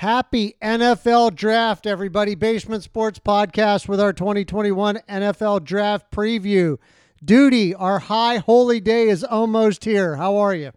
Happy 0.00 0.54
NFL 0.62 1.34
draft, 1.34 1.86
everybody. 1.86 2.34
Basement 2.34 2.82
Sports 2.82 3.18
Podcast 3.18 3.86
with 3.86 4.00
our 4.00 4.14
2021 4.14 4.96
NFL 5.06 5.62
draft 5.62 6.10
preview. 6.10 6.78
Duty, 7.22 7.74
our 7.74 7.98
high 7.98 8.38
holy 8.38 8.80
day 8.80 9.10
is 9.10 9.22
almost 9.22 9.84
here. 9.84 10.16
How 10.16 10.38
are 10.38 10.54
you? 10.54 10.70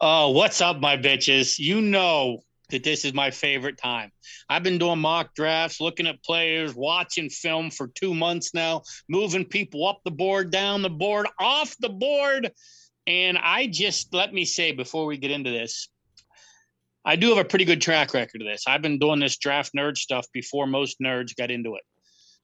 Oh, 0.00 0.30
what's 0.30 0.60
up, 0.60 0.80
my 0.80 0.96
bitches? 0.96 1.60
You 1.60 1.80
know 1.80 2.40
that 2.70 2.82
this 2.82 3.04
is 3.04 3.14
my 3.14 3.30
favorite 3.30 3.78
time. 3.78 4.10
I've 4.48 4.64
been 4.64 4.78
doing 4.78 4.98
mock 4.98 5.36
drafts, 5.36 5.80
looking 5.80 6.08
at 6.08 6.24
players, 6.24 6.74
watching 6.74 7.30
film 7.30 7.70
for 7.70 7.86
two 7.86 8.12
months 8.12 8.54
now, 8.54 8.82
moving 9.08 9.44
people 9.44 9.86
up 9.86 10.00
the 10.04 10.10
board, 10.10 10.50
down 10.50 10.82
the 10.82 10.90
board, 10.90 11.28
off 11.38 11.76
the 11.78 11.90
board. 11.90 12.50
And 13.06 13.38
I 13.38 13.68
just, 13.68 14.12
let 14.12 14.34
me 14.34 14.44
say 14.44 14.72
before 14.72 15.06
we 15.06 15.16
get 15.16 15.30
into 15.30 15.50
this, 15.50 15.88
I 17.08 17.16
do 17.16 17.30
have 17.30 17.38
a 17.38 17.44
pretty 17.44 17.64
good 17.64 17.80
track 17.80 18.12
record 18.12 18.42
of 18.42 18.46
this. 18.46 18.64
I've 18.66 18.82
been 18.82 18.98
doing 18.98 19.18
this 19.18 19.38
draft 19.38 19.72
nerd 19.74 19.96
stuff 19.96 20.26
before 20.34 20.66
most 20.66 21.00
nerds 21.00 21.34
got 21.34 21.50
into 21.50 21.76
it. 21.76 21.82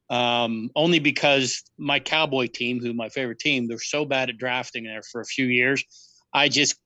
Um, 0.08 0.70
only 0.74 1.00
because 1.00 1.62
my 1.76 2.00
cowboy 2.00 2.46
team, 2.46 2.80
who 2.80 2.94
my 2.94 3.10
favorite 3.10 3.40
team, 3.40 3.68
they're 3.68 3.78
so 3.78 4.06
bad 4.06 4.30
at 4.30 4.38
drafting 4.38 4.84
there 4.84 5.02
for 5.02 5.20
a 5.20 5.26
few 5.26 5.44
years. 5.44 5.84
I 6.32 6.48
just 6.48 6.76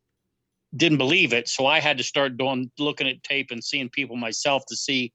didn't 0.75 0.99
believe 0.99 1.33
it. 1.33 1.49
So 1.49 1.67
I 1.67 1.79
had 1.79 1.99
to 1.99 2.05
start 2.05 2.37
doing 2.37 2.69
looking 2.81 3.07
at 3.07 3.23
tape 3.23 3.53
and 3.53 3.63
seeing 3.63 3.89
people 3.89 4.17
myself 4.17 4.65
to 4.67 4.77
see 4.77 5.13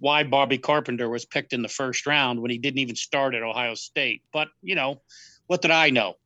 why 0.00 0.24
Bobby 0.24 0.58
Carpenter 0.58 1.08
was 1.08 1.24
picked 1.24 1.52
in 1.52 1.62
the 1.62 1.68
first 1.68 2.06
round 2.06 2.40
when 2.40 2.50
he 2.50 2.58
didn't 2.58 2.80
even 2.80 2.96
start 2.96 3.36
at 3.36 3.44
Ohio 3.44 3.74
State. 3.74 4.22
But 4.32 4.48
you 4.62 4.74
know, 4.74 5.00
what 5.46 5.62
did 5.62 5.70
I 5.70 5.90
know? 5.90 6.16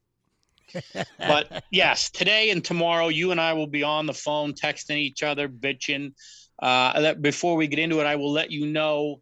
But 1.19 1.65
yes, 1.71 2.11
today 2.11 2.51
and 2.51 2.65
tomorrow, 2.65 3.09
you 3.09 3.31
and 3.31 3.41
I 3.41 3.53
will 3.53 3.67
be 3.67 3.83
on 3.83 4.07
the 4.07 4.15
phone, 4.15 4.53
texting 4.53 4.97
each 4.97 5.23
other, 5.23 5.49
bitching. 5.49 6.13
Uh, 6.61 7.01
that 7.01 7.23
before 7.23 7.57
we 7.57 7.67
get 7.67 7.79
into 7.79 8.01
it, 8.01 8.07
I 8.07 8.17
will 8.17 8.33
let 8.33 8.51
you 8.51 8.67
know. 8.67 9.21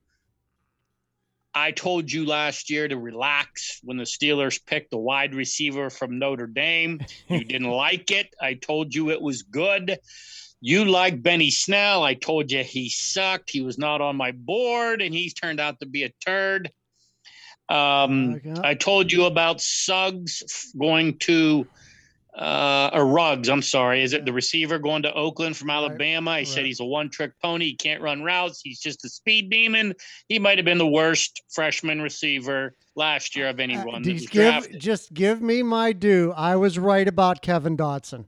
I 1.54 1.70
told 1.70 2.10
you 2.10 2.24
last 2.24 2.70
year 2.70 2.88
to 2.88 2.96
relax 2.96 3.80
when 3.82 3.98
the 3.98 4.04
Steelers 4.04 4.65
picked 4.65 4.90
the 4.90 4.98
wide 4.98 5.35
receiver 5.35 5.90
from 5.90 6.18
Notre 6.18 6.46
Dame. 6.46 7.01
You 7.29 7.45
didn't 7.45 7.70
like 7.70 8.10
it. 8.10 8.29
I 8.40 8.54
told 8.54 8.95
you 8.95 9.10
it 9.10 9.20
was 9.20 9.43
good. 9.43 9.98
You 10.60 10.85
like 10.85 11.23
Benny 11.23 11.51
Snell. 11.51 12.04
I 12.04 12.15
told 12.15 12.51
you 12.51 12.63
he 12.63 12.88
sucked. 12.88 13.51
He 13.51 13.60
was 13.60 13.79
not 13.79 14.01
on 14.01 14.16
my 14.16 14.30
board, 14.32 15.02
and 15.02 15.13
he's 15.13 15.35
turned 15.35 15.60
out 15.60 15.80
to 15.80 15.87
be 15.87 16.04
a 16.04 16.13
turd. 16.24 16.70
Um, 17.73 18.40
I 18.62 18.74
told 18.74 19.10
you 19.10 19.24
about 19.24 19.60
Suggs 19.60 20.73
going 20.78 21.16
to 21.20 21.66
uh, 22.37 22.90
or 22.92 23.06
Ruggs. 23.06 23.48
I'm 23.48 23.62
sorry. 23.62 24.02
Is 24.02 24.12
it 24.12 24.24
the 24.24 24.32
receiver 24.32 24.79
going 24.79 25.02
to 25.02 25.12
Oakland 25.12 25.56
from 25.56 25.70
Alabama? 25.70 26.32
He 26.32 26.37
right. 26.38 26.48
said 26.48 26.64
he's 26.64 26.80
a 26.80 26.84
one 26.84 27.10
trick 27.10 27.32
pony. 27.42 27.66
He 27.66 27.74
can't 27.74 28.01
run 28.01 28.23
routes. 28.23 28.60
He's 28.62 28.80
just 28.80 29.04
a 29.04 29.09
speed 29.09 29.51
demon. 29.51 29.95
He 30.29 30.38
might 30.38 30.59
have 30.59 30.64
been 30.64 30.79
the 30.79 30.87
worst 30.87 31.42
freshman 31.51 32.01
receiver 32.01 32.74
last 32.95 33.37
year 33.37 33.48
of 33.48 33.60
anyone. 33.60 34.09
Uh, 34.09 34.18
give, 34.30 34.79
just 34.79 35.12
give 35.12 35.42
me 35.42 35.62
my 35.62 35.92
due. 35.92 36.32
I 36.36 36.57
was 36.57 36.79
right 36.79 37.07
about 37.07 37.42
Kevin 37.42 37.76
Dotson. 37.76 38.26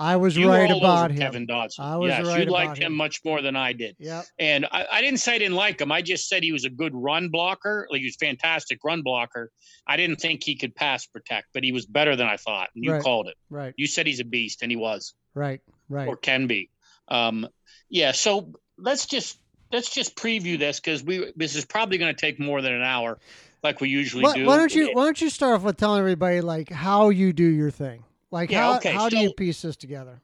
I 0.00 0.16
was 0.16 0.34
you 0.34 0.48
right 0.48 0.70
about 0.70 1.10
him. 1.10 1.18
Kevin 1.18 1.46
Dotson. 1.46 1.80
I 1.80 1.98
was 1.98 2.08
yes, 2.08 2.26
right 2.26 2.46
you 2.46 2.50
liked 2.50 2.78
him, 2.78 2.86
him, 2.86 2.96
much 2.96 3.20
more 3.22 3.42
than 3.42 3.54
I 3.54 3.74
did. 3.74 3.96
Yeah. 3.98 4.22
And 4.38 4.64
I, 4.72 4.86
I, 4.90 5.02
didn't 5.02 5.20
say 5.20 5.34
I 5.34 5.38
didn't 5.38 5.56
like 5.56 5.78
him. 5.78 5.92
I 5.92 6.00
just 6.00 6.26
said 6.26 6.42
he 6.42 6.52
was 6.52 6.64
a 6.64 6.70
good 6.70 6.94
run 6.94 7.28
blocker. 7.28 7.86
Like 7.90 8.00
he 8.00 8.06
was 8.06 8.16
fantastic 8.16 8.82
run 8.82 9.02
blocker. 9.02 9.50
I 9.86 9.98
didn't 9.98 10.16
think 10.16 10.42
he 10.42 10.56
could 10.56 10.74
pass 10.74 11.04
protect, 11.04 11.48
but 11.52 11.64
he 11.64 11.72
was 11.72 11.84
better 11.84 12.16
than 12.16 12.26
I 12.26 12.38
thought. 12.38 12.70
And 12.74 12.82
you 12.82 12.92
right. 12.92 13.02
called 13.02 13.28
it. 13.28 13.34
Right. 13.50 13.74
You 13.76 13.86
said 13.86 14.06
he's 14.06 14.20
a 14.20 14.24
beast, 14.24 14.62
and 14.62 14.72
he 14.72 14.76
was. 14.76 15.12
Right. 15.34 15.60
Right. 15.90 16.08
Or 16.08 16.16
can 16.16 16.46
be. 16.46 16.70
Um, 17.08 17.46
yeah. 17.90 18.12
So 18.12 18.54
let's 18.78 19.04
just 19.04 19.38
let's 19.70 19.90
just 19.90 20.16
preview 20.16 20.58
this 20.58 20.80
because 20.80 21.04
we 21.04 21.30
this 21.36 21.54
is 21.54 21.66
probably 21.66 21.98
going 21.98 22.14
to 22.14 22.18
take 22.18 22.40
more 22.40 22.62
than 22.62 22.72
an 22.72 22.82
hour, 22.82 23.18
like 23.62 23.82
we 23.82 23.90
usually 23.90 24.22
why, 24.22 24.34
do. 24.34 24.46
Why 24.46 24.56
don't 24.56 24.74
you 24.74 24.92
Why 24.94 25.04
don't 25.04 25.20
you 25.20 25.28
start 25.28 25.56
off 25.56 25.62
with 25.62 25.76
telling 25.76 25.98
everybody 25.98 26.40
like 26.40 26.70
how 26.70 27.10
you 27.10 27.34
do 27.34 27.44
your 27.44 27.70
thing? 27.70 28.04
Like 28.30 28.50
yeah, 28.50 28.64
how 28.64 28.76
okay. 28.76 28.92
how 28.92 29.08
so, 29.08 29.10
do 29.10 29.18
you 29.18 29.32
piece 29.32 29.62
this 29.62 29.76
together? 29.76 30.22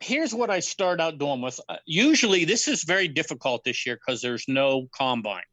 here's 0.00 0.34
what 0.34 0.50
I 0.50 0.60
start 0.60 1.00
out 1.00 1.18
doing 1.18 1.40
with. 1.40 1.60
Uh, 1.68 1.76
usually, 1.86 2.44
this 2.44 2.66
is 2.66 2.82
very 2.82 3.06
difficult 3.06 3.64
this 3.64 3.86
year 3.86 3.96
because 3.96 4.20
there's 4.20 4.46
no 4.48 4.88
combine. 4.92 5.44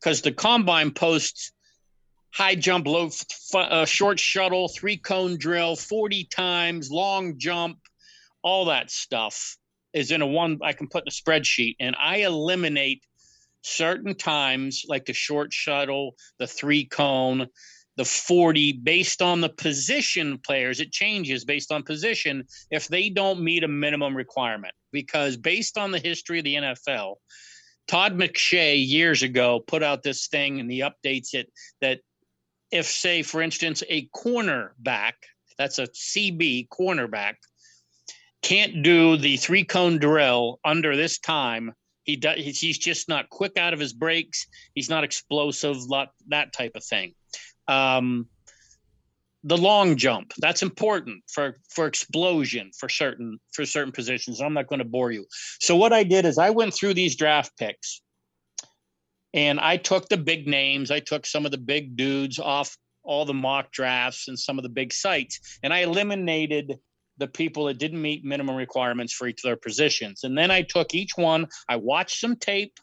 Because 0.00 0.20
the 0.20 0.32
combine 0.32 0.92
posts 0.92 1.52
high 2.32 2.54
jump, 2.54 2.86
low, 2.86 3.10
uh, 3.54 3.86
short 3.86 4.20
shuttle, 4.20 4.68
three 4.68 4.98
cone 4.98 5.38
drill, 5.38 5.74
40 5.74 6.24
times, 6.24 6.90
long 6.90 7.38
jump, 7.38 7.78
all 8.42 8.66
that 8.66 8.90
stuff 8.90 9.56
is 9.94 10.10
in 10.10 10.20
a 10.20 10.26
one 10.26 10.58
I 10.62 10.74
can 10.74 10.88
put 10.88 11.04
in 11.04 11.08
a 11.08 11.10
spreadsheet 11.10 11.76
and 11.80 11.96
I 11.98 12.18
eliminate 12.18 13.02
certain 13.62 14.14
times 14.14 14.84
like 14.86 15.06
the 15.06 15.14
short 15.14 15.52
shuttle, 15.54 16.14
the 16.38 16.46
three 16.46 16.84
cone, 16.84 17.46
the 17.96 18.04
40 18.04 18.72
based 18.72 19.22
on 19.22 19.40
the 19.40 19.48
position 19.48 20.38
players 20.38 20.80
it 20.80 20.92
changes 20.92 21.44
based 21.44 21.72
on 21.72 21.82
position 21.82 22.44
if 22.70 22.88
they 22.88 23.08
don't 23.08 23.40
meet 23.40 23.64
a 23.64 23.68
minimum 23.68 24.16
requirement. 24.16 24.74
Because 24.92 25.36
based 25.36 25.78
on 25.78 25.90
the 25.90 25.98
history 25.98 26.38
of 26.38 26.44
the 26.44 26.54
NFL 26.54 27.16
Todd 27.88 28.18
McShay 28.18 28.86
years 28.86 29.22
ago 29.22 29.60
put 29.66 29.82
out 29.82 30.02
this 30.02 30.28
thing 30.28 30.60
and 30.60 30.70
he 30.70 30.80
updates 30.80 31.34
it 31.34 31.50
that 31.80 32.00
if 32.70 32.86
say 32.86 33.22
for 33.22 33.42
instance 33.42 33.82
a 33.88 34.08
cornerback 34.08 35.12
that's 35.58 35.78
a 35.78 35.86
CB 35.86 36.68
cornerback 36.68 37.34
can't 38.42 38.82
do 38.82 39.16
the 39.16 39.36
three 39.36 39.64
cone 39.64 39.98
drill 39.98 40.58
under 40.64 40.96
this 40.96 41.18
time 41.18 41.72
he 42.04 42.16
does 42.16 42.38
he's 42.38 42.78
just 42.78 43.08
not 43.08 43.28
quick 43.30 43.56
out 43.56 43.72
of 43.72 43.80
his 43.80 43.92
breaks 43.92 44.46
he's 44.74 44.90
not 44.90 45.04
explosive 45.04 45.76
lot 45.84 46.08
that 46.28 46.52
type 46.52 46.72
of 46.74 46.84
thing 46.84 47.14
um, 47.68 48.28
the 49.46 49.56
long 49.56 49.96
jump 49.96 50.32
that's 50.38 50.62
important 50.62 51.22
for 51.28 51.58
for 51.70 51.86
explosion 51.86 52.70
for 52.76 52.88
certain 52.88 53.38
for 53.52 53.64
certain 53.64 53.92
positions. 53.92 54.40
I'm 54.40 54.54
not 54.54 54.66
going 54.66 54.80
to 54.80 54.84
bore 54.84 55.12
you. 55.12 55.24
So 55.60 55.76
what 55.76 55.92
i 55.92 56.02
did 56.02 56.26
is 56.26 56.36
i 56.36 56.50
went 56.50 56.74
through 56.74 56.94
these 56.94 57.14
draft 57.14 57.52
picks 57.56 58.02
and 59.32 59.60
i 59.60 59.76
took 59.76 60.08
the 60.08 60.16
big 60.16 60.48
names. 60.48 60.90
I 60.90 60.98
took 60.98 61.24
some 61.24 61.46
of 61.46 61.52
the 61.52 61.58
big 61.58 61.96
dudes 61.96 62.40
off 62.40 62.76
all 63.04 63.24
the 63.24 63.34
mock 63.34 63.70
drafts 63.70 64.26
and 64.26 64.36
some 64.36 64.58
of 64.58 64.64
the 64.64 64.68
big 64.68 64.92
sites 64.92 65.58
and 65.62 65.72
i 65.72 65.78
eliminated 65.78 66.78
the 67.18 67.28
people 67.28 67.66
that 67.66 67.78
didn't 67.78 68.02
meet 68.02 68.24
minimum 68.24 68.56
requirements 68.56 69.12
for 69.12 69.26
each 69.26 69.42
of 69.42 69.48
their 69.48 69.56
positions. 69.56 70.24
And 70.24 70.36
then 70.36 70.50
i 70.50 70.62
took 70.62 70.92
each 70.92 71.12
one 71.16 71.46
i 71.68 71.76
watched 71.76 72.18
some 72.18 72.34
tape. 72.34 72.80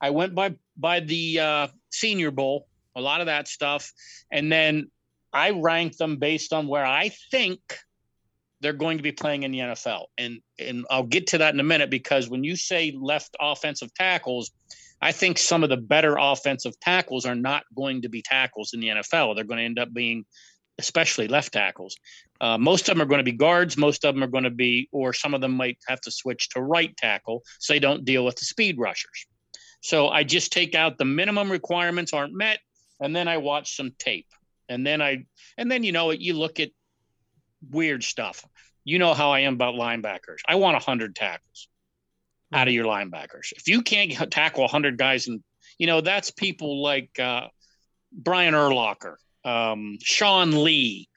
I 0.00 0.10
went 0.10 0.34
by 0.34 0.56
by 0.76 1.00
the 1.00 1.38
uh, 1.38 1.68
senior 1.90 2.32
bowl 2.32 2.66
a 2.96 3.00
lot 3.00 3.20
of 3.20 3.26
that 3.26 3.48
stuff. 3.48 3.92
And 4.30 4.50
then 4.50 4.90
I 5.32 5.50
rank 5.50 5.96
them 5.96 6.16
based 6.16 6.52
on 6.52 6.68
where 6.68 6.86
I 6.86 7.10
think 7.30 7.60
they're 8.60 8.72
going 8.72 8.96
to 8.96 9.02
be 9.02 9.12
playing 9.12 9.42
in 9.42 9.50
the 9.50 9.58
NFL. 9.58 10.06
And 10.16 10.40
and 10.58 10.86
I'll 10.90 11.02
get 11.02 11.26
to 11.28 11.38
that 11.38 11.52
in 11.52 11.60
a 11.60 11.64
minute 11.64 11.90
because 11.90 12.28
when 12.28 12.44
you 12.44 12.56
say 12.56 12.96
left 12.98 13.36
offensive 13.40 13.92
tackles, 13.94 14.52
I 15.02 15.12
think 15.12 15.38
some 15.38 15.62
of 15.62 15.70
the 15.70 15.76
better 15.76 16.16
offensive 16.18 16.78
tackles 16.80 17.26
are 17.26 17.34
not 17.34 17.64
going 17.76 18.02
to 18.02 18.08
be 18.08 18.22
tackles 18.22 18.72
in 18.72 18.80
the 18.80 18.88
NFL. 18.88 19.34
They're 19.34 19.44
going 19.44 19.58
to 19.58 19.64
end 19.64 19.78
up 19.78 19.92
being 19.92 20.24
especially 20.78 21.28
left 21.28 21.52
tackles. 21.52 21.96
Uh, 22.40 22.58
most 22.58 22.88
of 22.88 22.94
them 22.94 23.02
are 23.02 23.08
going 23.08 23.18
to 23.18 23.24
be 23.24 23.36
guards. 23.36 23.76
Most 23.76 24.04
of 24.04 24.14
them 24.14 24.24
are 24.24 24.28
going 24.28 24.44
to 24.44 24.50
be, 24.50 24.88
or 24.92 25.12
some 25.12 25.34
of 25.34 25.40
them 25.40 25.52
might 25.52 25.78
have 25.86 26.00
to 26.00 26.10
switch 26.10 26.48
to 26.50 26.60
right 26.60 26.96
tackle 26.96 27.42
so 27.58 27.72
they 27.72 27.78
don't 27.78 28.04
deal 28.04 28.24
with 28.24 28.36
the 28.36 28.44
speed 28.44 28.76
rushers. 28.78 29.26
So 29.82 30.08
I 30.08 30.24
just 30.24 30.52
take 30.52 30.74
out 30.74 30.96
the 30.96 31.04
minimum 31.04 31.50
requirements 31.50 32.12
aren't 32.12 32.34
met 32.34 32.58
and 33.04 33.14
then 33.14 33.28
I 33.28 33.36
watch 33.36 33.76
some 33.76 33.92
tape, 33.98 34.28
and 34.68 34.86
then 34.86 35.02
I 35.02 35.26
and 35.58 35.70
then 35.70 35.84
you 35.84 35.92
know 35.92 36.10
you 36.10 36.32
look 36.32 36.58
at 36.58 36.70
weird 37.70 38.02
stuff. 38.02 38.44
You 38.82 38.98
know 38.98 39.12
how 39.12 39.30
I 39.30 39.40
am 39.40 39.54
about 39.54 39.74
linebackers. 39.74 40.38
I 40.48 40.54
want 40.54 40.82
hundred 40.82 41.14
tackles 41.14 41.68
out 42.52 42.66
of 42.66 42.72
your 42.72 42.86
linebackers. 42.86 43.52
If 43.52 43.68
you 43.68 43.82
can't 43.82 44.30
tackle 44.32 44.66
hundred 44.68 44.96
guys, 44.96 45.28
and 45.28 45.42
you 45.76 45.86
know 45.86 46.00
that's 46.00 46.30
people 46.30 46.82
like 46.82 47.18
uh, 47.20 47.48
Brian 48.10 48.54
Urlacher, 48.54 49.16
um, 49.44 49.98
Sean 50.00 50.64
Lee, 50.64 51.08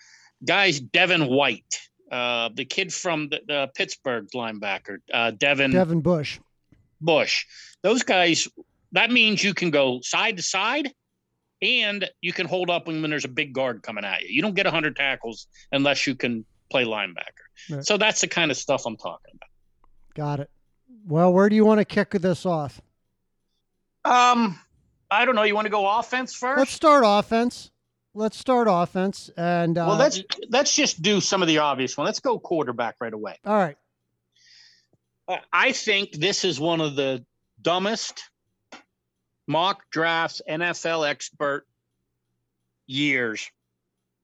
guys, 0.45 0.81
Devin 0.81 1.25
White, 1.25 1.79
uh, 2.11 2.49
the 2.53 2.65
kid 2.65 2.93
from 2.93 3.29
the, 3.29 3.39
the 3.47 3.71
Pittsburgh 3.75 4.27
linebacker, 4.35 4.97
uh, 5.13 5.31
Devin 5.31 5.71
Devin 5.71 6.01
Bush. 6.01 6.39
Bush. 6.99 7.45
Those 7.81 8.03
guys. 8.03 8.49
That 8.93 9.11
means 9.11 9.43
you 9.43 9.53
can 9.53 9.69
go 9.69 9.99
side 10.01 10.37
to 10.37 10.43
side 10.43 10.91
and 11.61 12.09
you 12.21 12.33
can 12.33 12.47
hold 12.47 12.69
up 12.69 12.87
when, 12.87 13.01
when 13.01 13.09
there's 13.09 13.25
a 13.25 13.29
big 13.29 13.53
guard 13.53 13.83
coming 13.83 14.05
at 14.05 14.23
you. 14.23 14.29
You 14.29 14.41
don't 14.41 14.55
get 14.55 14.65
100 14.65 14.95
tackles 14.95 15.47
unless 15.71 16.05
you 16.07 16.15
can 16.15 16.45
play 16.69 16.85
linebacker. 16.85 17.45
Right. 17.69 17.85
So 17.85 17.97
that's 17.97 18.21
the 18.21 18.27
kind 18.27 18.51
of 18.51 18.57
stuff 18.57 18.85
I'm 18.85 18.97
talking 18.97 19.33
about. 19.35 19.49
Got 20.15 20.39
it. 20.41 20.49
Well, 21.07 21.33
where 21.33 21.49
do 21.49 21.55
you 21.55 21.65
want 21.65 21.79
to 21.79 21.85
kick 21.85 22.11
this 22.11 22.45
off? 22.45 22.81
Um, 24.03 24.59
I 25.09 25.25
don't 25.25 25.35
know. 25.35 25.43
You 25.43 25.55
want 25.55 25.65
to 25.65 25.71
go 25.71 25.87
offense 25.99 26.35
first? 26.35 26.59
Let's 26.59 26.71
start 26.71 27.03
offense. 27.05 27.71
Let's 28.13 28.37
start 28.37 28.67
offense, 28.69 29.29
and 29.37 29.77
uh, 29.77 29.85
well, 29.89 29.97
let's 29.97 30.23
let's 30.49 30.75
just 30.75 31.03
do 31.03 31.21
some 31.21 31.43
of 31.43 31.47
the 31.47 31.59
obvious 31.59 31.95
one. 31.95 32.05
Let's 32.05 32.19
go 32.19 32.39
quarterback 32.39 32.95
right 32.99 33.13
away. 33.13 33.35
All 33.45 33.55
right. 33.55 33.77
I 35.53 35.71
think 35.71 36.13
this 36.13 36.43
is 36.43 36.59
one 36.59 36.81
of 36.81 36.95
the 36.95 37.23
dumbest 37.61 38.23
mock 39.47 39.89
drafts 39.89 40.41
NFL 40.47 41.07
expert 41.07 41.65
years 42.85 43.49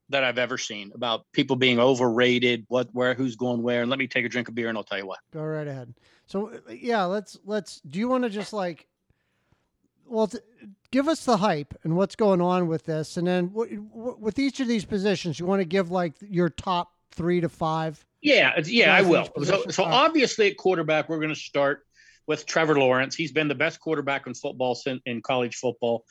that 0.09 0.23
I've 0.23 0.37
ever 0.37 0.57
seen 0.57 0.91
about 0.93 1.25
people 1.31 1.55
being 1.55 1.79
overrated, 1.79 2.65
what, 2.67 2.89
where, 2.93 3.13
who's 3.13 3.35
going 3.35 3.63
where. 3.63 3.81
And 3.81 3.89
let 3.89 3.99
me 3.99 4.07
take 4.07 4.25
a 4.25 4.29
drink 4.29 4.47
of 4.47 4.55
beer 4.55 4.69
and 4.69 4.77
I'll 4.77 4.83
tell 4.83 4.97
you 4.97 5.07
what. 5.07 5.19
Go 5.33 5.43
right 5.43 5.67
ahead. 5.67 5.93
So 6.25 6.51
yeah, 6.69 7.03
let's 7.03 7.37
let's. 7.45 7.81
Do 7.81 7.99
you 7.99 8.07
want 8.07 8.23
to 8.23 8.29
just 8.29 8.53
like, 8.53 8.87
well, 10.05 10.27
th- 10.27 10.43
give 10.91 11.07
us 11.07 11.25
the 11.25 11.37
hype 11.37 11.73
and 11.83 11.95
what's 11.97 12.15
going 12.15 12.41
on 12.41 12.67
with 12.67 12.85
this, 12.85 13.17
and 13.17 13.27
then 13.27 13.49
w- 13.49 13.81
w- 13.93 14.17
with 14.19 14.39
each 14.39 14.59
of 14.59 14.67
these 14.67 14.85
positions, 14.85 15.39
you 15.39 15.45
want 15.45 15.59
to 15.59 15.65
give 15.65 15.91
like 15.91 16.13
your 16.21 16.49
top 16.49 16.93
three 17.11 17.41
to 17.41 17.49
five. 17.49 18.05
Yeah, 18.21 18.57
yeah, 18.65 18.95
I 18.95 19.01
will. 19.01 19.27
So, 19.43 19.65
so 19.69 19.83
obviously 19.83 20.49
at 20.49 20.57
quarterback, 20.57 21.09
we're 21.09 21.17
going 21.17 21.27
to 21.27 21.35
start 21.35 21.85
with 22.27 22.45
Trevor 22.45 22.79
Lawrence. 22.79 23.15
He's 23.15 23.31
been 23.31 23.47
the 23.47 23.55
best 23.55 23.79
quarterback 23.79 24.27
in 24.27 24.33
football 24.33 24.77
in 25.05 25.21
college 25.21 25.55
football. 25.55 26.05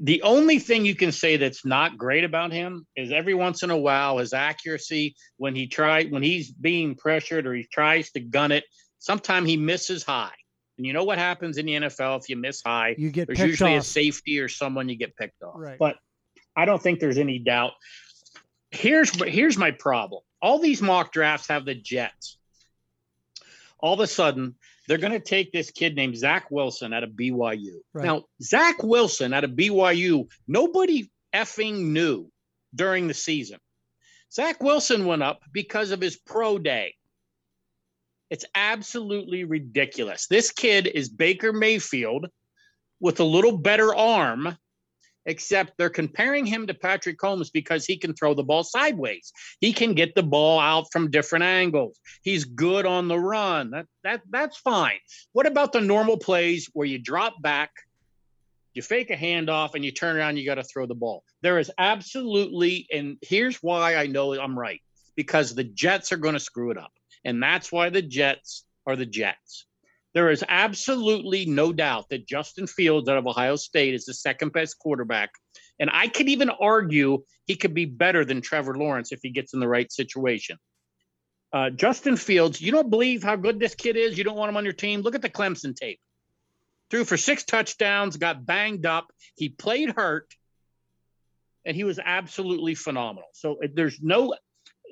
The 0.00 0.22
only 0.22 0.58
thing 0.58 0.84
you 0.84 0.94
can 0.94 1.12
say 1.12 1.36
that's 1.36 1.64
not 1.64 1.96
great 1.96 2.24
about 2.24 2.52
him 2.52 2.86
is 2.96 3.12
every 3.12 3.34
once 3.34 3.62
in 3.62 3.70
a 3.70 3.76
while 3.76 4.18
his 4.18 4.32
accuracy 4.32 5.14
when 5.36 5.54
he 5.54 5.68
try 5.68 6.04
when 6.04 6.22
he's 6.22 6.50
being 6.50 6.96
pressured 6.96 7.46
or 7.46 7.54
he 7.54 7.64
tries 7.64 8.10
to 8.12 8.20
gun 8.20 8.50
it, 8.50 8.64
sometimes 8.98 9.48
he 9.48 9.56
misses 9.56 10.02
high. 10.02 10.34
And 10.76 10.86
you 10.86 10.92
know 10.92 11.04
what 11.04 11.18
happens 11.18 11.58
in 11.58 11.66
the 11.66 11.74
NFL 11.74 12.20
if 12.20 12.28
you 12.28 12.36
miss 12.36 12.62
high? 12.64 12.96
You 12.98 13.10
get 13.10 13.28
there's 13.28 13.38
usually 13.38 13.76
off. 13.76 13.82
a 13.82 13.86
safety 13.86 14.40
or 14.40 14.48
someone 14.48 14.88
you 14.88 14.96
get 14.96 15.16
picked 15.16 15.42
off. 15.42 15.54
Right. 15.56 15.78
But 15.78 15.96
I 16.56 16.64
don't 16.64 16.82
think 16.82 16.98
there's 17.00 17.18
any 17.18 17.38
doubt. 17.38 17.72
Here's 18.70 19.14
here's 19.22 19.56
my 19.56 19.70
problem. 19.70 20.22
All 20.42 20.58
these 20.58 20.82
mock 20.82 21.12
drafts 21.12 21.48
have 21.48 21.64
the 21.64 21.74
Jets. 21.74 22.38
All 23.78 23.94
of 23.94 24.00
a 24.00 24.06
sudden, 24.06 24.56
they're 24.86 24.98
going 24.98 25.12
to 25.12 25.20
take 25.20 25.52
this 25.52 25.70
kid 25.70 25.96
named 25.96 26.16
Zach 26.16 26.50
Wilson 26.50 26.92
out 26.92 27.04
of 27.04 27.10
BYU. 27.10 27.76
Right. 27.92 28.04
Now, 28.04 28.24
Zach 28.42 28.82
Wilson 28.82 29.32
out 29.32 29.44
of 29.44 29.52
BYU, 29.52 30.28
nobody 30.46 31.10
effing 31.34 31.86
knew 31.86 32.30
during 32.74 33.08
the 33.08 33.14
season. 33.14 33.58
Zach 34.32 34.62
Wilson 34.62 35.06
went 35.06 35.22
up 35.22 35.42
because 35.52 35.90
of 35.90 36.00
his 36.00 36.16
pro 36.16 36.58
day. 36.58 36.94
It's 38.30 38.44
absolutely 38.54 39.44
ridiculous. 39.44 40.26
This 40.26 40.50
kid 40.50 40.86
is 40.86 41.08
Baker 41.08 41.52
Mayfield 41.52 42.26
with 43.00 43.20
a 43.20 43.24
little 43.24 43.56
better 43.56 43.94
arm 43.94 44.56
except 45.26 45.72
they're 45.76 45.90
comparing 45.90 46.46
him 46.46 46.66
to 46.66 46.74
Patrick 46.74 47.18
Mahomes 47.18 47.50
because 47.52 47.84
he 47.84 47.96
can 47.96 48.14
throw 48.14 48.34
the 48.34 48.42
ball 48.42 48.64
sideways. 48.64 49.32
He 49.60 49.72
can 49.72 49.94
get 49.94 50.14
the 50.14 50.22
ball 50.22 50.60
out 50.60 50.86
from 50.92 51.10
different 51.10 51.44
angles. 51.44 51.98
He's 52.22 52.44
good 52.44 52.86
on 52.86 53.08
the 53.08 53.18
run. 53.18 53.70
That 53.70 53.86
that 54.02 54.20
that's 54.30 54.56
fine. 54.58 54.98
What 55.32 55.46
about 55.46 55.72
the 55.72 55.80
normal 55.80 56.18
plays 56.18 56.68
where 56.72 56.86
you 56.86 56.98
drop 56.98 57.40
back, 57.40 57.70
you 58.72 58.82
fake 58.82 59.10
a 59.10 59.16
handoff, 59.16 59.74
and 59.74 59.84
you 59.84 59.90
turn 59.90 60.16
around, 60.16 60.36
you 60.36 60.46
got 60.46 60.56
to 60.56 60.64
throw 60.64 60.86
the 60.86 60.94
ball? 60.94 61.24
There 61.42 61.58
is 61.58 61.70
absolutely, 61.78 62.86
and 62.92 63.18
here's 63.22 63.56
why 63.56 63.96
I 63.96 64.06
know 64.06 64.38
I'm 64.38 64.58
right 64.58 64.80
because 65.16 65.54
the 65.54 65.64
Jets 65.64 66.12
are 66.12 66.16
going 66.16 66.34
to 66.34 66.40
screw 66.40 66.70
it 66.70 66.78
up. 66.78 66.92
And 67.24 67.42
that's 67.42 67.72
why 67.72 67.90
the 67.90 68.02
Jets 68.02 68.64
are 68.86 68.96
the 68.96 69.06
Jets. 69.06 69.66
There 70.14 70.30
is 70.30 70.44
absolutely 70.48 71.44
no 71.44 71.72
doubt 71.72 72.08
that 72.10 72.26
Justin 72.26 72.68
Fields 72.68 73.08
out 73.08 73.18
of 73.18 73.26
Ohio 73.26 73.56
State 73.56 73.94
is 73.94 74.04
the 74.04 74.14
second 74.14 74.52
best 74.52 74.78
quarterback. 74.78 75.30
And 75.80 75.90
I 75.92 76.06
could 76.06 76.28
even 76.28 76.50
argue 76.50 77.24
he 77.46 77.56
could 77.56 77.74
be 77.74 77.84
better 77.84 78.24
than 78.24 78.40
Trevor 78.40 78.78
Lawrence 78.78 79.10
if 79.10 79.20
he 79.22 79.30
gets 79.30 79.54
in 79.54 79.60
the 79.60 79.68
right 79.68 79.90
situation. 79.90 80.56
Uh, 81.52 81.70
Justin 81.70 82.16
Fields, 82.16 82.60
you 82.60 82.70
don't 82.72 82.90
believe 82.90 83.22
how 83.22 83.36
good 83.36 83.58
this 83.58 83.74
kid 83.74 83.96
is. 83.96 84.16
You 84.16 84.24
don't 84.24 84.36
want 84.36 84.50
him 84.50 84.56
on 84.56 84.64
your 84.64 84.72
team. 84.72 85.02
Look 85.02 85.16
at 85.16 85.22
the 85.22 85.30
Clemson 85.30 85.74
tape. 85.74 86.00
Threw 86.90 87.04
for 87.04 87.16
six 87.16 87.44
touchdowns, 87.44 88.16
got 88.16 88.46
banged 88.46 88.86
up. 88.86 89.12
He 89.36 89.48
played 89.48 89.90
hurt, 89.90 90.32
and 91.64 91.76
he 91.76 91.82
was 91.82 91.98
absolutely 92.04 92.74
phenomenal. 92.74 93.28
So 93.32 93.58
there's 93.72 94.00
no, 94.00 94.34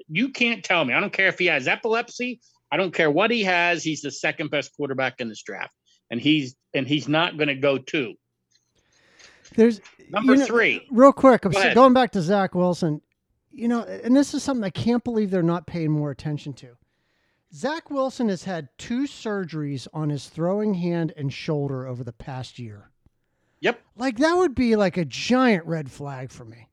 you 0.08 0.30
can't 0.30 0.64
tell 0.64 0.84
me. 0.84 0.94
I 0.94 1.00
don't 1.00 1.12
care 1.12 1.28
if 1.28 1.38
he 1.38 1.46
has 1.46 1.68
epilepsy. 1.68 2.40
I 2.72 2.78
don't 2.78 2.94
care 2.94 3.10
what 3.10 3.30
he 3.30 3.42
has. 3.44 3.84
He's 3.84 4.00
the 4.00 4.10
second 4.10 4.50
best 4.50 4.74
quarterback 4.74 5.20
in 5.20 5.28
this 5.28 5.42
draft, 5.42 5.74
and 6.10 6.18
he's 6.18 6.56
and 6.72 6.88
he's 6.88 7.06
not 7.06 7.36
going 7.36 7.48
to 7.48 7.54
go 7.54 7.76
two. 7.76 8.14
There's 9.54 9.82
number 10.08 10.32
you 10.32 10.38
know, 10.40 10.46
three. 10.46 10.88
Real 10.90 11.12
quick, 11.12 11.42
Go 11.42 11.74
going 11.74 11.92
back 11.92 12.12
to 12.12 12.22
Zach 12.22 12.54
Wilson. 12.54 13.02
You 13.50 13.68
know, 13.68 13.82
and 13.82 14.16
this 14.16 14.32
is 14.32 14.42
something 14.42 14.64
I 14.64 14.70
can't 14.70 15.04
believe 15.04 15.30
they're 15.30 15.42
not 15.42 15.66
paying 15.66 15.90
more 15.90 16.10
attention 16.10 16.54
to. 16.54 16.78
Zach 17.54 17.90
Wilson 17.90 18.30
has 18.30 18.44
had 18.44 18.70
two 18.78 19.02
surgeries 19.02 19.86
on 19.92 20.08
his 20.08 20.30
throwing 20.30 20.72
hand 20.72 21.12
and 21.18 21.30
shoulder 21.30 21.86
over 21.86 22.02
the 22.02 22.14
past 22.14 22.58
year. 22.58 22.90
Yep. 23.60 23.78
Like 23.96 24.16
that 24.16 24.34
would 24.34 24.54
be 24.54 24.76
like 24.76 24.96
a 24.96 25.04
giant 25.04 25.66
red 25.66 25.90
flag 25.90 26.30
for 26.30 26.46
me. 26.46 26.68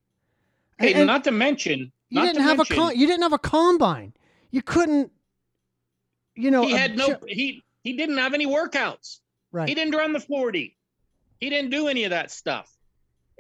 Hey, 0.78 0.94
and, 0.94 1.08
not 1.08 1.26
to 1.26 1.32
mention, 1.32 1.92
you 2.08 2.22
didn't 2.22 2.42
have 2.42 2.58
mention, 2.58 2.78
a 2.78 2.80
con- 2.80 2.98
you 2.98 3.06
didn't 3.06 3.24
have 3.24 3.34
a 3.34 3.40
combine. 3.40 4.14
You 4.52 4.62
couldn't 4.62 5.12
you 6.40 6.52
know, 6.52 6.62
he 6.62 6.72
had 6.72 6.96
no 6.96 7.18
he 7.28 7.64
he 7.84 7.98
didn't 7.98 8.18
have 8.18 8.34
any 8.34 8.48
workouts. 8.48 9.20
Right. 9.52 9.68
He 9.68 9.76
didn't 9.76 9.96
run 9.96 10.14
the 10.14 10.20
40. 10.20 10.76
He 11.40 11.50
didn't 11.50 11.72
do 11.72 11.88
any 11.88 12.04
of 12.06 12.12
that 12.12 12.32
stuff. 12.32 12.72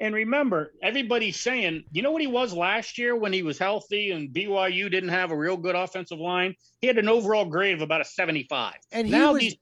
And 0.01 0.15
remember, 0.15 0.73
everybody's 0.81 1.39
saying, 1.39 1.83
you 1.91 2.01
know 2.01 2.11
what 2.11 2.21
he 2.21 2.27
was 2.27 2.53
last 2.53 2.97
year 2.97 3.15
when 3.15 3.33
he 3.33 3.43
was 3.43 3.59
healthy 3.59 4.11
and 4.11 4.29
BYU 4.29 4.89
didn't 4.89 5.09
have 5.09 5.31
a 5.31 5.37
real 5.37 5.57
good 5.57 5.75
offensive 5.75 6.19
line? 6.19 6.55
He 6.79 6.87
had 6.87 6.97
an 6.97 7.09
overall 7.09 7.45
grade 7.45 7.75
of 7.75 7.81
about 7.81 8.01
a 8.01 8.05
75. 8.05 8.75
And 8.93 9.07
he 9.07 9.11
now 9.11 9.33
was, 9.33 9.41
these, 9.41 9.55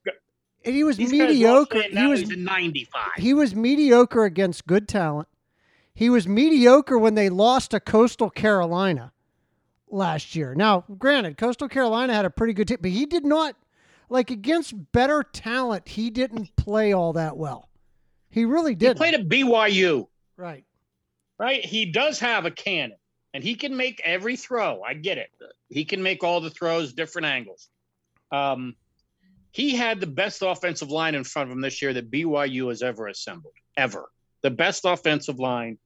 and 0.63 0.75
he 0.75 0.83
was 0.83 0.99
mediocre. 0.99 1.81
He 1.81 2.05
was 2.05 2.27
95. 2.29 3.03
He 3.17 3.33
was 3.33 3.55
mediocre 3.55 4.25
against 4.25 4.67
good 4.67 4.87
talent. 4.87 5.27
He 5.95 6.09
was 6.11 6.27
mediocre 6.27 6.99
when 6.99 7.15
they 7.15 7.29
lost 7.29 7.71
to 7.71 7.79
Coastal 7.79 8.29
Carolina 8.29 9.11
last 9.89 10.35
year. 10.35 10.55
Now, 10.55 10.83
granted, 10.97 11.37
Coastal 11.37 11.69
Carolina 11.69 12.13
had 12.13 12.25
a 12.25 12.29
pretty 12.29 12.53
good 12.53 12.67
team, 12.67 12.77
but 12.81 12.91
he 12.91 13.05
did 13.05 13.25
not 13.25 13.55
like 14.09 14.31
against 14.31 14.91
better 14.91 15.23
talent. 15.23 15.87
He 15.87 16.09
didn't 16.09 16.55
play 16.55 16.93
all 16.93 17.13
that 17.13 17.37
well. 17.37 17.69
He 18.29 18.45
really 18.45 18.75
did. 18.75 18.89
He 18.89 18.93
played 18.95 19.13
at 19.13 19.27
BYU. 19.27 20.07
Right. 20.35 20.65
Right. 21.39 21.63
He 21.63 21.85
does 21.85 22.19
have 22.19 22.45
a 22.45 22.51
cannon, 22.51 22.97
and 23.33 23.43
he 23.43 23.55
can 23.55 23.75
make 23.75 24.01
every 24.03 24.35
throw. 24.35 24.81
I 24.81 24.93
get 24.93 25.17
it. 25.17 25.29
He 25.69 25.85
can 25.85 26.01
make 26.01 26.23
all 26.23 26.41
the 26.41 26.49
throws, 26.49 26.93
different 26.93 27.27
angles. 27.27 27.69
Um, 28.31 28.75
he 29.51 29.75
had 29.75 29.99
the 29.99 30.07
best 30.07 30.41
offensive 30.41 30.91
line 30.91 31.15
in 31.15 31.23
front 31.23 31.49
of 31.49 31.55
him 31.55 31.61
this 31.61 31.81
year 31.81 31.93
that 31.93 32.11
BYU 32.11 32.69
has 32.69 32.81
ever 32.81 33.07
assembled, 33.07 33.53
ever. 33.75 34.09
The 34.43 34.51
best 34.51 34.85
offensive 34.85 35.39
line 35.39 35.77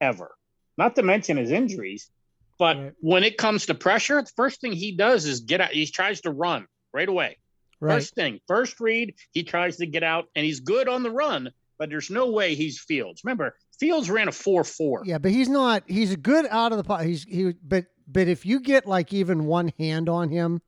ever. 0.00 0.34
Not 0.76 0.96
to 0.96 1.02
mention 1.02 1.36
his 1.36 1.50
injuries. 1.50 2.10
But 2.58 2.76
right. 2.76 2.92
when 3.00 3.24
it 3.24 3.36
comes 3.36 3.66
to 3.66 3.74
pressure, 3.74 4.22
the 4.22 4.30
first 4.36 4.60
thing 4.60 4.72
he 4.72 4.92
does 4.92 5.24
is 5.26 5.40
get 5.40 5.60
out. 5.60 5.72
He 5.72 5.86
tries 5.86 6.20
to 6.22 6.30
run 6.30 6.66
right 6.92 7.08
away. 7.08 7.38
Right. 7.80 7.96
First 7.96 8.14
thing, 8.14 8.40
first 8.46 8.80
read, 8.80 9.14
he 9.32 9.42
tries 9.42 9.76
to 9.78 9.86
get 9.86 10.02
out, 10.02 10.28
and 10.34 10.46
he's 10.46 10.60
good 10.60 10.88
on 10.88 11.02
the 11.02 11.10
run. 11.10 11.50
But 11.76 11.90
there's 11.90 12.08
no 12.08 12.30
way 12.30 12.54
he's 12.54 12.78
Fields. 12.78 13.22
Remember, 13.24 13.56
Fields 13.78 14.08
ran 14.08 14.28
a 14.28 14.32
four 14.32 14.62
four. 14.62 15.02
Yeah, 15.04 15.18
but 15.18 15.32
he's 15.32 15.48
not. 15.48 15.82
He's 15.86 16.12
a 16.12 16.16
good 16.16 16.46
out 16.50 16.72
of 16.72 16.78
the 16.78 16.84
pot. 16.84 17.04
He's 17.04 17.24
he. 17.24 17.54
But 17.62 17.86
but 18.06 18.28
if 18.28 18.46
you 18.46 18.60
get 18.60 18.86
like 18.86 19.12
even 19.12 19.46
one 19.46 19.72
hand 19.78 20.08
on 20.08 20.28
him, 20.28 20.62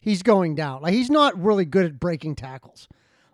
he's 0.00 0.22
going 0.22 0.54
down. 0.54 0.82
Like 0.82 0.94
he's 0.94 1.10
not 1.10 1.40
really 1.40 1.66
good 1.66 1.84
at 1.84 2.00
breaking 2.00 2.36
tackles. 2.36 2.88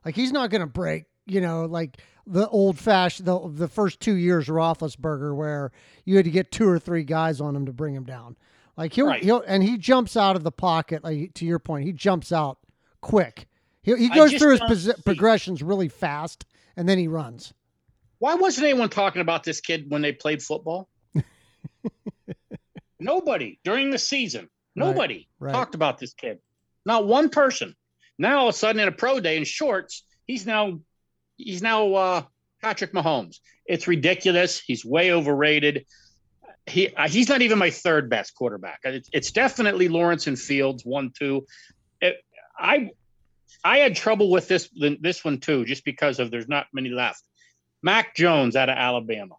Like 0.04 0.16
he's 0.16 0.32
not 0.32 0.50
going 0.50 0.62
to 0.62 0.66
break. 0.66 1.04
You 1.26 1.40
know, 1.40 1.66
like 1.66 1.98
the 2.26 2.48
old 2.48 2.78
fashioned 2.78 3.26
the 3.26 3.48
the 3.48 3.68
first 3.68 4.00
two 4.00 4.14
years 4.14 4.48
Roethlisberger, 4.48 5.34
where 5.34 5.72
you 6.04 6.16
had 6.16 6.24
to 6.24 6.30
get 6.30 6.50
two 6.50 6.68
or 6.68 6.78
three 6.78 7.04
guys 7.04 7.40
on 7.40 7.56
him 7.56 7.66
to 7.66 7.72
bring 7.72 7.94
him 7.94 8.04
down. 8.04 8.36
Like 8.76 8.92
he'll 8.92 9.06
right. 9.06 9.22
he'll 9.22 9.42
and 9.46 9.62
he 9.62 9.76
jumps 9.76 10.16
out 10.16 10.36
of 10.36 10.44
the 10.44 10.52
pocket. 10.52 11.04
Like 11.04 11.34
to 11.34 11.44
your 11.44 11.58
point, 11.58 11.84
he 11.84 11.92
jumps 11.92 12.32
out 12.32 12.58
quick. 13.00 13.48
He 13.82 13.96
he 13.96 14.08
goes 14.08 14.32
through 14.32 14.58
his 14.58 14.92
progressions 15.04 15.62
really 15.62 15.88
fast, 15.88 16.44
and 16.76 16.88
then 16.88 16.98
he 16.98 17.08
runs. 17.08 17.52
Why 18.18 18.34
wasn't 18.36 18.66
anyone 18.68 18.88
talking 18.88 19.20
about 19.20 19.42
this 19.42 19.60
kid 19.60 19.90
when 19.90 20.00
they 20.00 20.12
played 20.12 20.42
football? 20.42 20.88
nobody 23.00 23.58
during 23.64 23.90
the 23.90 23.98
season. 23.98 24.48
Nobody 24.74 25.28
right, 25.38 25.48
right. 25.48 25.52
talked 25.52 25.74
about 25.74 25.98
this 25.98 26.14
kid. 26.14 26.38
Not 26.86 27.06
one 27.06 27.28
person. 27.28 27.74
Now 28.18 28.40
all 28.40 28.48
of 28.48 28.54
a 28.54 28.58
sudden 28.58 28.80
in 28.80 28.88
a 28.88 28.92
pro 28.92 29.20
day 29.20 29.36
in 29.36 29.44
shorts, 29.44 30.04
he's 30.26 30.46
now 30.46 30.80
he's 31.44 31.62
now 31.62 31.94
uh, 31.94 32.22
Patrick 32.62 32.92
Mahomes. 32.92 33.40
It's 33.66 33.88
ridiculous. 33.88 34.60
He's 34.60 34.84
way 34.84 35.12
overrated. 35.12 35.86
He 36.66 36.94
uh, 36.94 37.08
he's 37.08 37.28
not 37.28 37.42
even 37.42 37.58
my 37.58 37.70
third 37.70 38.08
best 38.08 38.34
quarterback. 38.34 38.80
It's, 38.84 39.08
it's 39.12 39.32
definitely 39.32 39.88
Lawrence 39.88 40.26
and 40.26 40.38
Fields 40.38 40.84
one 40.84 41.12
two. 41.16 41.46
It, 42.00 42.16
I 42.58 42.90
I 43.64 43.78
had 43.78 43.96
trouble 43.96 44.30
with 44.30 44.48
this 44.48 44.68
this 45.00 45.24
one 45.24 45.38
too, 45.38 45.64
just 45.64 45.84
because 45.84 46.18
of 46.18 46.30
there's 46.30 46.48
not 46.48 46.66
many 46.72 46.90
left. 46.90 47.22
Mac 47.82 48.14
Jones 48.14 48.54
out 48.54 48.68
of 48.68 48.76
Alabama. 48.76 49.34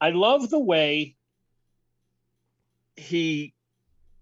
I 0.00 0.10
love 0.10 0.48
the 0.48 0.58
way 0.58 1.16
he 2.96 3.52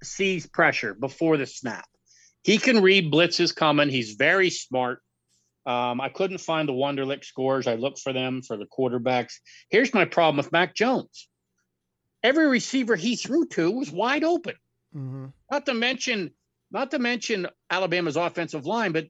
sees 0.03 0.47
pressure 0.47 0.95
before 0.95 1.37
the 1.37 1.47
snap 1.47 1.87
He 2.43 2.59
can 2.59 2.83
read 2.83 3.13
blitzes 3.13 3.55
coming. 3.55 3.89
He's 3.89 4.13
very 4.13 4.51
smart. 4.51 5.03
Um, 5.67 6.01
I 6.01 6.09
couldn't 6.09 6.39
find 6.39 6.69
the 6.69 6.73
Wonderlic 6.73 7.25
scores. 7.25 7.67
I 7.67 7.75
looked 7.75 7.99
for 7.99 8.13
them 8.13 8.41
for 8.41 8.57
the 8.57 8.67
quarterbacks. 8.67 9.35
Here's 9.69 9.93
my 9.93 10.05
problem 10.05 10.37
with 10.37 10.53
Mac 10.53 10.75
Jones. 10.75 11.29
Every 12.23 12.47
receiver 12.47 12.95
he 12.95 13.17
threw 13.17 13.47
to 13.49 13.71
was 13.73 13.91
wide 13.91 14.23
open. 14.25 14.55
Mm-hmm. 14.95 15.27
Not 15.51 15.67
to 15.67 15.75
mention, 15.75 16.31
not 16.71 16.93
to 16.93 16.99
mention 16.99 17.49
Alabama's 17.69 18.17
offensive 18.17 18.65
line, 18.65 18.93
but 18.93 19.07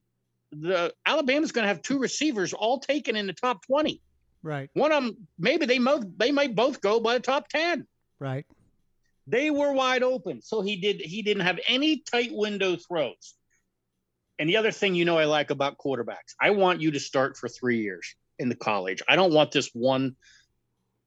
the 0.51 0.95
Alabama's 1.05 1.53
going 1.53 1.65
to 1.65 1.69
have 1.69 1.83
two 1.83 1.99
receivers 1.99 2.53
all 2.55 2.81
taken 2.81 3.17
in 3.17 3.27
the 3.27 3.33
top 3.33 3.65
twenty. 3.67 4.01
Right. 4.43 4.71
One 4.75 4.93
of 4.93 5.03
them, 5.03 5.29
maybe 5.39 5.67
they 5.67 5.79
mo- 5.79 6.11
they 6.17 6.33
might 6.33 6.55
both 6.55 6.81
go 6.81 7.01
by 7.01 7.15
the 7.15 7.21
top 7.21 7.49
ten. 7.49 7.87
Right. 8.19 8.47
They 9.27 9.51
were 9.51 9.73
wide 9.73 10.03
open, 10.03 10.41
so 10.41 10.63
he 10.63 10.77
did. 10.77 11.01
He 11.01 11.23
didn't 11.23 11.45
have 11.45 11.59
any 11.69 11.99
tight 11.99 12.31
window 12.33 12.77
throws. 12.77 13.35
And 14.39 14.49
the 14.49 14.57
other 14.57 14.71
thing 14.71 14.95
you 14.95 15.05
know 15.05 15.19
I 15.19 15.25
like 15.25 15.51
about 15.51 15.79
quarterbacks, 15.79 16.35
I 16.41 16.51
want 16.51 16.81
you 16.81 16.91
to 16.93 17.01
start 17.01 17.37
for 17.37 17.49
three 17.49 17.81
years 17.81 18.15
in 18.39 18.49
the 18.49 18.55
college. 18.55 19.03
I 19.09 19.17
don't 19.17 19.33
want 19.33 19.51
this 19.51 19.71
one, 19.73 20.17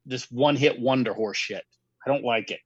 this 0.04 0.30
one 0.30 0.56
hit 0.56 0.80
wonder 0.80 1.14
horse 1.14 1.36
shit. 1.36 1.64
I 2.04 2.10
don't 2.10 2.24
like 2.24 2.50
it. 2.50 2.60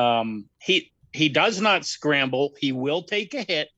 Um, 0.00 0.48
he 0.60 0.92
he 1.12 1.28
does 1.28 1.60
not 1.60 1.84
scramble. 1.84 2.54
He 2.58 2.72
will 2.72 3.02
take 3.02 3.34
a 3.34 3.42
hit. 3.42 3.68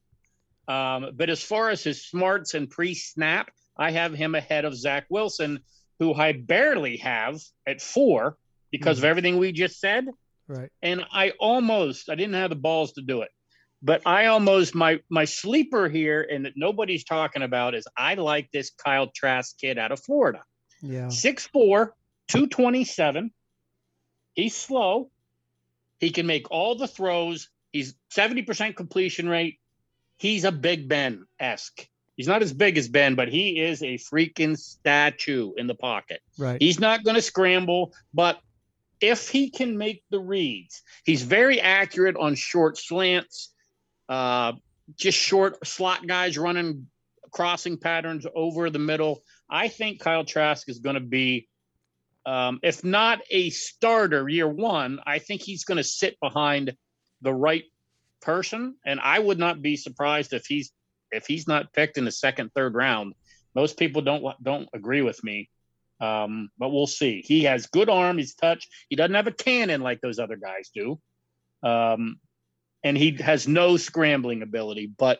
Um, 0.68 1.10
but 1.14 1.30
as 1.30 1.42
far 1.42 1.70
as 1.70 1.82
his 1.82 2.06
smarts 2.06 2.54
and 2.54 2.70
pre-snap, 2.70 3.50
I 3.76 3.90
have 3.90 4.14
him 4.14 4.34
ahead 4.34 4.64
of 4.64 4.74
Zach 4.76 5.06
Wilson, 5.10 5.60
who 5.98 6.14
I 6.14 6.32
barely 6.32 6.98
have 6.98 7.40
at 7.66 7.82
four 7.82 8.36
because 8.70 8.98
of 8.98 9.04
everything 9.04 9.38
we 9.38 9.52
just 9.52 9.80
said. 9.80 10.06
Right. 10.48 10.70
And 10.82 11.04
I 11.12 11.30
almost 11.38 12.08
I 12.08 12.14
didn't 12.14 12.34
have 12.34 12.50
the 12.50 12.56
balls 12.56 12.92
to 12.92 13.02
do 13.02 13.22
it. 13.22 13.30
But 13.84 14.06
I 14.06 14.26
almost 14.26 14.74
my 14.74 15.00
my 15.10 15.26
sleeper 15.26 15.90
here 15.90 16.26
and 16.28 16.46
that 16.46 16.54
nobody's 16.56 17.04
talking 17.04 17.42
about 17.42 17.74
is 17.74 17.86
I 17.96 18.14
like 18.14 18.50
this 18.50 18.70
Kyle 18.70 19.08
Trask 19.14 19.58
kid 19.58 19.76
out 19.76 19.92
of 19.92 20.00
Florida. 20.00 20.42
Yeah. 20.80 21.08
6'4, 21.08 21.90
227. 22.28 23.30
He's 24.34 24.56
slow. 24.56 25.10
He 26.00 26.10
can 26.10 26.26
make 26.26 26.50
all 26.50 26.76
the 26.76 26.88
throws. 26.88 27.50
He's 27.72 27.94
70% 28.14 28.74
completion 28.74 29.28
rate. 29.28 29.58
He's 30.16 30.44
a 30.44 30.52
Big 30.52 30.88
Ben 30.88 31.26
esque. 31.38 31.86
He's 32.16 32.28
not 32.28 32.42
as 32.42 32.52
big 32.52 32.78
as 32.78 32.88
Ben, 32.88 33.16
but 33.16 33.28
he 33.28 33.60
is 33.60 33.82
a 33.82 33.98
freaking 33.98 34.56
statue 34.56 35.52
in 35.56 35.66
the 35.66 35.74
pocket. 35.74 36.20
Right. 36.38 36.60
He's 36.60 36.78
not 36.78 37.04
going 37.04 37.16
to 37.16 37.22
scramble, 37.22 37.92
but 38.12 38.40
if 39.00 39.28
he 39.28 39.50
can 39.50 39.76
make 39.76 40.02
the 40.10 40.20
reads, 40.20 40.82
he's 41.04 41.22
very 41.22 41.60
accurate 41.60 42.16
on 42.16 42.34
short 42.34 42.78
slants, 42.78 43.52
uh, 44.08 44.52
just 44.96 45.18
short 45.18 45.66
slot 45.66 46.06
guys 46.06 46.38
running 46.38 46.86
crossing 47.30 47.76
patterns 47.76 48.26
over 48.34 48.70
the 48.70 48.78
middle. 48.78 49.22
I 49.50 49.68
think 49.68 50.00
Kyle 50.00 50.24
Trask 50.24 50.68
is 50.68 50.78
going 50.78 50.94
to 50.94 51.00
be, 51.00 51.48
um, 52.24 52.60
if 52.62 52.84
not 52.84 53.20
a 53.30 53.50
starter 53.50 54.28
year 54.28 54.48
one, 54.48 55.00
I 55.06 55.18
think 55.18 55.42
he's 55.42 55.64
going 55.64 55.76
to 55.76 55.84
sit 55.84 56.18
behind 56.20 56.76
the 57.20 57.34
right 57.34 57.64
person, 58.20 58.76
and 58.86 59.00
I 59.00 59.18
would 59.18 59.38
not 59.38 59.60
be 59.60 59.76
surprised 59.76 60.32
if 60.32 60.46
he's 60.46 60.72
if 61.10 61.26
he's 61.26 61.46
not 61.46 61.72
picked 61.72 61.98
in 61.98 62.04
the 62.04 62.12
second, 62.12 62.50
third 62.54 62.74
round. 62.74 63.14
Most 63.54 63.78
people 63.78 64.02
don't 64.02 64.24
don't 64.42 64.68
agree 64.72 65.02
with 65.02 65.22
me, 65.22 65.50
um, 66.00 66.50
but 66.58 66.70
we'll 66.70 66.86
see. 66.86 67.22
He 67.24 67.44
has 67.44 67.66
good 67.66 67.88
arm. 67.88 68.18
He's 68.18 68.34
touch. 68.34 68.68
He 68.88 68.96
doesn't 68.96 69.14
have 69.14 69.26
a 69.26 69.32
cannon 69.32 69.80
like 69.80 70.00
those 70.00 70.18
other 70.18 70.36
guys 70.36 70.70
do, 70.74 70.98
um, 71.62 72.18
and 72.84 72.96
he 72.96 73.16
has 73.16 73.48
no 73.48 73.76
scrambling 73.78 74.42
ability. 74.42 74.86
But 74.86 75.18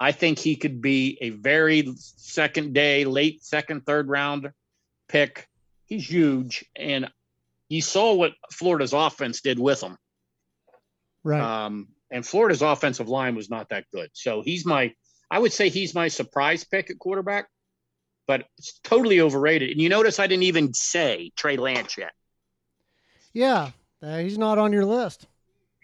I 0.00 0.12
think 0.12 0.38
he 0.38 0.56
could 0.56 0.80
be 0.80 1.18
a 1.20 1.30
very 1.30 1.92
second 1.96 2.72
day, 2.72 3.04
late 3.04 3.44
second, 3.44 3.84
third 3.86 4.08
round 4.08 4.50
pick. 5.08 5.46
He's 5.84 6.10
huge, 6.10 6.64
and 6.74 7.08
you 7.68 7.82
saw 7.82 8.14
what 8.14 8.32
Florida's 8.50 8.92
offense 8.92 9.42
did 9.42 9.58
with 9.58 9.80
him. 9.82 9.96
Right. 11.22 11.40
Um, 11.40 11.88
and 12.10 12.26
Florida's 12.26 12.62
offensive 12.62 13.08
line 13.08 13.36
was 13.36 13.50
not 13.50 13.68
that 13.68 13.84
good. 13.92 14.10
So 14.12 14.42
he's 14.42 14.64
my, 14.64 14.94
I 15.30 15.38
would 15.38 15.52
say 15.52 15.68
he's 15.68 15.94
my 15.94 16.08
surprise 16.08 16.64
pick 16.64 16.90
at 16.90 16.98
quarterback, 16.98 17.48
but 18.26 18.46
it's 18.58 18.80
totally 18.84 19.20
overrated. 19.20 19.70
And 19.70 19.80
you 19.80 19.88
notice 19.88 20.18
I 20.18 20.26
didn't 20.26 20.44
even 20.44 20.72
say 20.72 21.32
Trey 21.36 21.56
Lance 21.56 21.96
yet. 21.98 22.12
yeah. 23.32 23.70
Uh, 24.02 24.18
he's 24.18 24.38
not 24.38 24.58
on 24.58 24.72
your 24.72 24.84
list. 24.84 25.26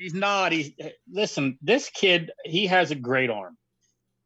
He's 0.02 0.14
not. 0.14 0.50
He's 0.50 0.72
listen. 1.08 1.58
This 1.62 1.88
kid, 1.88 2.32
he 2.44 2.66
has 2.66 2.90
a 2.90 2.96
great 2.96 3.30
arm. 3.30 3.56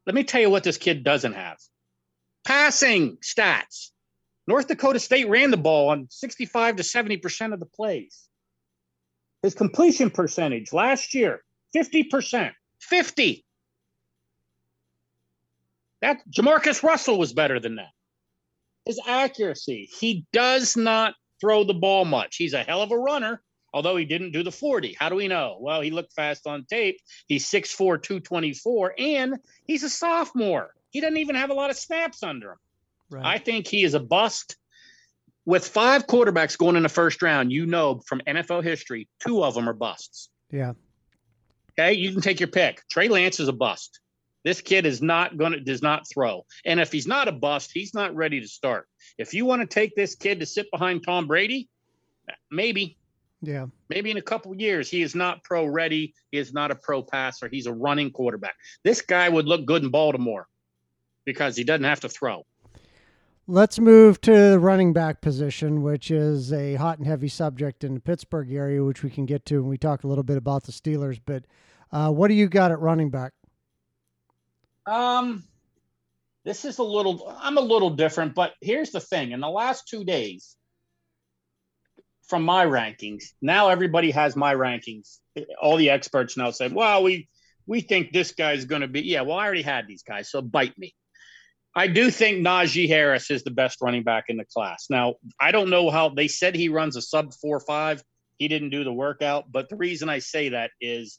Let 0.06 0.14
me 0.14 0.25
tell 0.25 0.40
you 0.40 0.49
what 0.49 0.64
this 0.64 0.78
kid 0.78 1.04
doesn't 1.04 1.35
have: 1.35 1.59
passing 2.47 3.18
stats. 3.18 3.90
North 4.47 4.68
Dakota 4.68 4.99
State 4.99 5.28
ran 5.28 5.50
the 5.50 5.59
ball 5.59 5.90
on 5.90 6.06
65 6.09 6.76
to 6.76 6.83
70 6.83 7.18
percent 7.18 7.52
of 7.52 7.61
the 7.61 7.66
plays. 7.66 8.26
His 9.42 9.54
completion 9.54 10.09
percentage 10.11 10.73
last 10.73 11.14
year 11.14 11.42
50%. 11.76 12.52
50. 12.80 13.45
That 16.00 16.23
Jamarcus 16.30 16.83
Russell 16.83 17.18
was 17.18 17.35
better 17.35 17.61
than 17.61 17.76
that. 17.76 17.90
His 18.87 19.00
accuracy, 19.06 19.90
he 19.99 20.25
does 20.33 20.75
not 20.76 21.14
throw 21.40 21.64
the 21.64 21.75
ball 21.75 22.06
much. 22.06 22.37
He's 22.37 22.54
a 22.54 22.62
hell 22.62 22.80
of 22.80 22.92
a 22.92 22.99
runner, 22.99 23.42
although 23.76 23.95
he 23.95 24.06
didn't 24.06 24.33
do 24.33 24.42
the 24.42 24.50
40. 24.50 24.97
How 24.99 25.11
do 25.11 25.16
we 25.16 25.28
know? 25.28 25.59
Well, 25.61 25.83
he 25.83 25.90
looked 25.90 26.14
fast 26.14 26.47
on 26.47 26.64
tape. 26.64 26.99
He's 27.28 27.45
6'4, 27.45 28.02
224, 28.02 28.95
and 28.97 29.37
he's 29.66 29.83
a 29.83 29.90
sophomore. 29.90 30.71
He 30.88 31.02
doesn't 31.02 31.18
even 31.18 31.37
have 31.37 31.50
a 31.50 31.54
lot 31.54 31.68
of 31.68 31.76
snaps 31.76 32.23
under 32.23 32.52
him. 32.52 32.59
Right. 33.11 33.26
I 33.26 33.38
think 33.38 33.66
he 33.66 33.85
is 33.85 33.92
a 33.92 34.00
bust. 34.00 34.56
With 35.45 35.68
five 35.68 36.06
quarterbacks 36.06 36.56
going 36.56 36.76
in 36.76 36.85
the 36.85 36.88
first 36.88 37.21
round, 37.21 37.52
you 37.52 37.66
know 37.66 38.00
from 38.06 38.23
NFL 38.26 38.64
history, 38.64 39.09
two 39.21 39.45
of 39.45 39.54
them 39.54 39.68
are 39.68 39.75
busts. 39.75 40.30
yeah. 40.50 40.73
Okay, 41.78 41.92
you 41.92 42.11
can 42.12 42.23
take 42.23 42.40
your 42.40 42.49
pick. 42.49 42.83
Trey 42.88 43.09
Lance 43.09 43.38
is 43.38 43.49
a 43.49 43.52
bust. 43.52 44.00
This 44.42 44.62
kid 44.62 44.87
is 44.87 45.02
not 45.02 45.37
going 45.37 45.52
to 45.52 45.61
does 45.61 45.83
not 45.83 46.09
throw. 46.09 46.47
And 46.64 46.80
if 46.80 46.90
he's 46.90 47.06
not 47.06 47.28
a 47.28 47.33
bust, 47.33 47.73
he's 47.75 47.92
not 47.92 48.16
ready 48.16 48.40
to 48.40 48.49
start. 48.49 48.88
If 49.18 49.35
you 49.35 49.45
want 49.45 49.61
to 49.61 49.66
take 49.66 49.95
this 49.95 50.14
kid 50.14 50.40
to 50.40 50.47
sit 50.47 50.71
behind 50.71 51.04
Tom 51.04 51.26
Brady, 51.26 51.68
maybe, 52.50 52.97
Yeah. 53.47 53.67
maybe 53.88 54.11
in 54.11 54.17
a 54.17 54.23
couple 54.23 54.53
of 54.53 54.61
years, 54.61 54.91
he 54.91 55.03
is 55.03 55.15
not 55.15 55.45
pro 55.45 55.65
ready. 55.67 56.15
He 56.33 56.38
is 56.38 56.53
not 56.53 56.71
a 56.71 56.75
pro 56.75 57.03
passer. 57.03 57.49
He's 57.49 57.67
a 57.67 57.73
running 57.73 58.11
quarterback. 58.11 58.57
This 58.83 59.00
guy 59.00 59.29
would 59.29 59.47
look 59.47 59.65
good 59.65 59.83
in 59.83 59.91
Baltimore 59.91 60.49
because 61.25 61.57
he 61.57 61.65
doesn't 61.65 61.85
have 61.85 62.00
to 62.00 62.09
throw. 62.09 62.45
Let's 63.49 63.79
move 63.79 64.21
to 64.23 64.50
the 64.50 64.59
running 64.59 64.93
back 64.93 65.21
position, 65.21 65.83
which 65.83 66.11
is 66.11 66.53
a 66.53 66.75
hot 66.75 66.99
and 66.99 67.07
heavy 67.07 67.29
subject 67.29 67.85
in 67.85 67.95
the 67.95 68.00
Pittsburgh 68.00 68.53
area, 68.53 68.83
which 68.83 69.05
we 69.05 69.11
can 69.11 69.25
get 69.25 69.47
to 69.47 69.61
when 69.61 69.71
we 69.71 69.79
talk 69.79 70.03
a 70.03 70.09
little 70.09 70.25
bit 70.25 70.37
about 70.37 70.65
the 70.65 70.73
Steelers. 70.73 71.21
But 71.25 71.45
uh, 71.93 72.11
what 72.11 72.26
do 72.26 72.35
you 72.35 72.49
got 72.49 72.73
at 72.73 72.81
running 72.81 73.11
back? 73.11 73.33
Um, 74.85 75.45
this 76.45 76.65
is 76.65 76.79
a 76.79 76.83
little. 76.83 77.33
I'm 77.41 77.57
a 77.57 77.61
little 77.61 77.91
different, 77.91 78.35
but 78.35 78.55
here's 78.61 78.91
the 78.91 79.00
thing: 79.00 79.31
in 79.31 79.41
the 79.41 79.49
last 79.49 79.87
two 79.87 80.05
days, 80.05 80.57
from 82.26 82.42
my 82.42 82.66
rankings, 82.66 83.25
now 83.40 83.68
everybody 83.68 84.11
has 84.11 84.37
my 84.37 84.54
rankings. 84.54 85.18
All 85.61 85.76
the 85.76 85.90
experts 85.90 86.37
now 86.37 86.50
said, 86.50 86.73
"Well, 86.73 87.02
we 87.02 87.28
we 87.66 87.80
think 87.80 88.12
this 88.12 88.33
guy's 88.33 88.64
going 88.64 88.83
to 88.83 88.88
be." 88.88 89.02
Yeah, 89.02 89.23
well, 89.23 89.38
I 89.38 89.45
already 89.45 89.62
had 89.62 89.87
these 89.87 90.02
guys, 90.02 90.30
so 90.30 90.42
bite 90.42 90.76
me. 90.78 90.95
I 91.75 91.88
do 91.88 92.11
think 92.11 92.38
Najee 92.38 92.88
Harris 92.88 93.30
is 93.30 93.45
the 93.45 93.50
best 93.50 93.83
running 93.83 94.02
back 94.02 94.25
in 94.28 94.38
the 94.38 94.47
class. 94.47 94.87
Now, 94.88 95.16
I 95.38 95.52
don't 95.52 95.68
know 95.68 95.90
how 95.90 96.09
they 96.09 96.26
said 96.26 96.54
he 96.54 96.71
runs 96.71 96.97
a 96.97 97.02
sub 97.02 97.35
four 97.35 97.61
five. 97.61 98.02
He 98.38 98.49
didn't 98.49 98.71
do 98.71 98.85
the 98.85 98.92
workout, 98.92 99.50
but 99.50 99.68
the 99.68 99.76
reason 99.76 100.09
I 100.09 100.18
say 100.18 100.50
that 100.50 100.71
is 100.80 101.18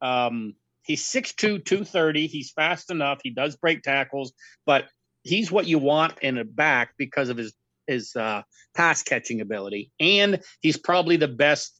um, 0.00 0.54
he's 0.82 1.04
6'2, 1.04 1.64
230. 1.64 2.26
He's 2.26 2.50
fast 2.52 2.90
enough. 2.90 3.20
He 3.22 3.30
does 3.30 3.56
break 3.56 3.82
tackles, 3.82 4.32
but 4.64 4.86
he's 5.22 5.50
what 5.50 5.66
you 5.66 5.78
want 5.78 6.18
in 6.20 6.38
a 6.38 6.44
back 6.44 6.94
because 6.96 7.28
of 7.28 7.36
his 7.36 7.52
his 7.86 8.14
uh, 8.16 8.42
pass 8.74 9.02
catching 9.02 9.40
ability, 9.40 9.90
and 10.00 10.40
he's 10.60 10.76
probably 10.76 11.16
the 11.16 11.28
best 11.28 11.78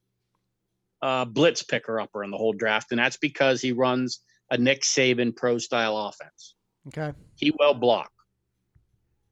uh, 1.03 1.25
blitz 1.25 1.63
picker 1.63 2.01
upper 2.01 2.25
in 2.25 2.31
the 2.31 2.37
whole 2.37 2.53
draft, 2.53 2.91
and 2.91 2.99
that's 2.99 3.17
because 3.17 3.61
he 3.61 3.73
runs 3.73 4.21
a 4.51 4.59
Nick 4.59 4.83
Saban 4.83 5.35
pro 5.35 5.59
style 5.59 5.97
offense. 5.97 6.55
Okay. 6.89 7.13
He 7.35 7.53
will 7.59 7.75
block. 7.75 8.11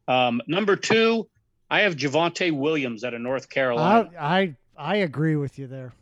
Um, 0.09 0.43
number 0.47 0.77
two, 0.77 1.29
I 1.71 1.81
have 1.81 1.97
Javonte 1.97 2.53
Williams 2.53 3.05
out 3.05 3.15
of 3.15 3.21
North 3.21 3.49
Carolina. 3.49 4.11
I, 4.19 4.41
I 4.41 4.57
I 4.77 4.97
agree 4.97 5.37
with 5.37 5.59
you 5.59 5.67
there. 5.67 5.93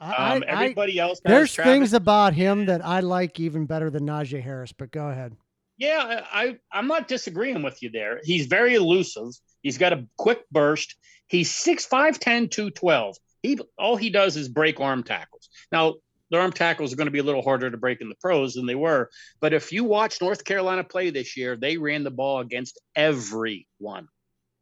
I, 0.00 0.34
um, 0.34 0.44
I, 0.46 0.50
I, 0.50 0.62
everybody 0.62 0.98
else 0.98 1.20
there's 1.24 1.52
Travis- 1.52 1.70
things 1.72 1.92
about 1.92 2.34
him 2.34 2.66
that 2.66 2.84
I 2.84 3.00
like 3.00 3.38
even 3.38 3.66
better 3.66 3.90
than 3.90 4.04
Najee 4.04 4.42
Harris, 4.42 4.72
but 4.72 4.90
go 4.90 5.08
ahead. 5.08 5.36
Yeah, 5.76 6.24
I 6.32 6.56
I'm 6.72 6.86
not 6.86 7.08
disagreeing 7.08 7.62
with 7.62 7.82
you 7.82 7.90
there. 7.90 8.20
He's 8.22 8.46
very 8.46 8.74
elusive. 8.74 9.28
He's 9.64 9.78
got 9.78 9.94
a 9.94 10.06
quick 10.16 10.44
burst. 10.52 10.94
He's 11.26 11.50
6'5", 11.50 12.18
10, 12.18 12.48
212. 12.50 13.16
He 13.42 13.58
all 13.76 13.96
he 13.96 14.10
does 14.10 14.36
is 14.36 14.48
break 14.48 14.78
arm 14.78 15.02
tackles. 15.02 15.48
Now, 15.72 15.94
the 16.30 16.38
arm 16.38 16.52
tackles 16.52 16.92
are 16.92 16.96
going 16.96 17.06
to 17.06 17.12
be 17.12 17.18
a 17.18 17.24
little 17.24 17.42
harder 17.42 17.70
to 17.70 17.76
break 17.76 18.00
in 18.00 18.08
the 18.08 18.14
pros 18.16 18.54
than 18.54 18.66
they 18.66 18.74
were. 18.74 19.10
But 19.40 19.52
if 19.52 19.72
you 19.72 19.84
watch 19.84 20.20
North 20.20 20.44
Carolina 20.44 20.84
play 20.84 21.10
this 21.10 21.36
year, 21.36 21.56
they 21.56 21.76
ran 21.76 22.04
the 22.04 22.10
ball 22.10 22.40
against 22.40 22.80
everyone, 22.94 24.08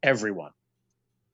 everyone. 0.03 0.53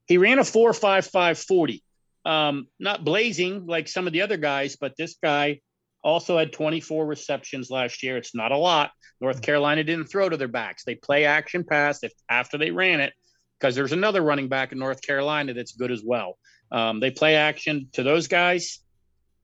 He 0.06 0.18
ran 0.18 0.38
a 0.38 0.44
four 0.44 0.72
five 0.72 1.06
five 1.06 1.38
forty, 1.38 1.82
um, 2.25 2.68
not 2.78 3.04
blazing 3.04 3.66
like 3.66 3.88
some 3.88 4.06
of 4.06 4.12
the 4.12 4.22
other 4.22 4.38
guys, 4.38 4.76
but 4.76 4.96
this 4.96 5.16
guy 5.22 5.60
also 6.02 6.38
had 6.38 6.52
24 6.52 7.04
receptions 7.04 7.70
last 7.70 8.02
year. 8.02 8.16
It's 8.16 8.34
not 8.34 8.52
a 8.52 8.56
lot. 8.56 8.92
North 9.20 9.42
Carolina 9.42 9.84
didn't 9.84 10.06
throw 10.06 10.28
to 10.28 10.37
their 10.37 10.48
backs. 10.48 10.84
They 10.84 10.94
play 10.94 11.25
action 11.25 11.64
pass 11.64 12.02
if 12.02 12.12
after 12.30 12.56
they 12.56 12.70
ran 12.70 13.00
it 13.00 13.12
because 13.59 13.75
there's 13.75 13.93
another 13.93 14.23
running 14.23 14.49
back 14.49 14.73
in 14.73 14.79
North 14.79 15.03
Carolina 15.03 15.55
that's 15.55 15.73
good 15.73 15.91
as 15.91 16.03
well. 16.05 16.38
Um, 16.71 17.00
they 17.00 17.11
play 17.11 17.37
action 17.37 17.88
to 17.93 18.03
those 18.03 18.29
guys 18.29 18.81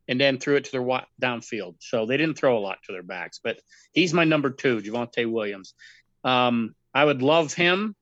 and 0.06 0.20
then 0.20 0.38
threw 0.38 0.56
it 0.56 0.64
to 0.64 0.72
their 0.72 0.82
downfield. 1.22 1.76
So 1.80 2.06
they 2.06 2.16
didn't 2.16 2.36
throw 2.36 2.58
a 2.58 2.60
lot 2.60 2.78
to 2.86 2.92
their 2.92 3.02
backs, 3.02 3.40
but 3.42 3.60
he's 3.92 4.12
my 4.12 4.24
number 4.24 4.50
two, 4.50 4.80
Javonte 4.80 5.30
Williams. 5.30 5.74
Um, 6.22 6.74
I 6.92 7.04
would 7.04 7.22
love 7.22 7.54
him. 7.54 7.96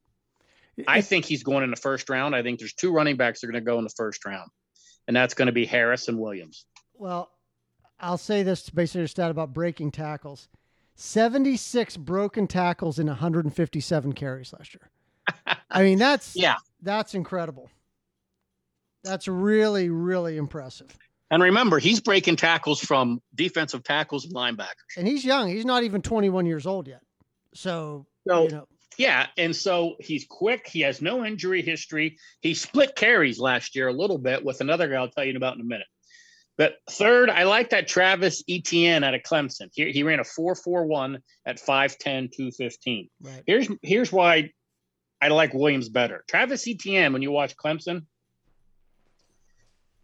I 0.86 1.00
think 1.00 1.24
he's 1.24 1.42
going 1.42 1.64
in 1.64 1.70
the 1.70 1.76
first 1.76 2.10
round. 2.10 2.34
I 2.34 2.42
think 2.42 2.58
there's 2.58 2.72
two 2.72 2.92
running 2.92 3.16
backs 3.16 3.40
that 3.40 3.48
are 3.48 3.52
going 3.52 3.64
to 3.64 3.70
go 3.70 3.78
in 3.78 3.84
the 3.84 3.90
first 3.90 4.24
round, 4.24 4.50
and 5.06 5.14
that's 5.14 5.34
going 5.34 5.46
to 5.46 5.52
be 5.52 5.66
Harris 5.66 6.08
and 6.08 6.18
Williams. 6.18 6.64
Well, 6.94 7.30
I'll 8.00 8.18
say 8.18 8.42
this 8.42 8.68
basically 8.70 9.04
a 9.04 9.08
stat 9.08 9.30
about 9.30 9.52
breaking 9.52 9.92
tackles 9.92 10.48
76 10.94 11.96
broken 11.98 12.46
tackles 12.46 12.98
in 12.98 13.06
157 13.06 14.12
carries 14.12 14.52
last 14.52 14.74
year. 14.74 14.90
I 15.70 15.82
mean, 15.82 15.98
that's 15.98 16.36
yeah, 16.36 16.56
that's 16.82 17.14
incredible. 17.14 17.70
That's 19.04 19.26
really, 19.28 19.88
really 19.88 20.36
impressive. 20.36 20.96
And 21.30 21.42
remember, 21.42 21.78
he's 21.78 22.00
breaking 22.00 22.36
tackles 22.36 22.80
from 22.80 23.20
defensive 23.34 23.82
tackles 23.82 24.26
and 24.26 24.34
linebackers. 24.34 24.96
And 24.98 25.08
he's 25.08 25.24
young. 25.24 25.48
He's 25.48 25.64
not 25.64 25.82
even 25.82 26.02
21 26.02 26.44
years 26.44 26.66
old 26.66 26.86
yet. 26.86 27.00
So, 27.54 28.06
so 28.28 28.42
you 28.42 28.48
know. 28.50 28.68
yeah. 28.98 29.26
And 29.38 29.56
so 29.56 29.96
he's 29.98 30.26
quick. 30.28 30.68
He 30.68 30.80
has 30.80 31.00
no 31.00 31.24
injury 31.24 31.62
history. 31.62 32.18
He 32.42 32.52
split 32.52 32.94
carries 32.96 33.40
last 33.40 33.74
year 33.74 33.88
a 33.88 33.94
little 33.94 34.18
bit 34.18 34.44
with 34.44 34.60
another 34.60 34.88
guy 34.88 34.96
I'll 34.96 35.08
tell 35.08 35.24
you 35.24 35.34
about 35.34 35.54
in 35.54 35.62
a 35.62 35.64
minute. 35.64 35.86
But 36.58 36.74
third, 36.90 37.30
I 37.30 37.44
like 37.44 37.70
that 37.70 37.88
Travis 37.88 38.44
Etienne 38.48 39.02
out 39.02 39.14
of 39.14 39.22
Clemson. 39.22 39.70
He, 39.72 39.90
he 39.90 40.02
ran 40.02 40.20
a 40.20 40.22
4.41 40.22 41.18
at 41.46 41.56
5'10, 41.58 42.30
215. 42.30 43.08
Right. 43.22 43.42
Here's 43.46 43.68
here's 43.82 44.12
why 44.12 44.50
I 45.22 45.28
like 45.28 45.54
Williams 45.54 45.88
better. 45.88 46.24
Travis 46.26 46.66
Etienne, 46.66 47.12
when 47.12 47.22
you 47.22 47.30
watch 47.30 47.56
Clemson, 47.56 48.06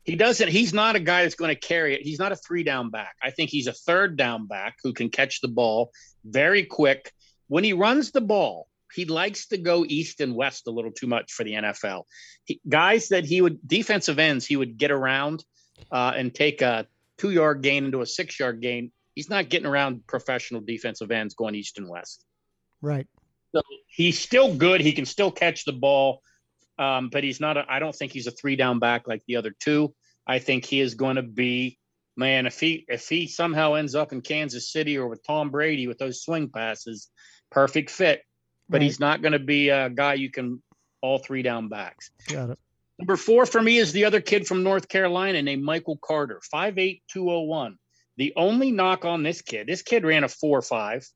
he 0.04 0.14
doesn't, 0.14 0.48
he's 0.48 0.72
not 0.72 0.94
a 0.94 1.00
guy 1.00 1.22
that's 1.22 1.34
going 1.34 1.52
to 1.52 1.60
carry 1.60 1.94
it. 1.96 2.02
He's 2.02 2.20
not 2.20 2.30
a 2.30 2.37
three 2.37 2.62
down 2.62 2.90
back. 2.90 3.16
I 3.20 3.32
think 3.32 3.50
he's 3.50 3.66
a 3.66 3.72
third 3.72 4.16
down 4.16 4.46
back 4.46 4.76
who 4.84 4.92
can 4.92 5.10
catch 5.10 5.40
the 5.40 5.48
ball 5.48 5.90
very 6.25 6.62
quick. 6.62 7.12
When 7.48 7.64
he 7.64 7.72
runs 7.72 8.12
the 8.12 8.20
ball, 8.20 8.68
he 8.94 9.06
likes 9.06 9.48
to 9.48 9.58
go 9.58 9.84
east 9.84 10.20
and 10.20 10.37
west 10.37 10.68
a 10.68 10.70
little 10.70 10.92
too 10.92 11.08
much 11.08 11.32
for 11.32 11.42
the 11.42 11.54
NFL. 11.54 12.04
He, 12.44 12.60
guys 12.68 13.08
that 13.08 13.25
he 13.25 13.40
would 13.40 13.58
defensive 13.66 14.20
ends, 14.20 14.46
he 14.46 14.56
would 14.56 14.78
get 14.78 14.92
around 14.92 15.44
uh, 15.90 16.12
and 16.14 16.32
take 16.32 16.62
a 16.62 16.87
two 17.18 17.30
yard 17.30 17.62
gain 17.62 17.87
into 17.87 18.02
a 18.02 18.06
six 18.06 18.38
yard 18.38 18.62
gain. 18.62 18.92
He's 19.16 19.28
not 19.28 19.48
getting 19.48 19.66
around 19.66 20.06
professional 20.06 20.60
defensive 20.60 21.10
ends 21.10 21.34
going 21.34 21.56
east 21.56 21.76
and 21.76 21.88
west. 21.88 22.25
Right. 22.80 23.08
So 23.55 23.62
he's 23.87 24.21
still 24.21 24.55
good. 24.55 24.81
He 24.81 24.93
can 24.93 25.07
still 25.07 25.31
catch 25.31 25.64
the 25.64 25.73
ball, 25.73 26.23
um, 26.78 27.09
but 27.11 27.25
he's 27.25 27.40
not. 27.40 27.57
A, 27.57 27.64
I 27.69 27.78
don't 27.78 27.95
think 27.95 28.12
he's 28.12 28.26
a 28.26 28.31
three 28.31 28.57
down 28.57 28.78
back 28.78 29.09
like 29.09 29.23
the 29.26 29.37
other 29.37 29.55
two. 29.59 29.95
I 30.26 30.38
think 30.38 30.64
he 30.64 30.81
is 30.81 30.95
going 30.95 31.17
to 31.17 31.23
be 31.23 31.78
man. 32.17 32.47
If 32.47 32.61
he 32.61 32.85
if 32.88 33.09
he 33.09 33.26
somehow 33.26 33.75
ends 33.75 33.95
up 33.95 34.12
in 34.12 34.21
Kansas 34.21 34.71
City 34.71 34.99
or 34.99 35.09
with 35.09 35.25
Tom 35.25 35.50
Brady 35.50 35.87
with 35.87 35.99
those 35.99 36.23
swing 36.23 36.50
passes, 36.50 37.09
perfect 37.50 37.90
fit. 37.90 38.23
But 38.69 38.76
right. 38.76 38.83
he's 38.83 39.00
not 39.00 39.23
going 39.23 39.33
to 39.33 39.38
be 39.38 39.71
a 39.71 39.88
guy 39.88 40.14
you 40.14 40.31
can 40.31 40.62
all 41.00 41.19
three 41.19 41.43
down 41.43 41.69
backs. 41.69 42.11
Got 42.29 42.51
it. 42.51 42.59
Number 42.99 43.16
four 43.16 43.46
for 43.46 43.62
me 43.62 43.79
is 43.79 43.92
the 43.92 44.05
other 44.05 44.20
kid 44.20 44.46
from 44.46 44.62
North 44.62 44.88
Carolina 44.88 45.40
named 45.40 45.62
Michael 45.62 45.96
Carter, 45.96 46.40
5'8, 46.53 47.03
201. 47.09 47.79
The 48.16 48.33
only 48.37 48.72
knock 48.72 49.05
on 49.05 49.22
this 49.22 49.40
kid, 49.40 49.68
this 49.68 49.83
kid 49.83 50.05
ran 50.05 50.25
a 50.25 50.29
4 50.29 50.62
5. 50.62 51.09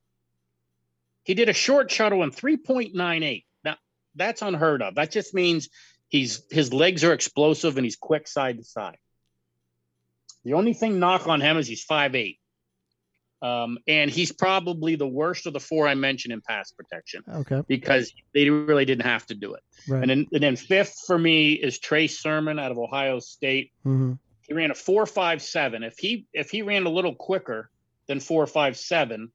He 1.24 1.35
did 1.35 1.48
a 1.48 1.52
short 1.52 1.90
shuttle 1.90 2.22
in 2.22 2.30
3.98. 2.30 3.44
Now, 3.64 3.76
that's 4.14 4.42
unheard 4.42 4.82
of. 4.82 4.96
That 4.96 5.11
just 5.11 5.35
means 5.35 5.68
he's 6.08 6.42
his 6.50 6.72
legs 6.72 7.04
are 7.04 7.12
explosive 7.12 7.76
and 7.76 7.85
he's 7.85 7.96
quick 7.96 8.28
side 8.28 8.58
to 8.58 8.64
side. 8.64 8.98
The 10.44 10.54
only 10.54 10.74
thing 10.74 10.98
knock 10.98 11.28
on 11.28 11.40
him 11.40 11.56
is 11.56 11.68
he's 11.68 11.87
5'8. 11.87 12.38
Um, 13.42 13.78
and 13.88 14.08
he's 14.08 14.30
probably 14.30 14.94
the 14.94 15.06
worst 15.06 15.46
of 15.46 15.52
the 15.52 15.58
four 15.58 15.88
I 15.88 15.94
mentioned 15.94 16.32
in 16.32 16.40
pass 16.40 16.70
protection. 16.70 17.24
Okay. 17.28 17.62
Because 17.66 18.12
they 18.32 18.48
really 18.48 18.85
didn't 18.85 19.04
have 19.04 19.26
to 19.26 19.35
do 19.35 19.54
it. 19.54 19.62
Right. 19.88 20.00
And 20.00 20.11
then 20.11 20.26
and 20.32 20.42
then 20.42 20.54
fifth 20.54 21.02
for 21.06 21.18
me 21.18 21.54
is 21.54 21.80
Trey 21.80 22.06
Sermon 22.06 22.61
out 22.61 22.70
of 22.70 22.78
Ohio 22.78 23.18
State. 23.18 23.72
Mm-hmm. 23.85 24.12
He 24.42 24.54
ran 24.54 24.70
a 24.70 24.74
four 24.74 25.06
five 25.06 25.42
seven. 25.42 25.82
If 25.82 25.98
he 25.98 26.26
if 26.32 26.50
he 26.50 26.62
ran 26.62 26.87
a 26.87 26.88
little 26.88 27.16
quicker 27.16 27.68
than 28.06 28.20
four 28.20 28.46
five 28.46 28.76
seven, 28.76 29.32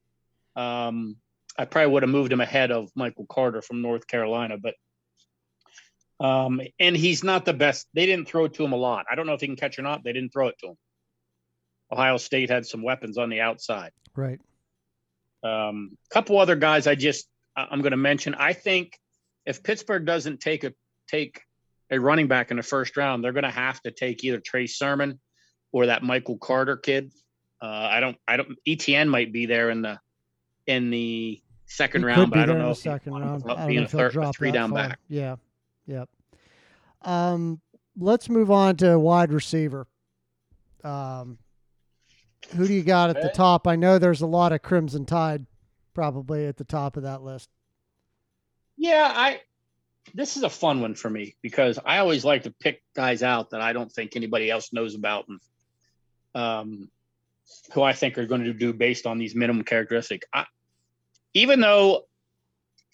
um, 0.55 1.17
I 1.57 1.65
probably 1.65 1.91
would 1.91 2.03
have 2.03 2.09
moved 2.09 2.31
him 2.31 2.41
ahead 2.41 2.71
of 2.71 2.89
Michael 2.95 3.25
Carter 3.25 3.61
from 3.61 3.81
North 3.81 4.07
Carolina, 4.07 4.57
but 4.57 4.75
um, 6.19 6.61
and 6.79 6.95
he's 6.95 7.23
not 7.23 7.45
the 7.45 7.53
best. 7.53 7.87
They 7.93 8.05
didn't 8.05 8.27
throw 8.27 8.45
it 8.45 8.53
to 8.55 8.63
him 8.63 8.73
a 8.73 8.77
lot. 8.77 9.05
I 9.09 9.15
don't 9.15 9.27
know 9.27 9.33
if 9.33 9.41
he 9.41 9.47
can 9.47 9.55
catch 9.55 9.77
or 9.77 9.83
not. 9.83 10.03
They 10.03 10.13
didn't 10.13 10.33
throw 10.33 10.47
it 10.47 10.57
to 10.59 10.69
him. 10.69 10.77
Ohio 11.91 12.17
State 12.17 12.49
had 12.49 12.65
some 12.65 12.81
weapons 12.81 13.17
on 13.17 13.29
the 13.29 13.41
outside. 13.41 13.91
Right. 14.15 14.39
A 15.43 15.47
um, 15.47 15.97
couple 16.09 16.39
other 16.39 16.55
guys 16.55 16.87
I 16.87 16.95
just 16.95 17.27
I'm 17.55 17.81
going 17.81 17.91
to 17.91 17.97
mention. 17.97 18.35
I 18.35 18.53
think 18.53 18.99
if 19.45 19.63
Pittsburgh 19.63 20.05
doesn't 20.05 20.39
take 20.39 20.63
a 20.63 20.73
take 21.07 21.41
a 21.89 21.99
running 21.99 22.27
back 22.27 22.51
in 22.51 22.57
the 22.57 22.63
first 22.63 22.97
round, 22.97 23.23
they're 23.23 23.31
going 23.31 23.43
to 23.43 23.49
have 23.49 23.81
to 23.81 23.91
take 23.91 24.23
either 24.23 24.39
Trey 24.39 24.67
Sermon 24.67 25.19
or 25.71 25.87
that 25.87 26.03
Michael 26.03 26.37
Carter 26.37 26.77
kid. 26.77 27.11
Uh, 27.61 27.65
I 27.65 27.99
don't 27.99 28.17
I 28.27 28.37
don't 28.37 28.57
Etienne 28.67 29.09
might 29.09 29.33
be 29.33 29.47
there 29.47 29.69
in 29.69 29.81
the 29.81 29.99
in 30.67 30.91
the 30.91 31.41
second 31.67 32.01
he 32.01 32.07
round, 32.07 32.31
but 32.31 32.39
I 32.39 32.45
don't 32.45 32.57
know 32.57 32.71
if 32.71 32.77
second 32.77 33.13
round. 33.13 33.43
I 33.47 33.55
don't 33.55 33.67
being 33.67 33.83
a, 33.83 33.87
third, 33.87 34.15
a 34.15 34.33
three 34.33 34.51
down 34.51 34.71
far. 34.71 34.89
back. 34.89 34.99
Yeah. 35.07 35.35
Yep. 35.85 36.09
Um, 37.03 37.61
let's 37.97 38.29
move 38.29 38.49
on 38.49 38.75
to 38.77 38.97
wide 38.97 39.31
receiver. 39.31 39.87
Um, 40.83 41.37
who 42.55 42.67
do 42.67 42.73
you 42.73 42.83
got 42.83 43.09
at 43.09 43.21
the 43.21 43.29
top? 43.29 43.67
I 43.67 43.75
know 43.75 43.99
there's 43.99 44.21
a 44.21 44.27
lot 44.27 44.51
of 44.53 44.61
Crimson 44.61 45.05
Tide 45.05 45.45
probably 45.93 46.45
at 46.45 46.57
the 46.57 46.63
top 46.63 46.97
of 46.97 47.03
that 47.03 47.23
list. 47.23 47.49
Yeah, 48.77 49.11
I 49.13 49.41
this 50.13 50.37
is 50.37 50.43
a 50.43 50.49
fun 50.49 50.81
one 50.81 50.95
for 50.95 51.09
me 51.09 51.35
because 51.41 51.79
I 51.83 51.97
always 51.97 52.23
like 52.23 52.43
to 52.43 52.51
pick 52.51 52.81
guys 52.95 53.23
out 53.23 53.49
that 53.49 53.61
I 53.61 53.73
don't 53.73 53.91
think 53.91 54.15
anybody 54.15 54.49
else 54.49 54.71
knows 54.71 54.95
about 54.95 55.27
and 55.27 55.39
um, 56.35 56.89
who 57.73 57.81
I 57.81 57.93
think 57.93 58.17
are 58.17 58.25
going 58.25 58.43
to 58.43 58.53
do 58.53 58.73
based 58.73 59.05
on 59.05 59.17
these 59.17 59.35
minimum 59.35 59.63
characteristics. 59.63 60.27
I, 60.33 60.45
even 61.37 61.59
though 61.59 62.05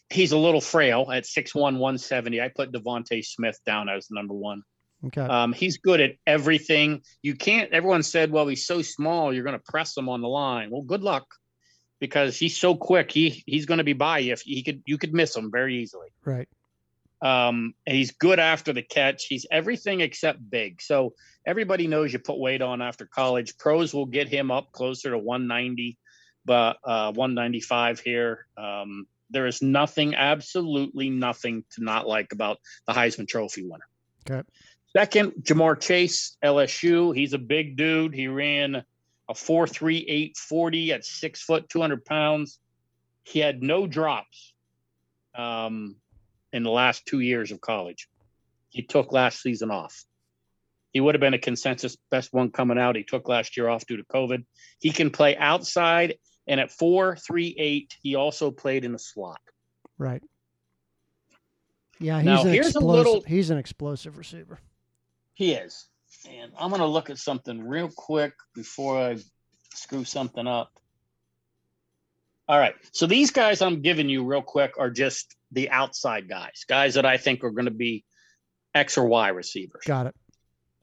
he's 0.10 0.32
a 0.32 0.38
little 0.38 0.62
frail 0.62 1.10
at 1.12 1.24
6'1", 1.24 1.56
170, 1.56 2.42
I 2.42 2.50
put 2.50 2.72
DeVonta 2.72 3.24
Smith 3.24 3.60
down 3.66 3.90
as 3.90 4.10
number 4.12 4.34
one. 4.34 4.64
Okay. 5.06 5.22
Um, 5.22 5.54
he's 5.54 5.78
good 5.78 6.00
at 6.00 6.12
everything. 6.26 7.02
You 7.22 7.36
can't. 7.36 7.74
Everyone 7.74 8.04
said, 8.04 8.32
"Well, 8.32 8.48
he's 8.48 8.66
so 8.66 8.82
small, 8.82 9.34
you're 9.34 9.44
going 9.44 9.60
to 9.60 9.72
press 9.72 9.98
him 9.98 10.08
on 10.08 10.22
the 10.22 10.30
line." 10.30 10.70
Well, 10.72 10.82
good 10.82 11.04
luck, 11.04 11.26
because 12.00 12.38
he's 12.38 12.58
so 12.58 12.76
quick. 12.76 13.12
He 13.12 13.44
he's 13.46 13.66
going 13.66 13.80
to 13.80 13.84
be 13.84 13.94
by 13.94 14.20
you. 14.20 14.34
If 14.34 14.42
he 14.42 14.64
could, 14.64 14.82
you 14.86 14.98
could 14.98 15.14
miss 15.14 15.36
him 15.36 15.52
very 15.52 15.82
easily. 15.82 16.08
Right. 16.24 16.48
Um, 17.22 17.74
he's 17.86 18.12
good 18.12 18.40
after 18.40 18.74
the 18.74 18.82
catch. 18.82 19.26
He's 19.26 19.46
everything 19.50 20.02
except 20.02 20.50
big. 20.50 20.82
So 20.82 21.14
everybody 21.46 21.88
knows 21.88 22.12
you 22.12 22.20
put 22.20 22.40
weight 22.40 22.62
on 22.62 22.82
after 22.82 23.06
college. 23.06 23.58
Pros 23.58 23.94
will 23.94 24.06
get 24.06 24.28
him 24.28 24.52
up 24.52 24.72
closer 24.74 25.12
to 25.12 25.18
190, 25.18 25.98
but 26.46 26.78
uh, 26.84 27.12
195 27.14 28.00
here. 28.00 28.46
Um, 28.58 29.08
there 29.30 29.48
is 29.48 29.62
nothing, 29.62 30.16
absolutely 30.16 31.10
nothing 31.10 31.64
to 31.72 31.84
not 31.84 32.08
like 32.08 32.34
about 32.34 32.60
the 32.88 32.94
Heisman 32.94 33.28
Trophy 33.28 33.64
winner. 33.64 33.88
Okay. 34.30 34.48
Second, 34.96 35.32
Ja'Marr 35.42 35.80
Chase, 35.80 36.38
LSU. 36.44 37.16
He's 37.16 37.34
a 37.34 37.40
big 37.40 37.76
dude. 37.76 38.14
He 38.14 38.28
ran 38.28 38.84
a 39.28 39.34
4.3840 39.34 40.90
at 40.90 41.04
six 41.04 41.42
foot, 41.42 41.68
200 41.70 42.06
pounds. 42.06 42.60
He 43.24 43.40
had 43.40 43.64
no 43.64 43.88
drops 43.88 44.54
um, 45.34 45.96
in 46.52 46.64
the 46.64 46.70
last 46.70 47.06
two 47.06 47.20
years 47.20 47.52
of 47.52 47.60
college. 47.60 48.08
He 48.70 48.84
took 48.84 49.12
last 49.12 49.42
season 49.42 49.72
off. 49.72 50.04
He 50.92 51.00
would 51.00 51.16
have 51.16 51.22
been 51.22 51.34
a 51.34 51.40
consensus 51.40 51.98
best 52.12 52.32
one 52.34 52.52
coming 52.52 52.78
out. 52.78 52.96
He 52.96 53.04
took 53.04 53.28
last 53.28 53.58
year 53.58 53.68
off 53.68 53.86
due 53.88 53.98
to 53.98 54.04
COVID. 54.04 54.46
He 54.80 54.92
can 54.92 55.10
play 55.10 55.36
outside, 55.36 56.18
and 56.48 56.60
at 56.60 56.70
4.38, 56.70 57.88
he 58.02 58.16
also 58.16 58.52
played 58.52 58.86
in 58.86 58.92
the 58.92 59.00
slot. 59.00 59.40
Right. 59.98 60.22
Yeah, 62.00 62.18
he's 62.18 62.26
Now, 62.26 62.42
an 62.42 62.50
here's 62.50 62.76
a 62.76 62.80
little- 62.80 63.22
He's 63.22 63.50
an 63.50 63.58
explosive 63.58 64.18
receiver. 64.18 64.60
He 65.34 65.54
is. 65.54 65.88
And 66.30 66.52
I'm 66.58 66.70
going 66.70 66.82
to 66.82 66.88
look 66.88 67.10
at 67.10 67.18
something 67.18 67.68
real 67.68 67.90
quick 67.90 68.34
before 68.54 68.98
I 68.98 69.18
screw 69.74 70.04
something 70.04 70.48
up. 70.48 70.72
All 72.48 72.60
right. 72.60 72.76
So 72.92 73.08
these 73.08 73.32
guys 73.32 73.62
I'm 73.62 73.82
giving 73.82 74.10
you 74.10 74.26
real 74.26 74.42
quick 74.42 74.74
are 74.78 74.90
just 74.90 75.36
the 75.52 75.70
outside 75.70 76.28
guys, 76.28 76.66
guys 76.68 76.96
that 76.96 77.06
I 77.06 77.18
think 77.18 77.44
are 77.44 77.52
going 77.52 77.66
to 77.66 77.72
be 77.72 78.04
X 78.76 78.98
or 78.98 79.06
Y 79.08 79.30
receivers. 79.30 79.84
Got 79.86 80.08
it. 80.08 80.16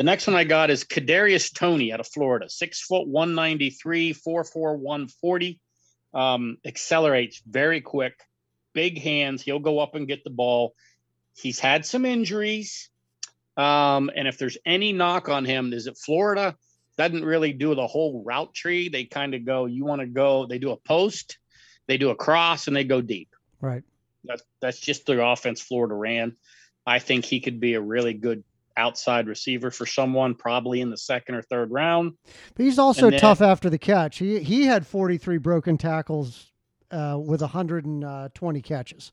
The 0.00 0.04
next 0.04 0.26
one 0.26 0.34
I 0.34 0.44
got 0.44 0.70
is 0.70 0.84
Kadarius 0.84 1.52
Toney 1.52 1.92
out 1.92 2.00
of 2.00 2.06
Florida, 2.06 2.48
six 2.48 2.80
foot 2.80 3.06
one 3.06 3.34
ninety 3.34 3.68
three, 3.68 4.14
four 4.14 4.44
four 4.44 4.78
one 4.78 5.08
forty. 5.08 5.60
Um, 6.14 6.56
accelerates 6.64 7.42
very 7.46 7.82
quick, 7.82 8.14
big 8.72 8.98
hands. 8.98 9.42
He'll 9.42 9.58
go 9.58 9.78
up 9.78 9.94
and 9.94 10.08
get 10.08 10.24
the 10.24 10.30
ball. 10.30 10.74
He's 11.36 11.58
had 11.58 11.84
some 11.84 12.06
injuries, 12.06 12.88
um, 13.58 14.10
and 14.16 14.26
if 14.26 14.38
there's 14.38 14.56
any 14.64 14.94
knock 14.94 15.28
on 15.28 15.44
him, 15.44 15.74
is 15.74 15.86
it 15.86 15.98
Florida 15.98 16.56
doesn't 16.96 17.22
really 17.22 17.52
do 17.52 17.74
the 17.74 17.86
whole 17.86 18.24
route 18.24 18.54
tree. 18.54 18.88
They 18.88 19.04
kind 19.04 19.34
of 19.34 19.44
go, 19.44 19.66
you 19.66 19.84
want 19.84 20.00
to 20.00 20.06
go. 20.06 20.46
They 20.46 20.58
do 20.58 20.70
a 20.70 20.78
post, 20.78 21.36
they 21.88 21.98
do 21.98 22.08
a 22.08 22.16
cross, 22.16 22.68
and 22.68 22.74
they 22.74 22.84
go 22.84 23.02
deep. 23.02 23.28
Right. 23.60 23.82
That's 24.24 24.42
that's 24.62 24.80
just 24.80 25.04
the 25.04 25.22
offense 25.22 25.60
Florida 25.60 25.94
ran. 25.94 26.36
I 26.86 27.00
think 27.00 27.26
he 27.26 27.40
could 27.40 27.60
be 27.60 27.74
a 27.74 27.82
really 27.82 28.14
good 28.14 28.44
outside 28.76 29.26
receiver 29.26 29.70
for 29.70 29.86
someone 29.86 30.34
probably 30.34 30.80
in 30.80 30.90
the 30.90 30.96
second 30.96 31.34
or 31.34 31.42
third 31.42 31.70
round. 31.70 32.14
But 32.54 32.64
he's 32.64 32.78
also 32.78 33.10
then, 33.10 33.20
tough 33.20 33.40
after 33.40 33.70
the 33.70 33.78
catch. 33.78 34.18
He 34.18 34.40
he 34.40 34.64
had 34.64 34.86
43 34.86 35.38
broken 35.38 35.78
tackles 35.78 36.52
uh, 36.90 37.18
with 37.20 37.40
120 37.40 38.62
catches. 38.62 39.12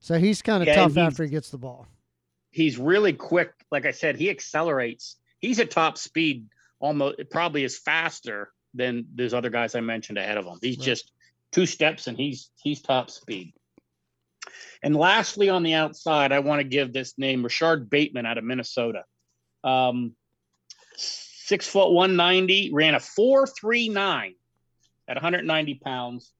So 0.00 0.18
he's 0.18 0.42
kind 0.42 0.62
of 0.62 0.68
yeah, 0.68 0.76
tough 0.76 0.96
after 0.96 1.24
he 1.24 1.30
gets 1.30 1.50
the 1.50 1.58
ball. 1.58 1.86
He's 2.50 2.78
really 2.78 3.12
quick. 3.12 3.52
Like 3.70 3.86
I 3.86 3.90
said, 3.90 4.16
he 4.16 4.30
accelerates. 4.30 5.16
He's 5.40 5.60
at 5.60 5.70
top 5.70 5.98
speed 5.98 6.46
almost 6.78 7.18
probably 7.30 7.64
is 7.64 7.78
faster 7.78 8.52
than 8.74 9.06
those 9.14 9.34
other 9.34 9.50
guys 9.50 9.74
I 9.74 9.80
mentioned 9.80 10.18
ahead 10.18 10.36
of 10.36 10.44
him. 10.44 10.58
He's 10.60 10.78
right. 10.78 10.84
just 10.84 11.12
two 11.52 11.66
steps 11.66 12.06
and 12.06 12.16
he's 12.16 12.50
he's 12.62 12.82
top 12.82 13.10
speed. 13.10 13.54
And 14.82 14.94
lastly, 14.94 15.48
on 15.48 15.62
the 15.62 15.74
outside, 15.74 16.32
I 16.32 16.40
want 16.40 16.60
to 16.60 16.68
give 16.68 16.92
this 16.92 17.14
name 17.18 17.42
Rashod 17.42 17.90
Bateman 17.90 18.26
out 18.26 18.38
of 18.38 18.44
Minnesota. 18.44 19.04
Um, 19.64 20.14
six 20.96 21.66
foot 21.66 21.92
190, 21.92 22.72
ran 22.72 22.94
a 22.94 23.00
439 23.00 24.34
at 25.08 25.16
190 25.16 25.74
pounds. 25.74 26.32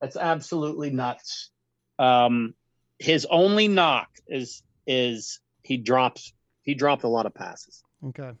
That's 0.00 0.16
absolutely 0.16 0.90
nuts. 0.90 1.50
Um, 1.98 2.54
his 2.98 3.26
only 3.30 3.68
knock 3.68 4.08
is 4.26 4.62
is 4.86 5.40
he 5.62 5.76
drops 5.76 6.32
he 6.62 6.74
dropped 6.74 7.04
a 7.04 7.08
lot 7.08 7.26
of 7.26 7.34
passes. 7.34 7.82
Okay. 8.06 8.32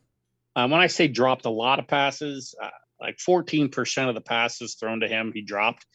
Um, 0.54 0.70
when 0.70 0.80
I 0.80 0.86
say 0.86 1.08
dropped 1.08 1.44
a 1.44 1.50
lot 1.50 1.78
of 1.78 1.88
passes, 1.88 2.54
uh, 2.60 2.68
like 3.00 3.16
14% 3.16 4.08
of 4.08 4.14
the 4.14 4.20
passes 4.20 4.74
thrown 4.74 5.00
to 5.00 5.08
him, 5.08 5.32
he 5.34 5.42
dropped. 5.42 5.86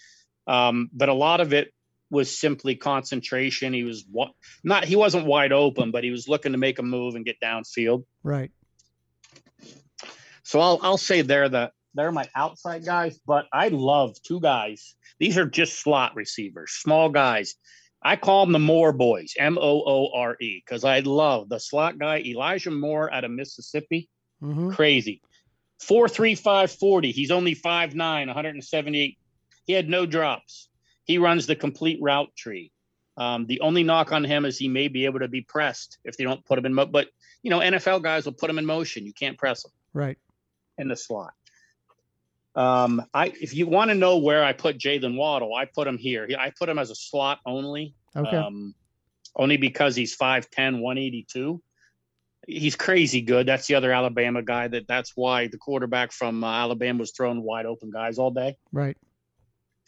Um, 0.45 0.89
but 0.93 1.09
a 1.09 1.13
lot 1.13 1.41
of 1.41 1.53
it 1.53 1.73
was 2.09 2.37
simply 2.37 2.75
concentration. 2.75 3.73
He 3.73 3.83
was 3.83 4.05
not 4.63 4.85
he 4.85 4.95
wasn't 4.95 5.25
wide 5.25 5.51
open, 5.51 5.91
but 5.91 6.03
he 6.03 6.11
was 6.11 6.27
looking 6.27 6.53
to 6.53 6.57
make 6.57 6.79
a 6.79 6.83
move 6.83 7.15
and 7.15 7.25
get 7.25 7.39
downfield. 7.41 8.05
Right. 8.23 8.51
So 10.43 10.59
I'll 10.59 10.79
I'll 10.81 10.97
say 10.97 11.21
they're 11.21 11.49
the 11.49 11.71
they're 11.93 12.11
my 12.11 12.29
outside 12.35 12.85
guys, 12.85 13.19
but 13.25 13.47
I 13.51 13.69
love 13.69 14.15
two 14.21 14.39
guys. 14.39 14.95
These 15.19 15.37
are 15.37 15.47
just 15.47 15.81
slot 15.81 16.15
receivers, 16.15 16.71
small 16.71 17.09
guys. 17.09 17.55
I 18.03 18.15
call 18.15 18.45
them 18.45 18.53
the 18.53 18.59
Moore 18.59 18.93
boys, 18.93 19.33
M 19.37 19.57
O 19.57 19.83
O 19.85 20.11
R 20.13 20.37
E, 20.39 20.63
because 20.63 20.83
I 20.83 20.99
love 20.99 21.49
the 21.49 21.59
slot 21.59 21.97
guy, 21.97 22.19
Elijah 22.19 22.71
Moore 22.71 23.11
out 23.11 23.23
of 23.23 23.31
Mississippi. 23.31 24.09
Mm-hmm. 24.41 24.71
Crazy. 24.71 25.21
435 25.81 26.71
40. 26.71 27.11
He's 27.11 27.31
only 27.31 27.55
5'9, 27.55 27.95
178. 28.27 29.17
He 29.65 29.73
had 29.73 29.89
no 29.89 30.05
drops. 30.05 30.66
He 31.07 31.17
runs 31.17 31.47
the 31.47 31.55
complete 31.55 31.99
route 32.01 32.35
tree. 32.35 32.71
Um, 33.17 33.47
the 33.47 33.61
only 33.61 33.83
knock 33.83 34.11
on 34.11 34.23
him 34.23 34.45
is 34.45 34.57
he 34.57 34.67
may 34.67 34.89
be 34.89 35.05
able 35.05 35.19
to 35.19 35.27
be 35.27 35.41
pressed 35.41 35.97
if 36.03 36.17
they 36.17 36.23
don't 36.23 36.45
put 36.45 36.59
him 36.59 36.67
in. 36.67 36.73
Mo- 36.73 36.85
but 36.85 37.07
you 37.41 37.49
know, 37.49 37.59
NFL 37.59 38.03
guys 38.03 38.25
will 38.25 38.33
put 38.33 38.49
him 38.49 38.59
in 38.59 38.65
motion. 38.65 39.05
You 39.05 39.13
can't 39.13 39.37
press 39.37 39.65
him 39.65 39.71
right 39.93 40.17
in 40.77 40.87
the 40.87 40.95
slot. 40.95 41.33
Um, 42.55 43.03
I 43.13 43.27
if 43.27 43.55
you 43.55 43.67
want 43.67 43.89
to 43.89 43.95
know 43.95 44.17
where 44.17 44.43
I 44.43 44.53
put 44.53 44.77
Jaylen 44.77 45.15
Waddle, 45.15 45.55
I 45.55 45.65
put 45.65 45.87
him 45.87 45.97
here. 45.97 46.27
I 46.37 46.51
put 46.51 46.69
him 46.69 46.77
as 46.77 46.91
a 46.91 46.95
slot 46.95 47.39
only. 47.45 47.95
Okay. 48.15 48.35
Um, 48.35 48.75
only 49.35 49.57
because 49.57 49.95
he's 49.95 50.17
5'10, 50.17 50.79
182. 50.79 51.61
He's 52.47 52.75
crazy 52.75 53.21
good. 53.21 53.45
That's 53.45 53.67
the 53.67 53.75
other 53.75 53.91
Alabama 53.91 54.41
guy. 54.41 54.67
That 54.67 54.87
that's 54.87 55.13
why 55.15 55.47
the 55.47 55.57
quarterback 55.57 56.11
from 56.11 56.43
uh, 56.43 56.51
Alabama 56.51 56.99
was 56.99 57.11
throwing 57.11 57.43
wide 57.43 57.65
open 57.65 57.91
guys 57.91 58.17
all 58.17 58.31
day. 58.31 58.57
Right. 58.71 58.97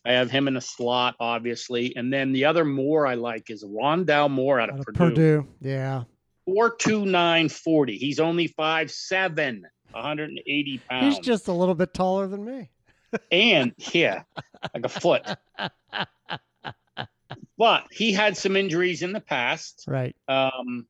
I 0.06 0.14
have 0.14 0.32
him 0.32 0.48
in 0.48 0.56
a 0.56 0.62
slot, 0.62 1.16
obviously. 1.20 1.96
And 1.96 2.12
then 2.12 2.32
the 2.32 2.46
other 2.46 2.64
Moore 2.64 3.06
I 3.06 3.16
like 3.16 3.50
is 3.50 3.64
Rondale 3.64 4.30
Moore 4.30 4.60
out 4.60 4.70
of, 4.70 4.76
out 4.76 4.80
of 4.80 4.86
Purdue. 4.86 4.98
Purdue, 4.98 5.48
yeah. 5.62 6.04
42940. 6.46 7.98
He's 7.98 8.20
only 8.20 8.48
5'7, 8.50 9.62
180 9.92 10.78
pounds. 10.90 11.06
He's 11.06 11.26
just 11.26 11.48
a 11.48 11.52
little 11.52 11.76
bit 11.76 11.94
taller 11.94 12.28
than 12.28 12.46
me. 12.46 12.70
and 13.32 13.74
yeah, 13.94 14.24
like 14.74 14.86
a 14.86 14.90
foot. 14.90 15.28
but 17.58 17.86
he 17.92 18.14
had 18.14 18.38
some 18.38 18.56
injuries 18.56 19.02
in 19.02 19.12
the 19.12 19.20
past. 19.20 19.84
Right. 19.88 20.16
Um, 20.28 20.88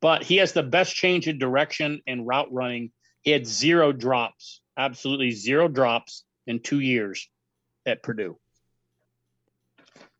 but 0.00 0.22
he 0.22 0.36
has 0.36 0.52
the 0.52 0.62
best 0.62 0.94
change 0.94 1.28
in 1.28 1.38
direction 1.38 2.02
and 2.06 2.26
route 2.26 2.52
running. 2.52 2.90
He 3.22 3.30
had 3.30 3.46
zero 3.46 3.90
drops, 3.90 4.60
absolutely 4.76 5.30
zero 5.30 5.66
drops 5.66 6.24
in 6.46 6.60
two 6.60 6.80
years 6.80 7.26
at 7.86 8.02
Purdue. 8.02 8.38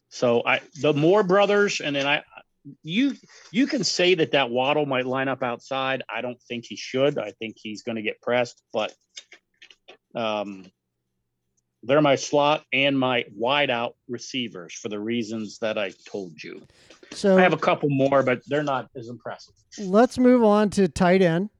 So 0.09 0.43
I 0.47 0.61
the 0.81 0.93
Moore 0.93 1.23
brothers, 1.25 1.81
and 1.81 1.97
then 1.97 2.07
I 2.07 2.23
you 2.83 3.15
you 3.51 3.67
can 3.67 3.85
say 3.85 4.15
that 4.15 4.33
that 4.33 4.51
Waddle 4.51 4.87
might 4.87 5.07
line 5.07 5.29
up 5.29 5.43
outside. 5.43 6.03
I 6.13 6.21
don't 6.21 6.41
think 6.43 6.65
he 6.67 6.77
should. 6.77 7.19
I 7.19 7.33
think 7.33 7.57
he's 7.59 7.83
going 7.83 7.97
to 7.97 8.03
get 8.03 8.21
pressed, 8.21 8.63
but 8.73 8.95
um, 10.15 10.67
they're 11.83 12.01
my 12.01 12.15
slot 12.15 12.65
and 12.73 12.99
my 12.99 13.25
wide 13.35 13.71
out 13.71 13.97
receivers 14.09 14.75
for 14.75 14.89
the 14.89 14.99
reasons 14.99 15.59
that 15.59 15.77
I 15.79 15.93
told 16.07 16.43
you. 16.43 16.63
So 17.13 17.37
I 17.37 17.43
have 17.43 17.53
a 17.53 17.59
couple 17.59 17.91
more, 17.91 18.23
but 18.23 18.41
they're 18.47 18.63
not 18.63 18.89
as 18.97 19.09
impressive. 19.09 19.55
Let's 19.79 20.19
move 20.19 20.43
on 20.43 20.71
to 20.71 20.89
tight 20.89 21.23
end, 21.23 21.51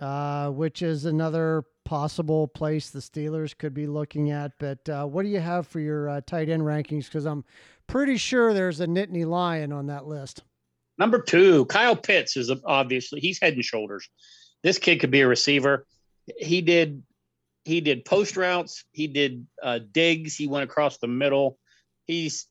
uh, 0.00 0.50
which 0.50 0.82
is 0.82 1.06
another 1.06 1.64
possible 1.88 2.46
place 2.46 2.90
the 2.90 2.98
Steelers 2.98 3.56
could 3.56 3.72
be 3.72 3.86
looking 3.86 4.30
at. 4.30 4.52
But 4.58 4.86
uh, 4.90 5.06
what 5.06 5.22
do 5.22 5.30
you 5.30 5.40
have 5.40 5.66
for 5.66 5.80
your 5.80 6.10
uh, 6.10 6.20
tight 6.20 6.50
end 6.50 6.60
rankings? 6.60 7.06
Because 7.06 7.24
I'm 7.24 7.46
pretty 7.86 8.18
sure 8.18 8.52
there's 8.52 8.80
a 8.80 8.86
Nittany 8.86 9.26
Lion 9.26 9.72
on 9.72 9.86
that 9.86 10.06
list. 10.06 10.42
Number 10.98 11.18
two, 11.18 11.64
Kyle 11.64 11.96
Pitts 11.96 12.36
is 12.36 12.52
obviously 12.66 13.20
he's 13.20 13.40
head 13.40 13.54
and 13.54 13.64
shoulders. 13.64 14.06
This 14.62 14.78
kid 14.78 15.00
could 15.00 15.10
be 15.10 15.22
a 15.22 15.26
receiver. 15.26 15.86
He 16.36 16.60
did 16.60 17.02
he 17.64 17.80
did 17.80 18.04
post 18.04 18.36
routes. 18.36 18.84
He 18.92 19.06
did 19.06 19.46
uh, 19.62 19.78
digs. 19.90 20.36
He 20.36 20.46
went 20.46 20.64
across 20.64 20.98
the 20.98 21.06
middle. 21.06 21.58
He's 22.04 22.48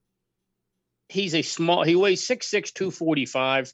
he's 1.10 1.36
a 1.36 1.44
small. 1.44 1.84
He 1.84 1.96
weighs 1.96 2.26
six 2.26 2.48
six 2.48 2.72
two 2.72 2.90
forty 2.90 3.28
five. 3.28 3.72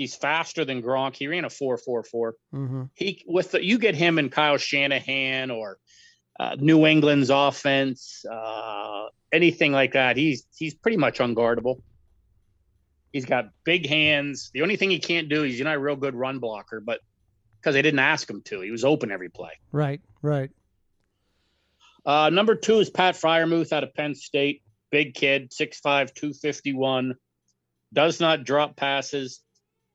He's 0.00 0.16
faster 0.16 0.64
than 0.64 0.82
Gronk. 0.82 1.14
He 1.14 1.28
ran 1.28 1.44
a 1.44 1.50
four 1.50 1.76
four 1.76 2.02
four. 2.02 2.36
Mm-hmm. 2.54 2.84
He 2.94 3.22
with 3.26 3.50
the, 3.50 3.62
you 3.62 3.78
get 3.78 3.94
him 3.94 4.16
and 4.16 4.32
Kyle 4.32 4.56
Shanahan 4.56 5.50
or 5.50 5.76
uh, 6.40 6.56
New 6.58 6.86
England's 6.86 7.28
offense, 7.28 8.24
uh, 8.24 9.08
anything 9.30 9.72
like 9.72 9.92
that. 9.92 10.16
He's 10.16 10.46
he's 10.56 10.72
pretty 10.72 10.96
much 10.96 11.18
unguardable. 11.18 11.82
He's 13.12 13.26
got 13.26 13.50
big 13.62 13.86
hands. 13.86 14.50
The 14.54 14.62
only 14.62 14.76
thing 14.76 14.88
he 14.88 15.00
can't 15.00 15.28
do 15.28 15.44
is 15.44 15.52
he's 15.52 15.60
not 15.60 15.76
a 15.76 15.78
real 15.78 15.96
good 15.96 16.14
run 16.14 16.38
blocker, 16.38 16.80
but 16.80 17.00
because 17.60 17.74
they 17.74 17.82
didn't 17.82 18.00
ask 18.00 18.30
him 18.30 18.40
to, 18.46 18.62
he 18.62 18.70
was 18.70 18.86
open 18.86 19.10
every 19.10 19.28
play. 19.28 19.52
Right, 19.70 20.00
right. 20.22 20.50
Uh, 22.06 22.30
number 22.30 22.54
two 22.54 22.78
is 22.78 22.88
Pat 22.88 23.16
Freiermuth 23.16 23.70
out 23.74 23.84
of 23.84 23.92
Penn 23.92 24.14
State. 24.14 24.62
Big 24.90 25.12
kid, 25.12 25.50
6'5, 25.50 26.14
251. 26.14 27.16
Does 27.92 28.18
not 28.18 28.44
drop 28.44 28.76
passes. 28.76 29.42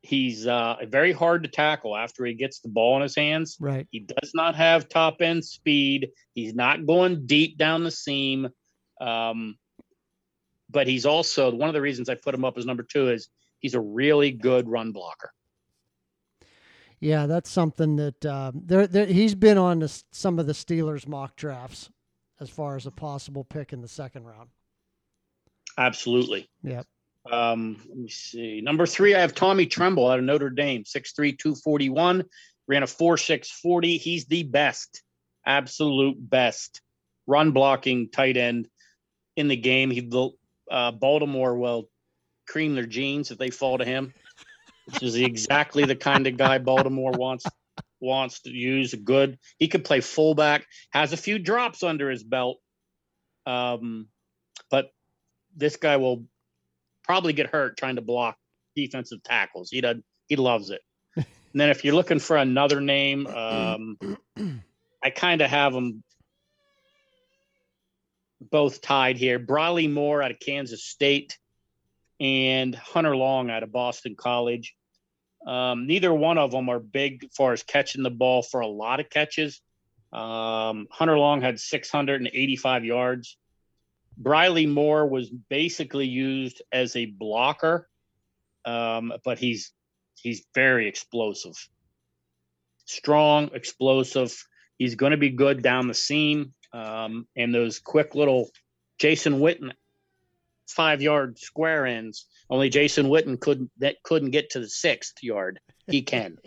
He's 0.05 0.45
uh, 0.45 0.75
very 0.87 1.11
hard 1.11 1.43
to 1.43 1.49
tackle 1.49 1.97
after 1.97 2.25
he 2.25 2.35
gets 2.35 2.59
the 2.59 2.69
ball 2.69 2.95
in 2.97 3.01
his 3.01 3.15
hands. 3.15 3.57
Right. 3.59 3.87
He 3.89 4.01
does 4.01 4.31
not 4.35 4.55
have 4.55 4.87
top 4.87 5.21
end 5.21 5.43
speed. 5.43 6.11
He's 6.35 6.53
not 6.53 6.85
going 6.85 7.25
deep 7.25 7.57
down 7.57 7.83
the 7.83 7.91
seam. 7.91 8.49
Um, 9.01 9.57
but 10.69 10.87
he's 10.87 11.07
also 11.07 11.51
one 11.51 11.69
of 11.69 11.73
the 11.73 11.81
reasons 11.81 12.07
I 12.07 12.15
put 12.15 12.35
him 12.35 12.45
up 12.45 12.57
as 12.57 12.65
number 12.65 12.83
two 12.83 13.09
is 13.09 13.29
he's 13.59 13.73
a 13.73 13.79
really 13.79 14.29
good 14.29 14.69
run 14.69 14.91
blocker. 14.91 15.31
Yeah, 16.99 17.25
that's 17.25 17.49
something 17.49 17.95
that 17.95 18.25
uh, 18.25 18.51
there, 18.53 18.85
there, 18.85 19.05
he's 19.07 19.35
been 19.35 19.57
on 19.57 19.79
the, 19.79 20.03
some 20.11 20.37
of 20.37 20.45
the 20.45 20.53
Steelers 20.53 21.07
mock 21.07 21.35
drafts 21.35 21.89
as 22.39 22.49
far 22.49 22.75
as 22.75 22.85
a 22.85 22.91
possible 22.91 23.43
pick 23.43 23.73
in 23.73 23.81
the 23.81 23.87
second 23.87 24.25
round. 24.25 24.49
Absolutely. 25.77 26.47
Yep. 26.63 26.85
Um, 27.31 27.77
let 27.87 27.97
me 27.97 28.09
see. 28.09 28.61
Number 28.61 28.85
three, 28.85 29.15
I 29.15 29.21
have 29.21 29.33
Tommy 29.33 29.65
Tremble 29.65 30.07
out 30.07 30.19
of 30.19 30.25
Notre 30.25 30.49
Dame, 30.49 30.83
6'3, 30.83 31.37
241. 31.37 32.23
ran 32.67 32.83
a 32.83 32.85
4.640. 32.85 33.99
He's 33.99 34.25
the 34.25 34.43
best, 34.43 35.01
absolute 35.45 36.17
best 36.19 36.81
run 37.27 37.51
blocking 37.51 38.09
tight 38.09 38.37
end 38.37 38.67
in 39.35 39.47
the 39.47 39.55
game. 39.55 39.91
He 39.91 40.09
uh, 40.69 40.91
Baltimore 40.91 41.57
will 41.57 41.89
cream 42.47 42.75
their 42.75 42.85
jeans 42.85 43.31
if 43.31 43.37
they 43.37 43.49
fall 43.49 43.77
to 43.79 43.85
him, 43.85 44.13
which 44.85 45.01
is 45.01 45.15
exactly 45.15 45.85
the 45.85 45.95
kind 45.95 46.27
of 46.27 46.37
guy 46.37 46.59
Baltimore 46.59 47.11
wants 47.11 47.45
wants 47.99 48.41
to 48.41 48.51
use. 48.51 48.93
Good. 48.93 49.39
He 49.57 49.67
could 49.67 49.85
play 49.85 50.01
fullback. 50.01 50.65
Has 50.91 51.13
a 51.13 51.17
few 51.17 51.39
drops 51.39 51.83
under 51.83 52.09
his 52.09 52.23
belt. 52.23 52.57
Um, 53.45 54.07
but 54.69 54.91
this 55.55 55.77
guy 55.77 55.97
will 55.97 56.25
probably 57.05 57.33
get 57.33 57.47
hurt 57.47 57.77
trying 57.77 57.95
to 57.95 58.01
block 58.01 58.37
defensive 58.75 59.23
tackles. 59.23 59.69
He 59.69 59.81
does. 59.81 59.97
He 60.27 60.35
loves 60.35 60.69
it. 60.71 60.81
and 61.15 61.25
then 61.53 61.69
if 61.69 61.85
you're 61.85 61.95
looking 61.95 62.19
for 62.19 62.37
another 62.37 62.81
name, 62.81 63.27
um, 63.27 63.97
I 65.03 65.09
kind 65.11 65.41
of 65.41 65.49
have 65.49 65.73
them 65.73 66.03
both 68.51 68.81
tied 68.81 69.17
here. 69.17 69.39
Briley 69.39 69.87
Moore 69.87 70.21
out 70.21 70.31
of 70.31 70.39
Kansas 70.39 70.83
State 70.83 71.37
and 72.19 72.73
Hunter 72.75 73.15
Long 73.15 73.49
out 73.49 73.63
of 73.63 73.71
Boston 73.71 74.15
College. 74.17 74.75
Um, 75.45 75.85
neither 75.85 76.13
one 76.13 76.37
of 76.37 76.51
them 76.51 76.69
are 76.69 76.79
big 76.79 77.23
as 77.23 77.29
far 77.35 77.53
as 77.53 77.61
catching 77.61 78.03
the 78.03 78.09
ball 78.09 78.41
for 78.41 78.61
a 78.61 78.67
lot 78.67 78.99
of 78.99 79.09
catches. 79.09 79.61
Um, 80.11 80.87
Hunter 80.91 81.19
Long 81.19 81.41
had 81.41 81.59
685 81.59 82.85
yards. 82.85 83.37
Briley 84.17 84.65
Moore 84.65 85.07
was 85.07 85.29
basically 85.49 86.07
used 86.07 86.61
as 86.71 86.95
a 86.95 87.05
blocker, 87.05 87.89
um, 88.65 89.13
but 89.23 89.37
he's 89.37 89.71
he's 90.15 90.45
very 90.53 90.87
explosive, 90.87 91.55
strong, 92.85 93.49
explosive. 93.53 94.35
He's 94.77 94.95
going 94.95 95.11
to 95.11 95.17
be 95.17 95.29
good 95.29 95.61
down 95.61 95.87
the 95.87 95.93
seam, 95.93 96.53
um, 96.73 97.27
and 97.35 97.53
those 97.53 97.79
quick 97.79 98.15
little 98.15 98.49
Jason 98.97 99.39
Witten 99.39 99.71
five 100.67 101.01
yard 101.01 101.37
square 101.37 101.85
ends. 101.85 102.25
Only 102.49 102.69
Jason 102.69 103.07
Witten 103.07 103.39
couldn't 103.39 103.71
that 103.79 103.97
couldn't 104.03 104.31
get 104.31 104.51
to 104.51 104.59
the 104.59 104.69
sixth 104.69 105.15
yard. 105.21 105.59
He 105.87 106.01
can. 106.01 106.37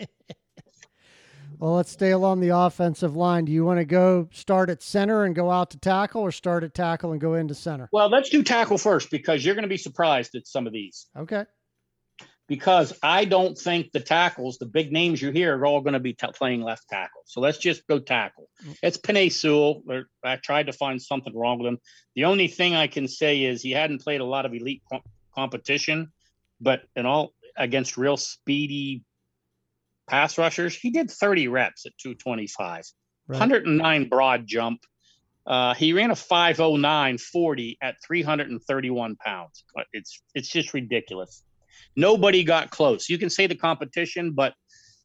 well, 1.59 1.75
let's 1.75 1.91
stay 1.91 2.11
along 2.11 2.41
the 2.41 2.51
offensive 2.51 3.17
line. 3.17 3.45
Do 3.45 3.53
you 3.53 3.65
want 3.65 3.79
to 3.79 3.85
go 3.85 4.29
start 4.33 4.71
at 4.71 4.83
center 4.83 5.25
and 5.25 5.35
go 5.35 5.51
out 5.51 5.71
to 5.71 5.79
tackle, 5.79 6.23
or 6.23 6.33
start 6.33 6.65
at 6.65 6.75
tackle 6.75 7.13
and 7.13 7.21
go 7.21 7.35
into 7.35 7.55
center? 7.55 7.89
Well, 7.93 8.09
let's 8.09 8.31
do 8.31 8.43
tackle 8.43 8.79
first 8.79 9.11
because 9.11 9.45
you're 9.45 9.55
going 9.55 9.63
to 9.63 9.69
be 9.69 9.77
surprised 9.77 10.35
at 10.35 10.47
some 10.47 10.67
of 10.67 10.73
these. 10.73 11.07
Okay 11.17 11.45
because 12.49 12.95
I 13.03 13.27
don't 13.27 13.57
think 13.57 13.93
the 13.93 14.01
tackles, 14.01 14.57
the 14.59 14.67
big 14.67 14.91
names 14.91 15.21
you 15.21 15.31
hear, 15.31 15.57
are 15.57 15.67
all 15.67 15.83
going 15.83 15.93
to 15.93 16.01
be 16.01 16.15
t- 16.15 16.27
playing 16.35 16.63
left 16.63 16.89
tackle. 16.89 17.21
So 17.27 17.41
let's 17.41 17.59
just 17.59 17.87
go 17.87 17.99
tackle. 17.99 18.49
Mm. 18.67 18.77
It's 18.83 18.97
Penei 18.97 19.31
Sewell. 19.31 19.83
I 20.25 20.37
tried 20.37 20.67
to 20.67 20.73
find 20.73 21.01
something 21.01 21.37
wrong 21.37 21.59
with 21.59 21.69
him. 21.69 21.79
The 22.17 22.25
only 22.25 22.49
thing 22.49 22.75
I 22.75 22.87
can 22.87 23.07
say 23.07 23.45
is 23.45 23.63
he 23.63 23.73
hadn't 23.73 24.03
played 24.03 24.23
a 24.23 24.25
lot 24.25 24.47
of 24.47 24.55
elite 24.55 24.83
co- 24.91 25.03
competition, 25.35 26.11
but 26.61 26.83
in 26.97 27.05
all 27.05 27.35
against 27.57 27.99
real 27.99 28.17
speedy 28.17 29.05
pass 30.09 30.39
rushers, 30.39 30.75
he 30.75 30.91
did 30.91 31.11
30 31.11 31.49
reps 31.49 31.87
at 31.87 31.93
225, 31.99 32.85
right. 33.29 33.39
109 33.39 34.09
broad 34.09 34.47
jump. 34.47 34.81
Uh, 35.47 35.75
he 35.75 35.93
ran 35.93 36.11
a 36.11 36.17
509 36.17 37.19
40 37.19 37.79
at 37.81 37.97
331 38.07 39.17
pounds. 39.17 39.65
It's 39.93 40.21
it's 40.35 40.49
just 40.49 40.75
ridiculous. 40.75 41.43
Nobody 41.97 42.45
got 42.45 42.71
close. 42.71 43.09
You 43.09 43.19
can 43.19 43.31
say 43.31 43.47
the 43.47 43.55
competition, 43.55 44.33
but 44.33 44.55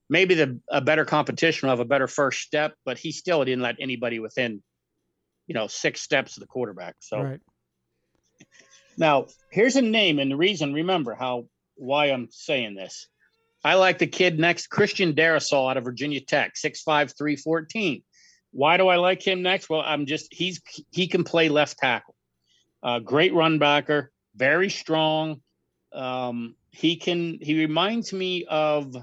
maybe 0.09 0.35
the 0.35 0.59
a 0.69 0.81
better 0.81 1.05
competition 1.05 1.67
will 1.67 1.71
have 1.71 1.79
a 1.79 1.85
better 1.85 2.07
first 2.07 2.41
step, 2.41 2.73
but 2.83 2.97
he 2.97 3.11
still 3.11 3.43
didn't 3.45 3.63
let 3.63 3.77
anybody 3.79 4.19
within, 4.19 4.61
you 5.47 5.53
know, 5.53 5.67
six 5.67 6.01
steps 6.01 6.35
of 6.35 6.41
the 6.41 6.47
quarterback. 6.47 6.95
So 6.99 7.21
right. 7.21 7.39
now 8.97 9.27
here's 9.49 9.77
a 9.77 9.81
name, 9.81 10.19
and 10.19 10.29
the 10.29 10.35
reason, 10.35 10.73
remember 10.73 11.15
how 11.15 11.47
why 11.75 12.07
I'm 12.07 12.27
saying 12.31 12.75
this. 12.75 13.07
I 13.63 13.75
like 13.75 13.97
the 13.97 14.07
kid 14.07 14.39
next, 14.39 14.67
Christian 14.67 15.13
Darrisaw 15.13 15.71
out 15.71 15.77
of 15.77 15.85
Virginia 15.85 16.19
Tech, 16.19 16.55
6'5, 16.55 17.17
314. 17.17 18.03
Why 18.51 18.77
do 18.77 18.87
I 18.87 18.97
like 18.97 19.25
him 19.25 19.41
next? 19.41 19.69
Well, 19.69 19.81
I'm 19.83 20.05
just 20.05 20.31
he's 20.31 20.61
he 20.91 21.07
can 21.07 21.23
play 21.23 21.49
left 21.49 21.79
tackle. 21.79 22.15
Uh, 22.83 22.99
great 22.99 23.33
run 23.33 23.57
backer, 23.57 24.11
very 24.35 24.69
strong. 24.69 25.41
Um, 25.91 26.55
he 26.69 26.95
can 26.97 27.39
he 27.41 27.59
reminds 27.59 28.13
me 28.13 28.45
of 28.45 28.95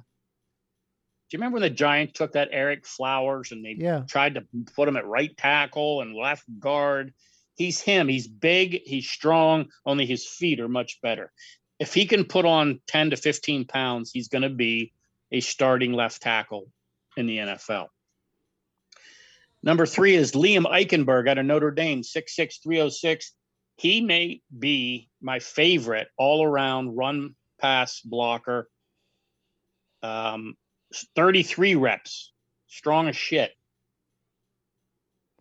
do 1.30 1.36
you 1.36 1.38
remember 1.38 1.56
when 1.56 1.62
the 1.62 1.70
Giants 1.70 2.14
took 2.14 2.32
that 2.32 2.52
Ereck 2.52 2.84
Flowers 2.84 3.52
and 3.52 3.64
they 3.64 3.76
yeah. 3.78 4.02
tried 4.08 4.34
to 4.34 4.44
put 4.74 4.88
him 4.88 4.96
at 4.96 5.06
right 5.06 5.36
tackle 5.36 6.00
and 6.00 6.14
left 6.14 6.44
guard? 6.58 7.14
He's 7.54 7.80
him. 7.80 8.08
He's 8.08 8.26
big, 8.26 8.80
he's 8.84 9.08
strong, 9.08 9.66
only 9.86 10.06
his 10.06 10.26
feet 10.26 10.58
are 10.58 10.68
much 10.68 11.00
better. 11.02 11.30
If 11.80 11.94
he 11.94 12.06
can 12.06 12.26
put 12.26 12.44
on 12.44 12.80
10 12.88 13.10
to 13.10 13.16
15 13.16 13.64
pounds, 13.64 14.10
he's 14.12 14.28
going 14.28 14.42
to 14.42 14.50
be 14.50 14.92
a 15.32 15.40
starting 15.40 15.94
left 15.94 16.20
tackle 16.20 16.70
in 17.16 17.26
the 17.26 17.38
NFL. 17.38 17.86
Number 19.62 19.86
three 19.86 20.14
is 20.14 20.32
Liam 20.32 20.64
Eichenberg 20.64 21.28
out 21.28 21.38
of 21.38 21.46
Notre 21.46 21.70
Dame, 21.70 22.02
6'6, 22.02 22.62
306. 22.62 23.32
He 23.76 24.02
may 24.02 24.42
be 24.56 25.08
my 25.22 25.38
favorite 25.38 26.08
all 26.18 26.44
around 26.44 26.96
run 26.96 27.34
pass 27.58 28.00
blocker. 28.00 28.68
Um, 30.02 30.56
33 31.16 31.76
reps, 31.76 32.32
strong 32.68 33.08
as 33.08 33.16
shit. 33.16 33.52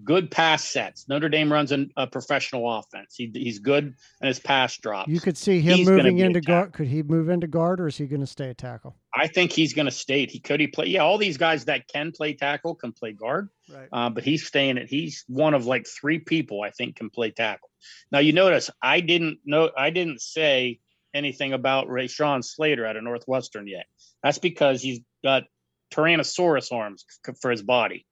Good 0.04 0.32
pass 0.32 0.64
sets. 0.64 1.10
Notre 1.10 1.28
Dame 1.28 1.52
runs 1.52 1.74
a, 1.74 1.86
a 1.98 2.08
professional 2.08 2.72
offense. 2.74 3.16
He, 3.18 3.30
he's 3.34 3.60
good 3.60 3.96
in 4.22 4.28
his 4.28 4.40
pass 4.40 4.78
drops. 4.78 5.10
You 5.10 5.20
could 5.20 5.38
see 5.38 5.60
him 5.60 5.78
he's 5.78 5.90
moving 5.90 6.20
into 6.20 6.40
guard. 6.40 6.72
Could 6.72 6.88
he 6.88 7.04
move 7.04 7.28
into 7.28 7.48
guard, 7.48 7.82
or 7.82 7.88
is 7.88 7.98
he 7.98 8.06
going 8.06 8.22
to 8.22 8.28
stay 8.28 8.50
a 8.50 8.54
tackle? 8.54 8.96
I 9.14 9.28
think 9.28 9.52
he's 9.52 9.74
going 9.74 9.88
to 9.88 9.92
stay. 9.92 10.26
He 10.26 10.40
could 10.40 10.62
he 10.62 10.68
play? 10.68 10.88
Yeah, 10.88 11.02
all 11.02 11.18
these 11.18 11.38
guys 11.38 11.66
that 11.66 11.88
can 11.88 12.14
play 12.14 12.34
tackle 12.34 12.76
can 12.76 12.94
play 12.94 13.12
guard. 13.12 13.50
Right. 13.70 13.90
Uh, 13.92 14.10
but 14.10 14.24
he's 14.24 14.46
staying 14.46 14.78
it. 14.78 14.88
He's 14.90 15.26
one 15.28 15.54
of 15.54 15.66
like 15.66 15.86
three 15.86 16.20
people 16.20 16.62
I 16.62 16.70
think 16.70 16.96
can 16.96 17.10
play 17.10 17.32
tackle. 17.32 17.70
Now 18.12 18.20
you 18.20 18.32
notice 18.32 18.70
I 18.82 19.02
didn't 19.02 19.40
know 19.46 19.70
I 19.78 19.90
didn't 19.90 20.22
say 20.22 20.80
anything 21.14 21.54
about 21.54 21.88
Rashawn 21.88 22.44
Slater 22.44 22.86
out 22.86 22.96
of 22.96 23.04
Northwestern 23.04 23.68
yet. 23.68 23.86
That's 24.24 24.40
because 24.40 24.82
he's 24.82 25.02
got 25.24 25.44
Tyrannosaurus 25.92 26.72
arms 26.72 27.06
for 27.42 27.52
his 27.52 27.64
body. 27.64 28.06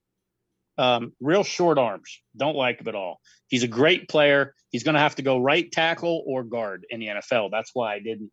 Um, 0.78 1.13
real 1.20 1.44
short 1.44 1.78
arms. 1.78 2.22
Don't 2.36 2.56
like 2.56 2.80
him 2.80 2.88
at 2.88 2.96
all. 2.96 3.20
He's 3.48 3.63
a 3.63 3.68
great 3.68 4.10
player. 4.10 4.54
He's 4.70 4.84
going 4.84 4.94
to 4.94 5.02
have 5.02 5.16
to 5.16 5.22
go 5.22 5.40
right 5.40 5.72
tackle 5.72 6.24
or 6.28 6.44
guard 6.44 6.86
in 6.90 7.00
the 7.00 7.08
NFL. 7.08 7.50
That's 7.52 7.72
why 7.74 7.96
I 7.96 8.00
didn't 8.00 8.32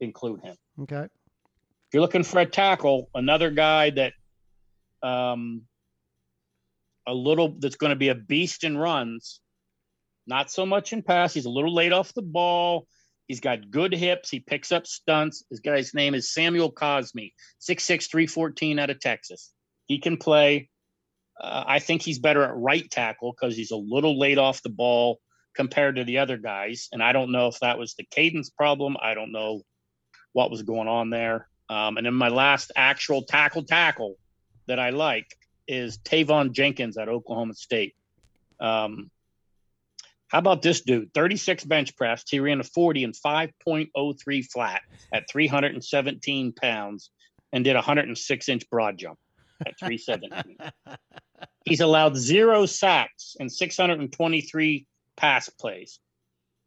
include 0.00 0.42
him. 0.42 0.56
Okay. 0.82 1.04
If 1.04 1.94
you're 1.94 2.02
looking 2.02 2.24
for 2.24 2.40
a 2.40 2.46
tackle, 2.46 3.08
another 3.14 3.50
guy 3.50 3.90
that 3.90 4.12
um, 5.02 5.62
a 7.06 7.14
little 7.14 7.56
that's 7.58 7.76
going 7.76 7.90
to 7.90 7.96
be 7.96 8.08
a 8.08 8.14
beast 8.14 8.64
in 8.64 8.76
runs, 8.76 9.40
not 10.26 10.50
so 10.50 10.66
much 10.66 10.92
in 10.92 11.02
pass. 11.02 11.32
He's 11.32 11.46
a 11.46 11.50
little 11.50 11.74
late 11.74 11.92
off 11.92 12.12
the 12.12 12.22
ball. 12.22 12.86
He's 13.26 13.40
got 13.40 13.70
good 13.70 13.94
hips. 13.94 14.30
He 14.30 14.40
picks 14.40 14.72
up 14.72 14.86
stunts. 14.86 15.44
His 15.50 15.60
guy's 15.60 15.94
name 15.94 16.14
is 16.14 16.32
Samuel 16.32 16.72
Cosmi, 16.72 17.32
6'6, 17.60 18.10
314 18.10 18.78
out 18.78 18.90
of 18.90 19.00
Texas. 19.00 19.52
He 19.86 19.98
can 19.98 20.16
play. 20.16 20.70
Uh, 21.40 21.64
I 21.66 21.78
think 21.78 22.02
he's 22.02 22.18
better 22.18 22.42
at 22.42 22.56
right 22.56 22.88
tackle 22.90 23.32
because 23.32 23.56
he's 23.56 23.70
a 23.70 23.76
little 23.76 24.18
late 24.18 24.38
off 24.38 24.62
the 24.62 24.68
ball 24.68 25.20
compared 25.54 25.96
to 25.96 26.04
the 26.04 26.18
other 26.18 26.36
guys. 26.36 26.88
And 26.92 27.02
I 27.02 27.12
don't 27.12 27.32
know 27.32 27.48
if 27.48 27.60
that 27.60 27.78
was 27.78 27.94
the 27.94 28.06
cadence 28.10 28.50
problem. 28.50 28.96
I 29.00 29.14
don't 29.14 29.32
know 29.32 29.62
what 30.32 30.50
was 30.50 30.62
going 30.62 30.88
on 30.88 31.10
there. 31.10 31.48
Um, 31.68 31.96
and 31.96 32.06
then 32.06 32.14
my 32.14 32.28
last 32.28 32.72
actual 32.76 33.22
tackle 33.22 33.64
tackle 33.64 34.16
that 34.66 34.78
I 34.78 34.90
like 34.90 35.36
is 35.66 35.98
Teven 35.98 36.52
Jenkins 36.52 36.96
at 36.96 37.08
Oklahoma 37.08 37.54
State. 37.54 37.94
Um, 38.60 39.10
how 40.28 40.38
about 40.38 40.62
this 40.62 40.82
dude? 40.82 41.12
36 41.14 41.64
bench 41.64 41.96
press. 41.96 42.24
He 42.28 42.38
ran 42.40 42.60
a 42.60 42.64
40 42.64 43.04
and 43.04 43.14
5.03 43.14 44.44
flat 44.50 44.82
at 45.12 45.28
317 45.30 46.52
pounds 46.52 47.10
and 47.52 47.64
did 47.64 47.72
a 47.72 47.78
106 47.78 48.48
inch 48.48 48.68
broad 48.70 48.98
jump 48.98 49.18
at 49.66 49.78
317. 49.78 50.56
He's 51.64 51.80
allowed 51.80 52.16
zero 52.16 52.66
sacks 52.66 53.36
and 53.38 53.52
623 53.52 54.86
pass 55.16 55.48
plays 55.48 56.00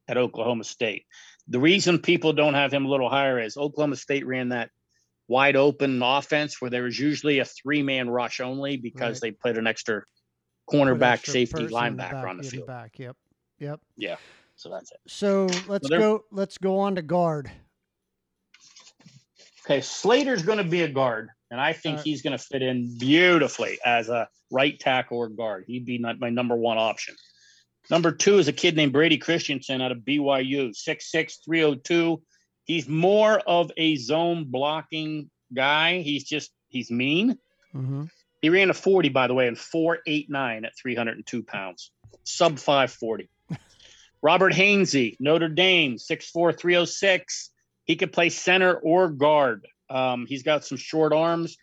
at 0.07 0.17
Oklahoma 0.17 0.63
State. 0.63 1.05
The 1.47 1.59
reason 1.59 1.99
people 1.99 2.33
don't 2.33 2.53
have 2.53 2.71
him 2.73 2.85
a 2.85 2.89
little 2.89 3.09
higher 3.09 3.39
is 3.39 3.57
Oklahoma 3.57 3.95
State 3.95 4.25
ran 4.25 4.49
that 4.49 4.69
wide 5.27 5.55
open 5.55 6.01
offense 6.03 6.61
where 6.61 6.69
there 6.69 6.83
was 6.83 6.99
usually 6.99 7.39
a 7.39 7.45
three 7.45 7.81
man 7.81 8.09
rush 8.09 8.39
only 8.39 8.77
because 8.77 9.21
right. 9.21 9.31
they 9.31 9.31
put 9.31 9.57
an 9.57 9.67
extra 9.67 10.03
cornerback, 10.71 11.13
extra 11.13 11.33
safety, 11.33 11.67
linebacker 11.67 12.29
on 12.29 12.37
the 12.37 12.43
field. 12.43 12.67
Back, 12.67 12.99
yep. 12.99 13.15
Yep. 13.59 13.79
Yeah. 13.97 14.17
So 14.55 14.69
that's 14.69 14.91
it. 14.91 14.99
So 15.07 15.47
let's 15.67 15.87
so 15.87 15.97
go. 15.97 16.23
Let's 16.31 16.57
go 16.57 16.79
on 16.79 16.95
to 16.95 17.01
guard. 17.01 17.49
Okay, 19.65 19.81
Slater's 19.81 20.43
going 20.43 20.57
to 20.57 20.63
be 20.63 20.81
a 20.81 20.87
guard. 20.87 21.29
And 21.51 21.61
I 21.61 21.73
think 21.73 21.99
Uh, 21.99 22.03
he's 22.03 22.21
going 22.23 22.35
to 22.37 22.43
fit 22.43 22.61
in 22.63 22.97
beautifully 22.97 23.77
as 23.85 24.09
a 24.09 24.27
right 24.49 24.79
tackle 24.79 25.17
or 25.19 25.29
guard. 25.29 25.65
He'd 25.67 25.85
be 25.85 25.99
my 25.99 26.29
number 26.29 26.55
one 26.55 26.77
option. 26.79 27.15
Number 27.89 28.11
two 28.11 28.39
is 28.39 28.47
a 28.47 28.53
kid 28.53 28.75
named 28.75 28.93
Brady 28.93 29.17
Christensen 29.17 29.81
out 29.81 29.91
of 29.91 29.99
BYU, 29.99 30.69
6'6, 30.69 31.43
302. 31.45 32.21
He's 32.63 32.87
more 32.87 33.39
of 33.39 33.71
a 33.75 33.95
zone 33.97 34.45
blocking 34.47 35.29
guy. 35.53 35.99
He's 36.01 36.23
just, 36.23 36.51
he's 36.69 36.89
mean. 36.89 37.37
hmm 37.73 38.05
He 38.41 38.49
ran 38.49 38.69
a 38.69 38.73
40, 38.73 39.09
by 39.09 39.27
the 39.27 39.33
way, 39.33 39.47
in 39.47 39.55
489 39.55 40.65
at 40.65 40.71
302 40.81 41.43
pounds, 41.43 41.91
sub 42.23 42.59
540. 42.59 43.29
Robert 44.21 44.53
Hainsey, 44.53 45.17
Notre 45.19 45.49
Dame, 45.49 45.95
6'4, 45.95 46.57
306. 46.57 47.49
He 47.85 47.95
could 47.95 48.13
play 48.13 48.29
center 48.29 48.75
or 48.75 49.09
guard. 49.09 49.67
Um, 49.91 50.25
he's 50.25 50.43
got 50.43 50.65
some 50.65 50.77
short 50.77 51.13
arms. 51.13 51.57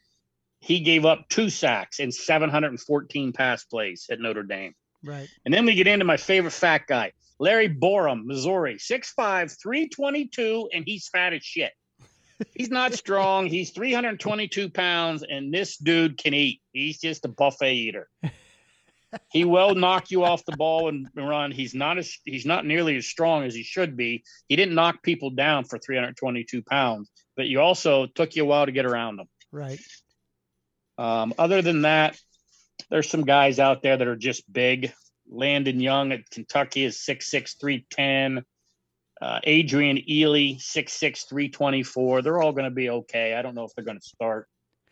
He 0.61 0.81
gave 0.81 1.05
up 1.05 1.29
two 1.29 1.51
sacks 1.51 2.01
and 2.01 2.13
714 2.13 3.33
pass 3.33 3.65
plays 3.65 4.07
at 4.11 4.21
Notre 4.21 4.43
Dame. 4.43 4.75
Right. 5.05 5.29
And 5.45 5.55
then 5.55 5.65
we 5.65 5.75
get 5.75 5.87
into 5.87 6.05
my 6.05 6.17
favorite 6.17 6.53
fat 6.53 6.83
guy, 6.89 7.13
Larry 7.39 7.69
Borom, 7.69 8.25
Missouri, 8.25 8.77
6'5, 8.77 9.57
322, 9.63 10.69
and 10.73 10.85
he's 10.85 11.09
fat 11.09 11.33
as 11.33 11.45
shit. 11.45 11.73
He's 12.55 12.71
not 12.71 12.93
strong. 12.95 13.47
He's 13.47 13.71
322 13.71 14.71
pounds, 14.71 15.23
and 15.29 15.55
this 15.55 15.77
dude 15.77 16.19
can 16.19 16.35
eat. 16.35 16.61
He's 16.73 16.99
just 16.99 17.25
a 17.25 17.29
buffet 17.29 17.75
eater. 17.75 18.09
He 19.31 19.45
will 19.45 19.75
knock 19.75 20.11
you 20.11 20.25
off 20.25 20.45
the 20.45 20.57
ball 20.57 20.89
and 20.89 21.09
run. 21.15 21.51
He's 21.51 21.75
not 21.75 21.99
as 21.99 22.19
he's 22.25 22.45
not 22.45 22.67
nearly 22.67 22.97
as 22.97 23.07
strong 23.07 23.45
as 23.45 23.55
he 23.55 23.63
should 23.63 23.97
be. 23.97 24.23
He 24.49 24.57
didn't 24.57 24.75
knock 24.75 25.03
people 25.03 25.31
down 25.31 25.65
for 25.65 25.79
322 25.79 26.63
pounds, 26.63 27.11
but 27.39 27.47
you 27.47 27.61
also 27.61 28.05
took 28.07 28.35
you 28.35 28.43
a 28.43 28.47
while 28.47 28.67
to 28.67 28.73
get 28.73 28.85
around 28.85 29.17
them. 29.17 29.29
Right. 29.53 29.81
Um, 30.99 31.33
other 31.39 31.63
than 31.63 31.83
that, 31.83 32.21
there's 32.91 33.09
some 33.09 33.25
guys 33.25 33.61
out 33.61 33.81
there 33.81 33.97
that 33.97 34.09
are 34.09 34.17
just 34.17 34.53
big. 34.53 34.93
Landon 35.31 35.79
Young 35.79 36.11
at 36.11 36.29
Kentucky 36.31 36.85
is 36.85 36.97
6'6, 36.97 37.57
310. 37.61 38.45
Uh, 39.23 39.41
Adrian 39.45 39.99
Ealy, 39.99 40.57
6'6, 40.59 41.29
324. 41.29 42.23
They're 42.23 42.43
all 42.43 42.51
going 42.51 42.65
to 42.65 42.75
be 42.75 42.91
okay. 42.91 43.35
I 43.35 43.43
don't 43.43 43.55
know 43.55 43.65
if 43.65 43.73
they're 43.77 43.85
going 43.85 44.01
to 44.01 44.05
start. 44.05 44.49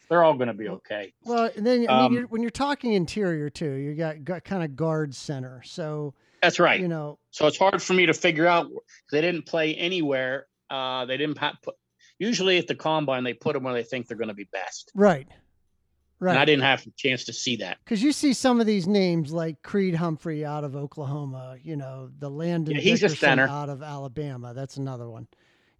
They're 0.08 0.22
all 0.22 0.34
going 0.34 0.46
to 0.48 0.54
be 0.54 0.68
okay. 0.68 1.12
Well, 1.24 1.50
and 1.56 1.66
then 1.66 1.78
I 1.78 1.80
mean, 1.80 1.90
Um, 1.90 2.12
you're, 2.12 2.26
when 2.28 2.42
you're 2.42 2.50
talking 2.52 2.92
interior 2.92 3.50
too, 3.50 3.72
you 3.72 3.94
got, 3.94 4.22
got 4.22 4.44
kind 4.44 4.62
of 4.62 4.76
guard 4.76 5.16
center. 5.16 5.62
So 5.64 6.14
That's 6.42 6.60
right. 6.60 6.78
you 6.80 6.86
know, 6.86 7.18
So 7.32 7.48
it's 7.48 7.58
hard 7.58 7.82
for 7.82 7.94
me 7.94 8.06
to 8.06 8.14
figure 8.14 8.46
out. 8.46 8.68
They 9.10 9.20
didn't 9.20 9.46
play 9.46 9.74
anywhere. 9.74 10.46
Uh, 10.70 11.06
they 11.06 11.16
didn't 11.16 11.38
put. 11.62 11.74
Usually 12.18 12.58
at 12.58 12.66
the 12.66 12.74
combine, 12.74 13.24
they 13.24 13.34
put 13.34 13.54
them 13.54 13.64
where 13.64 13.74
they 13.74 13.82
think 13.82 14.08
they're 14.08 14.16
going 14.16 14.28
to 14.28 14.34
be 14.34 14.48
best. 14.52 14.90
right, 14.94 15.26
Right. 16.18 16.30
And 16.30 16.38
I 16.38 16.46
didn't 16.46 16.62
have 16.64 16.86
a 16.86 16.90
chance 16.96 17.24
to 17.24 17.32
see 17.34 17.56
that. 17.56 17.76
Because 17.84 18.02
you 18.02 18.10
see 18.10 18.32
some 18.32 18.58
of 18.58 18.66
these 18.66 18.86
names 18.86 19.32
like 19.32 19.62
Creed 19.62 19.94
Humphrey 19.94 20.46
out 20.46 20.64
of 20.64 20.74
Oklahoma, 20.74 21.56
you 21.62 21.76
know, 21.76 22.08
the 22.18 22.30
Landon 22.30 22.74
Yeah, 22.74 22.80
he's 22.80 23.02
a 23.02 23.10
center. 23.10 23.46
out 23.46 23.68
of 23.68 23.82
Alabama. 23.82 24.54
That's 24.54 24.78
another 24.78 25.10
one. 25.10 25.28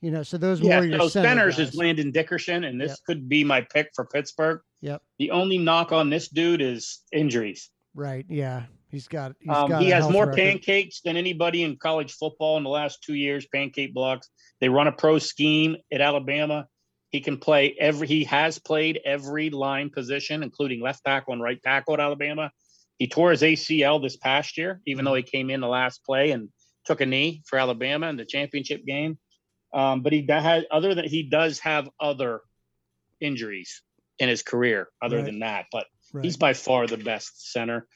You 0.03 0.11
know, 0.11 0.22
so 0.22 0.37
those 0.37 0.61
Yeah, 0.61 0.81
more 0.81 0.85
your 0.85 0.99
so 1.01 1.09
center 1.09 1.29
centers 1.29 1.57
guys. 1.57 1.68
is 1.70 1.75
Landon 1.75 2.11
Dickerson, 2.11 2.64
and 2.64 2.79
this 2.79 2.90
Yep. 2.90 2.99
could 3.07 3.29
be 3.31 3.44
my 3.44 3.62
pick 3.62 3.88
for 3.94 4.05
Pittsburgh. 4.05 4.61
Yep. 4.83 5.01
The 5.18 5.31
only 5.31 5.57
knock 5.57 5.90
on 5.90 6.11
this 6.11 6.29
dude 6.29 6.61
is 6.61 7.01
injuries. 7.12 7.70
Right. 7.94 8.27
Yeah. 8.29 8.64
He's 8.90 9.09
got. 9.09 9.35
He's 9.40 9.51
Um, 9.55 9.70
got 9.70 9.83
he 9.83 9.90
has 9.90 10.09
more 10.09 10.27
record. 10.27 10.37
pancakes 10.37 11.01
than 11.01 11.16
anybody 11.16 11.62
in 11.62 11.77
college 11.77 12.12
football 12.12 12.57
in 12.57 12.62
the 12.62 12.70
last 12.70 13.03
two 13.03 13.14
years. 13.14 13.46
Pancake 13.46 13.92
blocks. 13.92 14.29
They 14.61 14.68
run 14.68 14.87
a 14.87 14.92
pro 14.92 15.18
scheme 15.18 15.77
at 15.92 16.01
Alabama. 16.01 16.68
He 17.11 17.20
can 17.20 17.38
play 17.38 17.75
every. 17.79 18.07
He 18.07 18.25
has 18.25 18.59
played 18.59 19.01
every 19.05 19.51
line 19.51 19.90
position, 19.90 20.42
including 20.42 20.81
left 20.81 21.05
tackle 21.05 21.33
and 21.33 21.42
right 21.42 21.61
tackle 21.62 21.94
at 21.94 22.01
Alabama. 22.01 22.51
He 22.99 23.09
tore 23.09 23.31
his 23.33 23.42
ACL 23.42 24.01
this 24.01 24.16
past 24.16 24.57
year, 24.57 24.81
even 24.87 25.05
though 25.05 25.14
he 25.14 25.22
came 25.22 25.51
in 25.51 25.61
the 25.61 25.68
last 25.68 26.05
play 26.05 26.31
and 26.31 26.49
took 26.87 27.01
a 27.01 27.07
knee 27.07 27.42
for 27.46 27.59
Alabama 27.59 28.09
in 28.09 28.16
the 28.16 28.25
championship 28.25 28.85
game. 28.87 29.18
Um, 29.75 30.03
but 30.03 30.12
he 30.12 30.25
has 30.29 30.64
other 30.70 30.94
than 30.94 31.07
he 31.07 31.25
does 31.25 31.59
have 31.61 31.90
other 32.01 32.40
injuries 33.20 33.83
in 34.18 34.29
his 34.29 34.42
career, 34.42 34.88
other 35.03 35.16
Right. 35.18 35.27
than 35.27 35.40
that. 35.40 35.66
But 35.72 35.87
Right. 36.12 36.25
He's 36.25 36.37
by 36.37 36.55
far 36.55 36.87
the 36.87 36.96
best 36.96 37.51
center. 37.53 37.87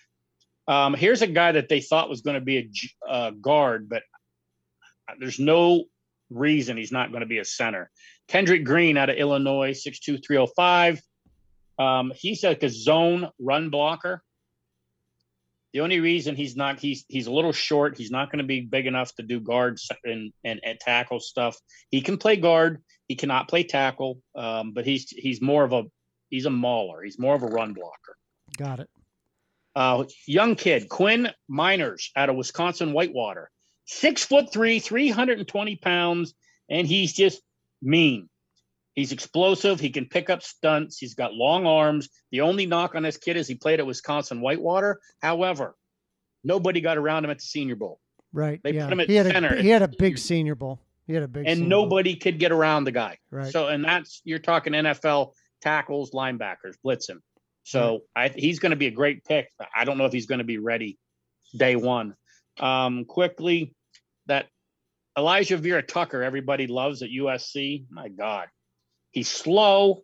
Um, 0.70 0.94
here's 0.94 1.20
a 1.20 1.26
guy 1.26 1.50
that 1.50 1.68
they 1.68 1.80
thought 1.80 2.08
was 2.08 2.20
going 2.20 2.36
to 2.36 2.40
be 2.40 2.58
a 2.58 3.10
uh, 3.10 3.30
guard, 3.32 3.88
but 3.88 4.04
there's 5.18 5.40
no 5.40 5.86
reason 6.30 6.76
he's 6.76 6.92
not 6.92 7.10
going 7.10 7.22
to 7.22 7.26
be 7.26 7.38
a 7.38 7.44
center. 7.44 7.90
Kendrick 8.28 8.64
Green 8.64 8.96
out 8.96 9.10
of 9.10 9.16
Illinois, 9.16 9.72
6'2, 9.72 10.24
305. 10.24 11.02
Um, 11.76 12.12
he's 12.14 12.44
like 12.44 12.62
a 12.62 12.68
zone 12.68 13.30
run 13.40 13.70
blocker. 13.70 14.22
The 15.72 15.80
only 15.80 15.98
reason 15.98 16.36
he's 16.36 16.54
not 16.54 16.78
he's 16.78 17.04
he's 17.08 17.26
a 17.26 17.32
little 17.32 17.52
short. 17.52 17.98
He's 17.98 18.12
not 18.12 18.30
going 18.30 18.38
to 18.38 18.44
be 18.44 18.60
big 18.60 18.86
enough 18.86 19.12
to 19.16 19.24
do 19.24 19.40
guards 19.40 19.88
and, 20.04 20.32
and 20.44 20.60
and 20.64 20.78
tackle 20.78 21.20
stuff. 21.20 21.56
He 21.90 22.00
can 22.00 22.16
play 22.16 22.36
guard. 22.36 22.82
He 23.08 23.16
cannot 23.16 23.48
play 23.48 23.62
tackle. 23.62 24.20
Um, 24.36 24.72
but 24.72 24.84
he's 24.84 25.10
he's 25.10 25.40
more 25.40 25.64
of 25.64 25.72
a 25.72 25.84
he's 26.28 26.46
a 26.46 26.50
mauler. 26.50 27.02
He's 27.02 27.20
more 27.20 27.34
of 27.34 27.42
a 27.42 27.46
run 27.46 27.72
blocker. 27.72 28.16
got 28.56 28.80
it. 28.80 28.90
Uh, 29.80 30.04
young 30.26 30.56
kid, 30.56 30.90
Quinn 30.90 31.30
Meinerz 31.50 32.10
out 32.14 32.28
of 32.28 32.36
Wisconsin 32.36 32.92
Whitewater, 32.92 33.50
six 33.86 34.22
foot 34.22 34.52
three, 34.52 34.78
320 34.78 35.76
pounds, 35.76 36.34
and 36.68 36.86
he's 36.86 37.14
just 37.14 37.40
mean. 37.80 38.28
He's 38.92 39.10
explosive. 39.10 39.80
He 39.80 39.88
can 39.88 40.04
pick 40.04 40.28
up 40.28 40.42
stunts. 40.42 40.98
He's 40.98 41.14
got 41.14 41.32
long 41.32 41.64
arms. 41.64 42.10
The 42.30 42.42
only 42.42 42.66
knock 42.66 42.94
on 42.94 43.02
this 43.02 43.16
kid 43.16 43.38
is 43.38 43.48
he 43.48 43.54
played 43.54 43.80
at 43.80 43.86
Wisconsin 43.86 44.42
Whitewater. 44.42 45.00
However, 45.22 45.74
nobody 46.44 46.82
got 46.82 46.98
around 46.98 47.24
him 47.24 47.30
at 47.30 47.38
the 47.38 47.44
Senior 47.46 47.76
Bowl, 47.76 48.00
Right. 48.34 48.60
They 48.62 48.74
put 48.74 48.92
him 48.92 49.00
at 49.00 49.08
he 49.08 49.14
had 49.14 49.28
center 49.28 49.54
a 49.54 49.62
he 49.62 49.70
had 49.70 49.80
a 49.80 49.88
big 49.88 50.18
Senior 50.18 50.56
Bowl. 50.56 50.78
He 51.06 51.14
had 51.14 51.22
a 51.22 51.28
big. 51.28 51.46
and 51.46 51.56
Senior 51.56 51.70
Bowl. 51.70 51.84
nobody 51.84 52.16
could 52.16 52.38
get 52.38 52.52
around 52.52 52.84
the 52.84 52.92
guy. 52.92 53.16
Right. 53.30 53.50
So, 53.50 53.68
and 53.68 53.82
that's 53.82 54.20
you're 54.24 54.40
talking 54.40 54.74
NFL 54.74 55.32
tackles, 55.62 56.10
linebackers, 56.10 56.74
blitz 56.82 57.08
him. 57.08 57.22
So 57.70 58.02
I, 58.16 58.28
he's 58.28 58.58
going 58.58 58.70
to 58.70 58.76
be 58.76 58.86
a 58.86 58.90
great 58.90 59.24
pick. 59.24 59.50
I 59.74 59.84
don't 59.84 59.98
know 59.98 60.06
if 60.06 60.12
he's 60.12 60.26
going 60.26 60.38
to 60.38 60.44
be 60.44 60.58
ready 60.58 60.98
day 61.56 61.76
one. 61.76 62.14
Um, 62.58 63.04
quickly, 63.04 63.74
that 64.26 64.48
Alijah 65.16 65.58
Vera-Tucker, 65.58 66.22
everybody 66.22 66.66
loves 66.66 67.02
at 67.02 67.10
USC. 67.10 67.84
My 67.90 68.08
God, 68.08 68.48
he's 69.12 69.28
slow. 69.28 70.02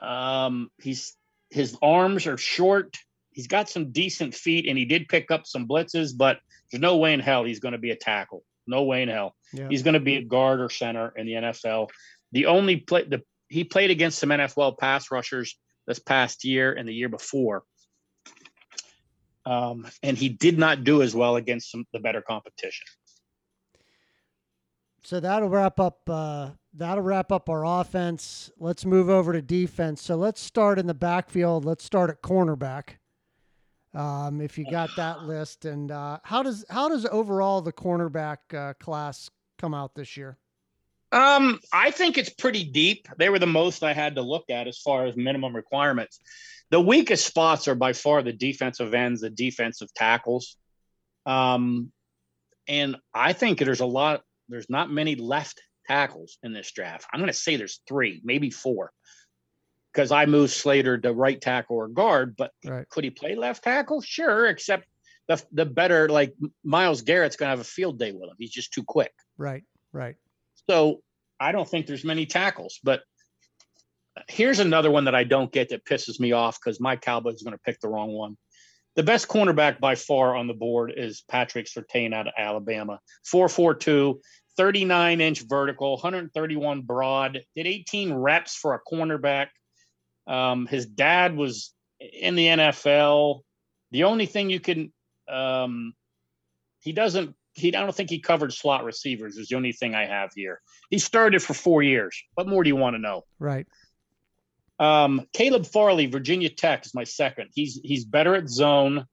Um, 0.00 0.70
he's 0.78 1.14
his 1.50 1.76
arms 1.82 2.26
are 2.26 2.38
short. 2.38 2.96
He's 3.30 3.46
got 3.46 3.68
some 3.68 3.92
decent 3.92 4.34
feet, 4.34 4.66
and 4.66 4.78
he 4.78 4.84
did 4.84 5.08
pick 5.08 5.30
up 5.30 5.46
some 5.46 5.68
blitzes, 5.68 6.16
but 6.16 6.38
there's 6.70 6.80
no 6.80 6.96
way 6.96 7.12
in 7.12 7.20
hell 7.20 7.44
he's 7.44 7.60
going 7.60 7.72
to 7.72 7.78
be 7.78 7.90
a 7.90 7.96
tackle. 7.96 8.42
No 8.66 8.84
way 8.84 9.02
in 9.02 9.08
hell 9.08 9.34
yeah. 9.52 9.68
he's 9.68 9.82
going 9.82 9.94
to 9.94 10.00
be 10.00 10.16
a 10.16 10.22
guard 10.22 10.60
or 10.60 10.70
center 10.70 11.12
in 11.16 11.26
the 11.26 11.32
NFL. 11.32 11.90
The 12.32 12.46
only 12.46 12.76
play 12.78 13.04
the 13.04 13.22
he 13.48 13.64
played 13.64 13.90
against 13.90 14.18
some 14.18 14.30
NFL 14.30 14.78
pass 14.78 15.10
rushers 15.10 15.56
this 15.86 15.98
past 15.98 16.44
year 16.44 16.72
and 16.72 16.88
the 16.88 16.94
year 16.94 17.08
before, 17.08 17.64
um, 19.46 19.86
and 20.02 20.16
he 20.16 20.28
did 20.28 20.58
not 20.58 20.84
do 20.84 21.02
as 21.02 21.14
well 21.14 21.36
against 21.36 21.70
some 21.70 21.84
the 21.92 22.00
better 22.00 22.22
competition. 22.22 22.86
So 25.02 25.20
that'll 25.20 25.50
wrap 25.50 25.78
up. 25.78 26.00
Uh, 26.08 26.50
that'll 26.72 27.04
wrap 27.04 27.30
up 27.30 27.50
our 27.50 27.64
offense. 27.64 28.50
Let's 28.58 28.86
move 28.86 29.10
over 29.10 29.34
to 29.34 29.42
defense. 29.42 30.02
So 30.02 30.16
let's 30.16 30.40
start 30.40 30.78
in 30.78 30.86
the 30.86 30.94
backfield. 30.94 31.64
Let's 31.64 31.84
start 31.84 32.08
at 32.08 32.22
cornerback. 32.22 32.96
Um, 33.92 34.40
if 34.40 34.58
you 34.58 34.68
got 34.68 34.90
that 34.96 35.22
list, 35.22 35.66
and 35.66 35.90
uh, 35.90 36.18
how 36.24 36.42
does 36.42 36.64
how 36.68 36.88
does 36.88 37.06
overall 37.06 37.60
the 37.60 37.72
cornerback 37.72 38.38
uh, 38.52 38.72
class 38.74 39.30
come 39.58 39.74
out 39.74 39.94
this 39.94 40.16
year? 40.16 40.38
Um, 41.14 41.60
I 41.72 41.92
think 41.92 42.18
it's 42.18 42.30
pretty 42.30 42.64
deep. 42.64 43.06
They 43.18 43.28
were 43.28 43.38
the 43.38 43.46
most 43.46 43.84
I 43.84 43.92
had 43.92 44.16
to 44.16 44.22
look 44.22 44.50
at 44.50 44.66
as 44.66 44.78
far 44.78 45.06
as 45.06 45.16
minimum 45.16 45.54
requirements. 45.54 46.18
The 46.70 46.80
weakest 46.80 47.24
spots 47.24 47.68
are 47.68 47.76
by 47.76 47.92
far 47.92 48.22
the 48.22 48.32
defensive 48.32 48.94
ends, 48.94 49.20
the 49.20 49.30
defensive 49.30 49.94
tackles. 49.94 50.56
Um, 51.24 51.92
and 52.66 52.96
I 53.14 53.32
think 53.32 53.60
there's 53.60 53.80
a 53.80 53.86
lot, 53.86 54.22
there's 54.48 54.68
not 54.68 54.90
many 54.90 55.14
left 55.14 55.62
tackles 55.86 56.38
in 56.42 56.52
this 56.52 56.72
draft. 56.72 57.06
I'm 57.12 57.20
going 57.20 57.30
to 57.30 57.32
say 57.32 57.54
there's 57.54 57.80
three, 57.86 58.20
maybe 58.24 58.50
four, 58.50 58.90
because 59.92 60.10
I 60.10 60.26
moved 60.26 60.52
Slater 60.52 60.98
to 60.98 61.12
right 61.12 61.40
tackle 61.40 61.76
or 61.76 61.86
guard, 61.86 62.34
but 62.36 62.50
Right. 62.64 62.88
could 62.88 63.04
he 63.04 63.10
play 63.10 63.36
left 63.36 63.62
tackle? 63.62 64.00
Sure, 64.00 64.46
except 64.46 64.84
the, 65.28 65.40
the 65.52 65.64
better, 65.64 66.08
like 66.08 66.34
Myles 66.64 67.02
Garrett's 67.02 67.36
going 67.36 67.46
to 67.46 67.50
have 67.50 67.60
a 67.60 67.64
field 67.64 68.00
day 68.00 68.10
with 68.10 68.28
him. 68.30 68.36
He's 68.36 68.50
just 68.50 68.72
too 68.72 68.82
quick. 68.82 69.12
Right. 69.38 69.62
Right. 69.92 70.16
So 70.68 71.00
I 71.40 71.52
don't 71.52 71.68
think 71.68 71.86
there's 71.86 72.04
many 72.04 72.26
tackles. 72.26 72.78
But 72.82 73.02
here's 74.28 74.60
another 74.60 74.90
one 74.90 75.04
that 75.04 75.14
I 75.14 75.24
don't 75.24 75.52
get 75.52 75.70
that 75.70 75.84
pisses 75.84 76.20
me 76.20 76.32
off 76.32 76.58
because 76.62 76.80
my 76.80 76.96
Cowboys 76.96 77.42
are 77.42 77.44
going 77.44 77.56
to 77.56 77.62
pick 77.64 77.80
the 77.80 77.88
wrong 77.88 78.12
one. 78.12 78.36
The 78.96 79.02
best 79.02 79.26
cornerback 79.26 79.80
by 79.80 79.96
far 79.96 80.36
on 80.36 80.46
the 80.46 80.54
board 80.54 80.92
is 80.96 81.24
Patrick 81.28 81.66
Surtain 81.66 82.14
out 82.14 82.28
of 82.28 82.34
Alabama. 82.38 83.00
442, 83.26 84.20
39 84.56 85.20
inch 85.20 85.42
vertical, 85.48 85.92
131 85.94 86.82
broad, 86.82 87.40
did 87.56 87.66
18 87.66 88.14
reps 88.14 88.54
for 88.54 88.74
a 88.74 88.80
cornerback. 88.80 89.48
Um, 90.28 90.66
his 90.66 90.86
dad 90.86 91.36
was 91.36 91.74
in 92.00 92.36
the 92.36 92.46
NFL. 92.46 93.40
The 93.90 94.04
only 94.04 94.26
thing 94.26 94.48
you 94.48 94.60
can, 94.60 94.92
um, 95.28 95.94
he 96.80 96.92
doesn't. 96.92 97.34
He 97.54 97.74
I 97.74 97.80
don't 97.80 97.94
think 97.94 98.10
he 98.10 98.20
covered 98.20 98.52
slot 98.52 98.84
receivers. 98.84 99.36
Is 99.36 99.48
the 99.48 99.56
only 99.56 99.72
thing 99.72 99.94
I 99.94 100.06
have 100.06 100.30
here. 100.34 100.60
He 100.90 100.98
started 100.98 101.42
for 101.42 101.54
four 101.54 101.82
years. 101.82 102.20
What 102.34 102.48
more 102.48 102.62
do 102.62 102.68
you 102.68 102.76
want 102.76 102.94
to 102.94 103.00
know? 103.00 103.24
Right. 103.38 103.66
Um, 104.78 105.26
Caleb 105.32 105.66
Farley, 105.66 106.06
Virginia 106.06 106.50
Tech, 106.50 106.84
is 106.84 106.94
my 106.94 107.04
second. 107.04 107.50
He's 107.54 107.80
he's 107.82 108.04
better 108.04 108.34
at 108.34 108.48
zone. 108.48 109.06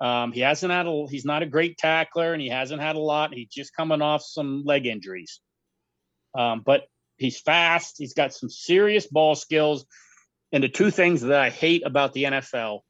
Um, 0.00 0.32
he 0.32 0.40
hasn't 0.40 0.72
had 0.72 0.86
a 0.86 1.06
he's 1.08 1.24
not 1.24 1.42
a 1.42 1.46
great 1.46 1.76
tackler, 1.78 2.32
and 2.32 2.42
he 2.42 2.48
hasn't 2.48 2.80
had 2.80 2.96
a 2.96 3.00
lot. 3.00 3.34
He's 3.34 3.48
just 3.48 3.76
coming 3.76 4.02
off 4.02 4.22
some 4.22 4.64
leg 4.64 4.86
injuries. 4.86 5.40
Um, 6.34 6.62
but 6.64 6.84
he's 7.18 7.40
fast. 7.40 7.96
He's 7.98 8.14
got 8.14 8.32
some 8.32 8.50
serious 8.50 9.06
ball 9.06 9.34
skills. 9.34 9.86
And 10.50 10.62
the 10.62 10.68
two 10.68 10.90
things 10.90 11.22
that 11.22 11.40
I 11.40 11.50
hate 11.50 11.82
about 11.86 12.12
the 12.12 12.24
NFL 12.24 12.80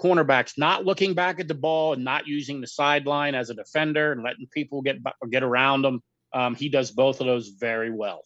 cornerbacks 0.00 0.58
not 0.58 0.84
looking 0.84 1.14
back 1.14 1.40
at 1.40 1.48
the 1.48 1.54
ball 1.54 1.94
and 1.94 2.04
not 2.04 2.26
using 2.26 2.60
the 2.60 2.66
sideline 2.66 3.34
as 3.34 3.50
a 3.50 3.54
defender 3.54 4.12
and 4.12 4.22
letting 4.22 4.46
people 4.46 4.82
get 4.82 4.98
get 5.30 5.42
around 5.42 5.84
him. 5.84 6.02
Um, 6.32 6.54
he 6.54 6.68
does 6.68 6.90
both 6.90 7.20
of 7.20 7.26
those 7.26 7.48
very 7.48 7.90
well. 7.90 8.22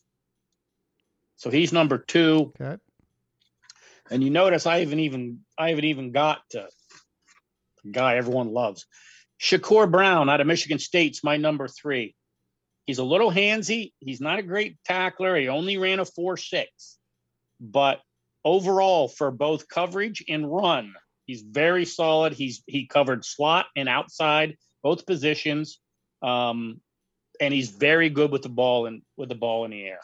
So 1.36 1.50
he's 1.50 1.72
number 1.72 1.98
two. 1.98 2.52
Okay. 2.60 2.76
And 4.10 4.22
you 4.24 4.30
notice 4.30 4.66
I 4.66 4.80
haven't 4.80 5.00
even 5.00 5.40
I 5.56 5.70
haven't 5.70 5.84
even 5.84 6.12
got 6.12 6.40
to 6.50 6.68
the 7.84 7.90
guy 7.92 8.16
everyone 8.16 8.52
loves. 8.52 8.86
Shakur 9.40 9.90
Brown 9.90 10.28
out 10.28 10.40
of 10.40 10.46
Michigan 10.46 10.78
State's 10.78 11.24
my 11.24 11.36
number 11.36 11.68
three. 11.68 12.14
He's 12.86 12.98
a 12.98 13.04
little 13.04 13.30
handsy. 13.30 13.92
He's 14.00 14.20
not 14.20 14.38
a 14.38 14.42
great 14.42 14.76
tackler. 14.84 15.36
He 15.36 15.48
only 15.48 15.78
ran 15.78 16.00
a 16.00 16.04
four 16.04 16.36
six, 16.36 16.98
but 17.60 18.00
overall 18.44 19.08
for 19.08 19.30
both 19.30 19.68
coverage 19.68 20.24
and 20.28 20.50
run, 20.50 20.94
he's 21.30 21.42
very 21.42 21.84
solid. 21.84 22.32
He's 22.32 22.62
he 22.66 22.86
covered 22.86 23.24
slot 23.24 23.66
and 23.76 23.88
outside 23.88 24.56
both 24.82 25.06
positions, 25.06 25.78
um, 26.22 26.80
and 27.40 27.54
he's 27.54 27.70
very 27.70 28.10
good 28.10 28.32
with 28.32 28.42
the 28.42 28.48
ball 28.48 28.86
and 28.86 29.02
with 29.16 29.28
the 29.28 29.36
ball 29.36 29.64
in 29.64 29.70
the 29.70 29.84
air. 29.84 30.00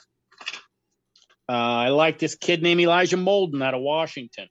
Uh, 1.48 1.52
I 1.86 1.88
like 1.88 2.18
this 2.18 2.36
kid 2.36 2.62
named 2.62 2.80
Elijah 2.80 3.16
Molden 3.16 3.62
out 3.62 3.74
of 3.74 3.80
Washington. 3.80 4.48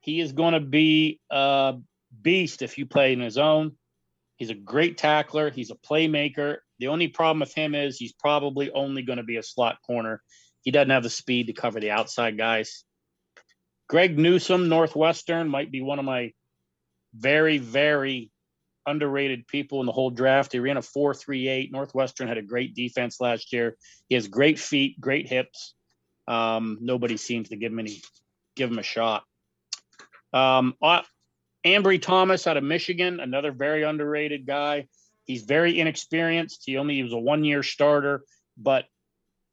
He 0.00 0.20
is 0.20 0.32
going 0.32 0.54
to 0.54 0.60
be 0.60 1.20
a 1.30 1.76
beast 2.22 2.62
if 2.62 2.76
you 2.76 2.86
play 2.86 3.12
in 3.12 3.20
his 3.20 3.38
own. 3.38 3.72
He's 4.36 4.50
a 4.50 4.54
great 4.54 4.98
tackler. 4.98 5.50
He's 5.50 5.70
a 5.70 5.76
playmaker. 5.76 6.56
The 6.80 6.88
only 6.88 7.08
problem 7.08 7.40
with 7.40 7.54
him 7.54 7.74
is 7.74 7.96
he's 7.96 8.12
probably 8.12 8.70
only 8.72 9.02
going 9.02 9.18
to 9.18 9.22
be 9.22 9.36
a 9.36 9.42
slot 9.44 9.78
corner. 9.86 10.22
He 10.62 10.72
doesn't 10.72 10.90
have 10.90 11.04
the 11.04 11.10
speed 11.10 11.46
to 11.46 11.52
cover 11.52 11.78
the 11.78 11.92
outside 11.92 12.36
guys. 12.36 12.84
Greg 13.88 14.18
Newsome, 14.18 14.68
Northwestern, 14.68 15.48
might 15.48 15.70
be 15.70 15.82
one 15.82 15.98
of 15.98 16.04
my 16.04 16.32
very, 17.14 17.58
very 17.58 18.30
underrated 18.86 19.46
people 19.46 19.80
in 19.80 19.86
the 19.86 19.92
whole 19.92 20.10
draft. 20.10 20.52
He 20.52 20.58
ran 20.58 20.76
a 20.76 20.80
4.38. 20.80 21.70
Northwestern 21.70 22.28
had 22.28 22.38
a 22.38 22.42
great 22.42 22.74
defense 22.74 23.20
last 23.20 23.52
year. 23.52 23.76
He 24.08 24.14
has 24.14 24.28
great 24.28 24.58
feet, 24.58 25.00
great 25.00 25.28
hips. 25.28 25.74
Um, 26.26 26.78
nobody 26.80 27.16
seems 27.16 27.50
to 27.50 27.56
give 27.56 27.72
him 27.72 27.78
any, 27.78 28.00
give 28.56 28.70
him 28.70 28.78
a 28.78 28.82
shot. 28.82 29.24
Um, 30.32 30.74
uh, 30.82 31.02
Ambry 31.64 32.00
Thomas 32.00 32.46
out 32.46 32.56
of 32.56 32.64
Michigan, 32.64 33.20
another 33.20 33.52
very 33.52 33.82
underrated 33.82 34.46
guy. 34.46 34.86
He's 35.24 35.42
very 35.42 35.78
inexperienced. 35.80 36.62
He 36.66 36.76
only 36.76 37.02
was 37.02 37.12
a 37.12 37.18
one 37.18 37.44
year 37.44 37.62
starter, 37.62 38.24
but 38.56 38.84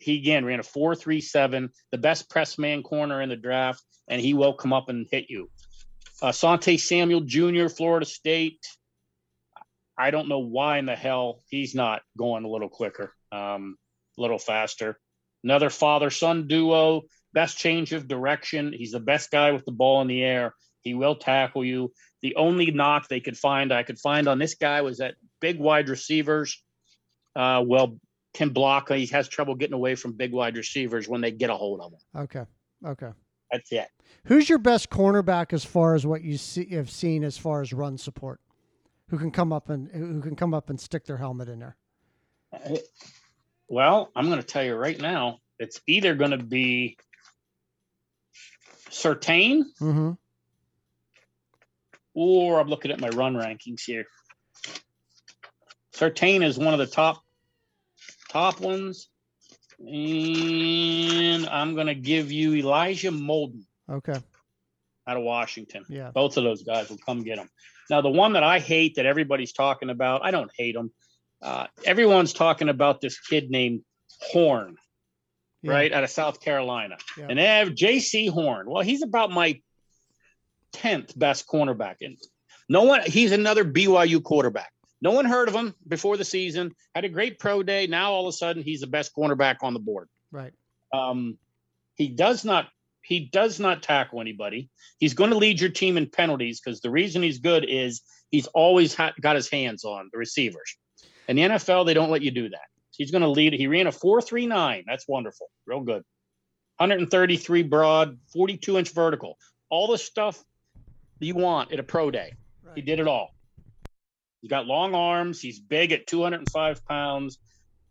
he 0.02 0.18
again 0.18 0.46
ran 0.46 0.60
a 0.60 0.64
4.37, 0.64 1.70
the 1.92 1.98
best 1.98 2.30
press 2.30 2.58
man 2.58 2.84
corner 2.84 3.22
in 3.22 3.30
the 3.30 3.36
draft, 3.36 3.84
and 4.08 4.22
he 4.22 4.34
will 4.34 4.54
come 4.54 4.74
up 4.74 4.90
and 4.90 5.08
hit 5.12 5.30
you. 5.30 5.50
Uh, 6.22 6.32
Sante 6.32 6.78
Samuel 6.78 7.22
Jr., 7.22 7.68
Florida 7.68 8.06
State. 8.06 8.66
I 9.98 10.12
don't 10.12 10.30
know 10.30 10.40
why 10.40 10.78
in 10.78 10.86
the 10.86 10.96
hell 10.96 11.42
he's 11.50 11.76
not 11.76 12.02
going 12.18 12.44
a 12.44 12.50
little 12.50 12.70
quicker, 12.70 13.14
um, 13.32 13.78
a 14.18 14.22
little 14.22 14.40
faster. 14.40 15.00
Another 15.44 15.70
father 15.70 16.10
son 16.10 16.48
duo, 16.48 17.04
best 17.34 17.58
change 17.58 17.94
of 17.94 18.08
direction. 18.08 18.74
He's 18.74 18.92
the 18.92 19.00
best 19.00 19.32
guy 19.32 19.52
with 19.52 19.66
the 19.66 19.72
ball 19.72 20.02
in 20.02 20.08
the 20.08 20.24
air. 20.24 20.54
He 20.82 20.94
will 20.94 21.16
tackle 21.16 21.64
you. 21.64 21.92
The 22.22 22.36
only 22.36 22.72
knock 22.72 23.08
they 23.08 23.20
could 23.20 23.38
find, 23.38 23.72
I 23.72 23.84
could 23.84 24.00
find 24.00 24.28
on 24.28 24.40
this 24.40 24.56
guy 24.56 24.82
was 24.82 25.00
that 25.00 25.16
big 25.40 25.60
wide 25.60 25.90
receivers, 25.90 26.64
uh, 27.36 27.64
well, 27.66 27.98
can 28.34 28.50
block. 28.50 28.92
He 28.92 29.06
has 29.08 29.28
trouble 29.28 29.56
getting 29.56 29.74
away 29.74 29.96
from 29.96 30.14
big 30.14 30.32
wide 30.32 30.56
receivers 30.56 31.08
when 31.08 31.22
they 31.22 31.32
get 31.32 31.50
a 31.50 31.56
hold 31.56 31.82
of 31.82 31.92
him. 31.94 32.00
Okay. 32.16 32.46
Okay. 32.86 33.10
That's 33.52 33.72
it. 33.72 33.88
Who's 34.26 34.48
your 34.48 34.60
best 34.60 34.90
cornerback 34.90 35.52
as 35.52 35.66
far 35.66 35.96
as 35.96 36.06
what 36.06 36.22
you 36.22 36.38
see 36.38 36.68
have 36.76 36.90
seen 36.90 37.24
as 37.24 37.38
far 37.38 37.62
as 37.62 37.74
run 37.74 37.98
support? 37.98 38.40
Who 39.10 39.18
can 39.18 39.32
come 39.32 39.52
up 39.52 39.70
and 39.70 39.90
who 39.92 40.22
can 40.22 40.36
come 40.36 40.54
up 40.54 40.70
and 40.70 40.80
stick 40.80 41.06
their 41.06 41.18
helmet 41.18 41.50
in 41.50 41.60
there? 41.60 41.76
Well, 43.68 44.10
I'm 44.16 44.28
going 44.28 44.40
to 44.40 44.46
tell 44.48 44.64
you 44.64 44.76
right 44.76 45.00
now, 45.00 45.40
it's 45.60 45.82
either 45.88 46.16
going 46.16 46.32
to 46.32 46.38
be 46.38 46.98
Surtain 48.90 49.64
Mm-hmm. 49.80 50.12
or 52.14 52.60
I'm 52.60 52.68
looking 52.68 52.92
at 52.92 53.00
my 53.00 53.10
run 53.10 53.36
rankings 53.36 53.82
here. 53.86 54.06
Surtain 55.94 56.44
is 56.44 56.58
one 56.58 56.74
of 56.74 56.80
the 56.80 56.88
top 56.88 57.24
top 58.32 58.60
ones. 58.60 59.10
And 59.80 61.48
I'm 61.48 61.74
going 61.76 61.88
to 61.88 61.96
give 61.96 62.32
you 62.32 62.56
Elijah 62.56 63.12
Molden 63.12 63.64
Okay. 63.90 64.18
out 65.08 65.18
of 65.18 65.24
Washington. 65.24 65.86
Yeah. 65.90 66.12
Both 66.12 66.38
of 66.38 66.44
those 66.44 66.64
guys 66.64 66.90
will 66.90 67.00
come 67.06 67.24
get 67.24 67.38
him. 67.40 67.50
Now, 67.90 68.02
the 68.02 68.10
one 68.10 68.34
that 68.34 68.44
I 68.44 68.60
hate 68.60 68.96
that 68.96 69.06
everybody's 69.06 69.52
talking 69.54 69.90
about, 69.90 70.24
I 70.24 70.32
don't 70.32 70.52
hate 70.56 70.76
him. 70.76 70.92
Uh, 71.42 71.68
everyone's 71.86 72.34
talking 72.34 72.70
about 72.70 73.02
this 73.02 73.20
kid 73.20 73.50
named 73.50 73.82
Horn, 74.32 74.76
Yeah. 75.64 75.72
right, 75.72 75.92
out 75.92 76.04
of 76.04 76.10
South 76.12 76.40
Carolina. 76.42 76.98
Yeah. 77.18 77.26
And 77.30 77.40
they 77.40 77.46
have 77.46 77.70
Jaycee 77.70 78.30
Horn. 78.30 78.70
Well, 78.70 78.84
he's 78.84 79.02
about 79.02 79.32
my 79.32 79.60
10th 80.74 81.18
best 81.18 81.48
cornerback. 81.48 81.96
And 82.02 82.18
no 82.70 82.84
one, 82.84 83.02
he's 83.06 83.32
another 83.32 83.66
BYU 83.66 84.22
quarterback. 84.24 84.72
No 85.02 85.12
one 85.12 85.26
heard 85.26 85.48
of 85.48 85.56
him 85.56 85.74
before 85.88 86.18
the 86.18 86.26
season, 86.26 86.76
had 86.94 87.06
a 87.06 87.10
great 87.10 87.40
pro 87.40 87.64
day. 87.64 87.88
Now, 87.88 88.12
all 88.12 88.28
of 88.28 88.30
a 88.30 88.38
sudden, 88.38 88.62
he's 88.62 88.82
the 88.82 88.88
best 88.88 89.16
cornerback 89.16 89.58
on 89.64 89.74
the 89.74 89.80
board. 89.80 90.08
Right. 90.32 90.54
Um, 90.94 91.38
he 91.96 92.08
does 92.08 92.46
not 92.46 92.68
he 93.04 93.20
does 93.32 93.60
not 93.60 93.82
tackle 93.82 94.22
anybody. 94.22 94.70
He's 95.00 95.16
going 95.16 95.32
to 95.32 95.38
lead 95.38 95.60
your 95.60 95.72
team 95.72 95.98
in 95.98 96.08
penalties 96.10 96.62
because 96.62 96.82
the 96.82 96.92
reason 96.92 97.24
he's 97.24 97.40
good 97.40 97.66
is 97.68 98.02
he's 98.30 98.46
always 98.48 98.94
ha- 98.94 99.14
got 99.20 99.36
his 99.36 99.50
hands 99.50 99.84
on 99.84 100.10
the 100.12 100.20
receivers. 100.20 100.78
In 101.28 101.36
the 101.36 101.42
NFL, 101.44 101.86
they 101.86 101.96
don't 101.96 102.12
let 102.12 102.22
you 102.22 102.32
do 102.32 102.50
that. 102.50 102.62
He's 102.92 103.10
going 103.12 103.24
to 103.24 103.30
lead. 103.30 103.54
He 103.54 103.68
ran 103.68 103.88
a 103.88 103.92
four 103.92 104.22
three 104.22 104.46
nine. 104.46 104.84
That's 104.88 105.08
wonderful, 105.08 105.50
real 105.66 105.82
good. 105.82 106.04
133 106.78 107.64
broad, 107.64 108.18
42 108.34 108.78
inch 108.78 108.94
vertical. 108.94 109.38
All 109.70 109.88
the 109.88 109.98
stuff 109.98 110.44
you 111.20 111.36
want 111.36 111.72
at 111.72 111.80
a 111.80 111.84
pro 111.84 112.12
day. 112.12 112.34
Right. 112.64 112.76
He 112.76 112.82
did 112.82 113.00
it 113.00 113.08
all. 113.08 113.36
He's 114.42 114.50
got 114.50 114.66
long 114.66 114.96
arms. 114.96 115.40
He's 115.40 115.60
big 115.60 115.92
at 115.92 116.08
205 116.08 116.86
pounds. 116.86 117.38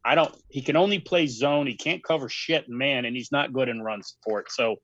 I 0.05 0.14
don't. 0.14 0.34
He 0.48 0.62
can 0.62 0.76
only 0.76 0.98
play 0.98 1.26
zone. 1.26 1.66
He 1.66 1.76
can't 1.76 2.03
cover 2.03 2.28
shit, 2.28 2.68
man, 2.68 3.05
and 3.05 3.14
he's 3.14 3.30
not 3.30 3.53
good 3.53 3.68
in 3.68 3.82
run 3.82 4.03
support. 4.03 4.51
So, 4.51 4.76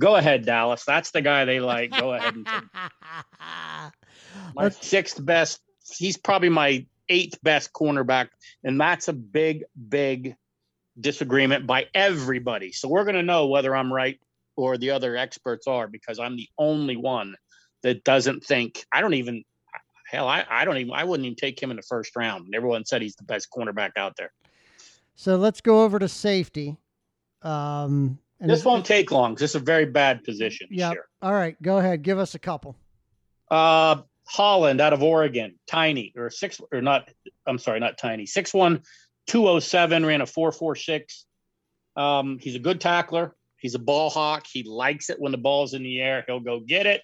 go 0.00 0.16
ahead, 0.16 0.44
Dallas. 0.44 0.84
That's 0.84 1.12
the 1.12 1.22
guy 1.22 1.44
they 1.44 1.60
like. 1.60 1.90
Go 1.90 2.12
ahead 2.12 2.34
and 2.34 2.46
my 4.54 4.68
sixth 4.70 5.24
best. 5.24 5.60
He's 5.96 6.16
probably 6.16 6.48
my 6.48 6.86
eighth 7.08 7.38
best 7.42 7.72
cornerback, 7.72 8.28
and 8.64 8.80
that's 8.80 9.08
a 9.08 9.12
big, 9.12 9.64
big 9.88 10.34
disagreement 10.98 11.66
by 11.66 11.86
everybody. 11.94 12.72
So 12.72 12.88
we're 12.88 13.04
gonna 13.04 13.22
know 13.22 13.46
whether 13.46 13.74
I'm 13.74 13.92
right 13.92 14.18
or 14.56 14.76
the 14.76 14.90
other 14.90 15.16
experts 15.16 15.66
are 15.66 15.86
because 15.88 16.18
I'm 16.18 16.36
the 16.36 16.48
only 16.58 16.96
one 16.96 17.36
that 17.82 18.04
doesn't 18.04 18.44
think. 18.44 18.84
I 18.92 19.00
don't 19.00 19.14
even. 19.14 19.44
Hell, 20.06 20.28
I, 20.28 20.44
I 20.48 20.64
don't 20.64 20.76
even. 20.76 20.92
I 20.92 21.04
wouldn't 21.04 21.26
even 21.26 21.36
take 21.36 21.60
him 21.60 21.70
in 21.70 21.76
the 21.76 21.82
first 21.82 22.14
round. 22.16 22.46
And 22.46 22.54
everyone 22.54 22.84
said 22.84 23.02
he's 23.02 23.16
the 23.16 23.24
best 23.24 23.48
cornerback 23.50 23.92
out 23.96 24.16
there. 24.16 24.32
so 25.14 25.36
let's 25.36 25.60
go 25.60 25.82
over 25.82 25.98
to 25.98 26.08
safety. 26.08 26.76
Um, 27.42 28.18
and 28.40 28.50
This 28.50 28.64
won't 28.64 28.84
take 28.84 29.10
long. 29.10 29.34
This 29.34 29.50
is 29.50 29.56
a 29.56 29.60
very 29.60 29.86
bad 29.86 30.24
position 30.24 30.68
Yeah. 30.70 30.94
All 31.22 31.32
right, 31.32 31.60
go 31.62 31.78
ahead. 31.78 32.02
Give 32.02 32.18
us 32.18 32.34
a 32.34 32.38
couple. 32.38 32.76
Uh, 33.50 34.02
Holland 34.26 34.80
out 34.80 34.92
of 34.92 35.02
Oregon, 35.02 35.54
tiny 35.66 36.12
or 36.16 36.30
six 36.30 36.60
or 36.72 36.80
not. 36.80 37.10
I'm 37.46 37.58
sorry, 37.58 37.80
not 37.80 37.98
tiny. 37.98 38.26
Six 38.26 38.52
one, 38.54 38.82
two 39.26 39.46
oh 39.48 39.60
seven. 39.60 40.04
Ran 40.04 40.20
a 40.20 40.26
four 40.26 40.50
four 40.50 40.74
six. 40.74 41.26
Um, 41.96 42.38
he's 42.40 42.56
a 42.56 42.58
good 42.58 42.80
tackler. 42.80 43.34
He's 43.58 43.74
a 43.74 43.78
ball 43.78 44.10
hawk. 44.10 44.46
He 44.50 44.62
likes 44.62 45.10
it 45.10 45.20
when 45.20 45.32
the 45.32 45.38
ball's 45.38 45.74
in 45.74 45.82
the 45.82 46.00
air. 46.00 46.24
He'll 46.26 46.40
go 46.40 46.60
get 46.60 46.86
it. 46.86 47.02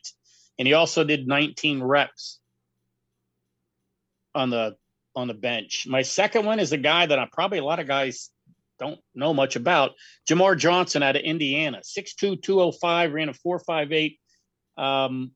And 0.58 0.66
he 0.66 0.74
also 0.74 1.04
did 1.04 1.26
19 1.26 1.82
reps 1.82 2.39
on 4.34 4.50
the 4.50 4.76
on 5.16 5.28
the 5.28 5.34
bench. 5.34 5.86
My 5.88 6.02
second 6.02 6.44
one 6.44 6.60
is 6.60 6.72
a 6.72 6.78
guy 6.78 7.06
that 7.06 7.18
I 7.18 7.28
probably 7.30 7.58
a 7.58 7.64
lot 7.64 7.80
of 7.80 7.86
guys 7.86 8.30
don't 8.78 9.00
know 9.14 9.34
much 9.34 9.56
about. 9.56 9.92
Jamar 10.28 10.56
Johnson 10.56 11.02
out 11.02 11.16
of 11.16 11.22
Indiana, 11.22 11.82
6'2", 11.84 12.42
205, 12.42 13.12
ran 13.12 13.28
a 13.28 13.32
4.58. 13.32 14.18
Um, 14.82 15.32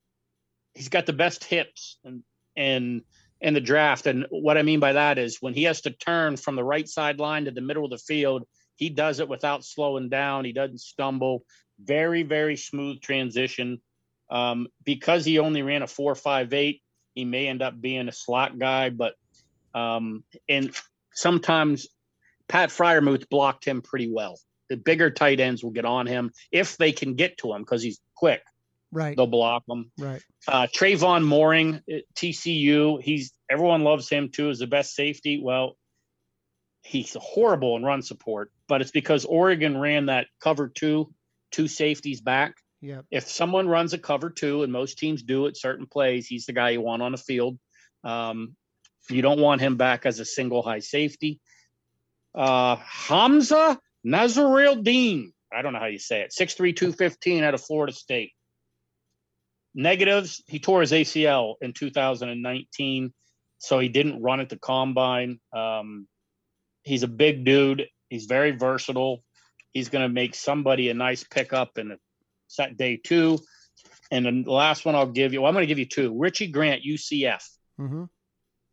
he's 0.73 0.89
got 0.89 1.05
the 1.05 1.13
best 1.13 1.43
hips 1.43 1.97
and 2.03 2.23
and 2.55 3.01
in 3.41 3.53
the 3.53 3.61
draft. 3.61 4.07
And 4.07 4.25
what 4.29 4.57
I 4.57 4.63
mean 4.63 4.79
by 4.79 4.93
that 4.93 5.17
is 5.17 5.37
when 5.41 5.53
he 5.53 5.63
has 5.63 5.81
to 5.81 5.91
turn 5.91 6.37
from 6.37 6.55
the 6.55 6.63
right 6.63 6.87
sideline 6.87 7.45
to 7.45 7.51
the 7.51 7.61
middle 7.61 7.85
of 7.85 7.91
the 7.91 7.97
field, 7.97 8.47
he 8.75 8.89
does 8.89 9.19
it 9.19 9.29
without 9.29 9.63
slowing 9.63 10.09
down. 10.09 10.45
He 10.45 10.53
doesn't 10.53 10.79
stumble. 10.79 11.43
Very, 11.79 12.23
very 12.23 12.55
smooth 12.55 13.01
transition. 13.01 13.81
Um, 14.29 14.67
because 14.83 15.25
he 15.25 15.37
only 15.37 15.61
ran 15.61 15.83
a 15.83 15.87
four 15.87 16.15
five 16.15 16.53
eight, 16.53 16.81
he 17.15 17.25
may 17.25 17.47
end 17.47 17.61
up 17.61 17.79
being 17.79 18.07
a 18.07 18.11
slot 18.11 18.59
guy, 18.59 18.89
but 18.89 19.15
um, 19.73 20.23
and 20.47 20.71
sometimes 21.13 21.87
Pat 22.47 22.69
Freiermuth 22.69 23.29
blocked 23.29 23.65
him 23.65 23.81
pretty 23.81 24.11
well. 24.11 24.37
The 24.69 24.77
bigger 24.77 25.09
tight 25.09 25.39
ends 25.39 25.63
will 25.63 25.71
get 25.71 25.85
on 25.85 26.07
him 26.07 26.31
if 26.51 26.77
they 26.77 26.91
can 26.91 27.15
get 27.15 27.37
to 27.39 27.53
him 27.53 27.61
because 27.61 27.81
he's 27.81 27.99
quick. 28.15 28.41
Right. 28.91 29.15
They'll 29.15 29.27
block 29.27 29.63
him. 29.67 29.91
Right. 29.97 30.21
Uh, 30.47 30.67
Trevon 30.67 31.25
Moehrig, 31.25 31.81
TCU. 32.15 33.01
He's 33.01 33.33
everyone 33.49 33.83
loves 33.83 34.09
him 34.09 34.29
too 34.29 34.49
Is 34.49 34.59
the 34.59 34.67
best 34.67 34.95
safety. 34.95 35.41
Well, 35.43 35.75
he's 36.81 37.15
horrible 37.19 37.75
in 37.77 37.83
run 37.83 38.01
support, 38.01 38.51
but 38.67 38.81
it's 38.81 38.91
because 38.91 39.25
Oregon 39.25 39.77
ran 39.77 40.07
that 40.07 40.27
cover 40.39 40.67
two, 40.67 41.13
two 41.51 41.67
safeties 41.67 42.21
back. 42.21 42.55
Yeah. 42.85 43.01
If 43.09 43.27
someone 43.27 43.67
runs 43.67 43.93
a 43.93 43.97
cover 43.97 44.29
two, 44.29 44.61
and 44.61 44.71
most 44.71 44.99
teams 44.99 45.23
do 45.23 45.47
at 45.47 45.57
certain 45.57 45.87
plays, 45.87 46.27
he's 46.27 46.45
the 46.45 46.53
guy 46.53 46.69
you 46.69 46.81
want 46.81 47.01
on 47.01 47.13
the 47.13 47.17
field. 47.17 47.57
Um, 48.03 48.55
you 49.09 49.23
don't 49.23 49.39
want 49.39 49.59
him 49.59 49.75
back 49.75 50.05
as 50.05 50.19
a 50.19 50.25
single 50.25 50.61
high 50.61 50.79
safety. 50.79 51.39
Uh, 52.35 52.75
Hamsah 52.75 53.79
Nasirildeen. 54.05 55.31
I 55.51 55.63
don't 55.63 55.73
know 55.73 55.79
how 55.79 55.87
you 55.87 55.97
say 55.97 56.21
it. 56.21 56.33
6'3, 56.39 56.75
215 56.75 57.43
out 57.43 57.55
of 57.55 57.61
Florida 57.61 57.91
State. 57.91 58.33
Negatives, 59.73 60.43
he 60.45 60.59
tore 60.59 60.81
his 60.81 60.91
ACL 60.91 61.55
in 61.61 61.73
2019, 61.73 63.11
so 63.57 63.79
he 63.79 63.89
didn't 63.89 64.21
run 64.21 64.41
at 64.41 64.49
the 64.49 64.59
combine. 64.59 65.39
Um, 65.51 66.07
he's 66.83 67.01
a 67.01 67.07
big 67.07 67.45
dude. 67.45 67.87
He's 68.09 68.25
very 68.25 68.51
versatile. 68.51 69.23
He's 69.71 69.89
going 69.89 70.03
to 70.03 70.13
make 70.13 70.35
somebody 70.35 70.89
a 70.89 70.93
nice 70.93 71.23
pickup 71.23 71.79
in 71.79 71.97
set 72.55 72.77
day 72.77 72.99
two. 73.03 73.39
And 74.11 74.45
the 74.45 74.51
last 74.51 74.85
one 74.85 74.95
I'll 74.95 75.07
give 75.07 75.33
you, 75.33 75.41
well, 75.41 75.49
I'm 75.49 75.55
going 75.55 75.63
to 75.63 75.67
give 75.67 75.79
you 75.79 75.85
two. 75.85 76.17
Richie 76.17 76.47
Grant, 76.47 76.83
UCF. 76.83 77.43
Mm-hmm. 77.79 78.03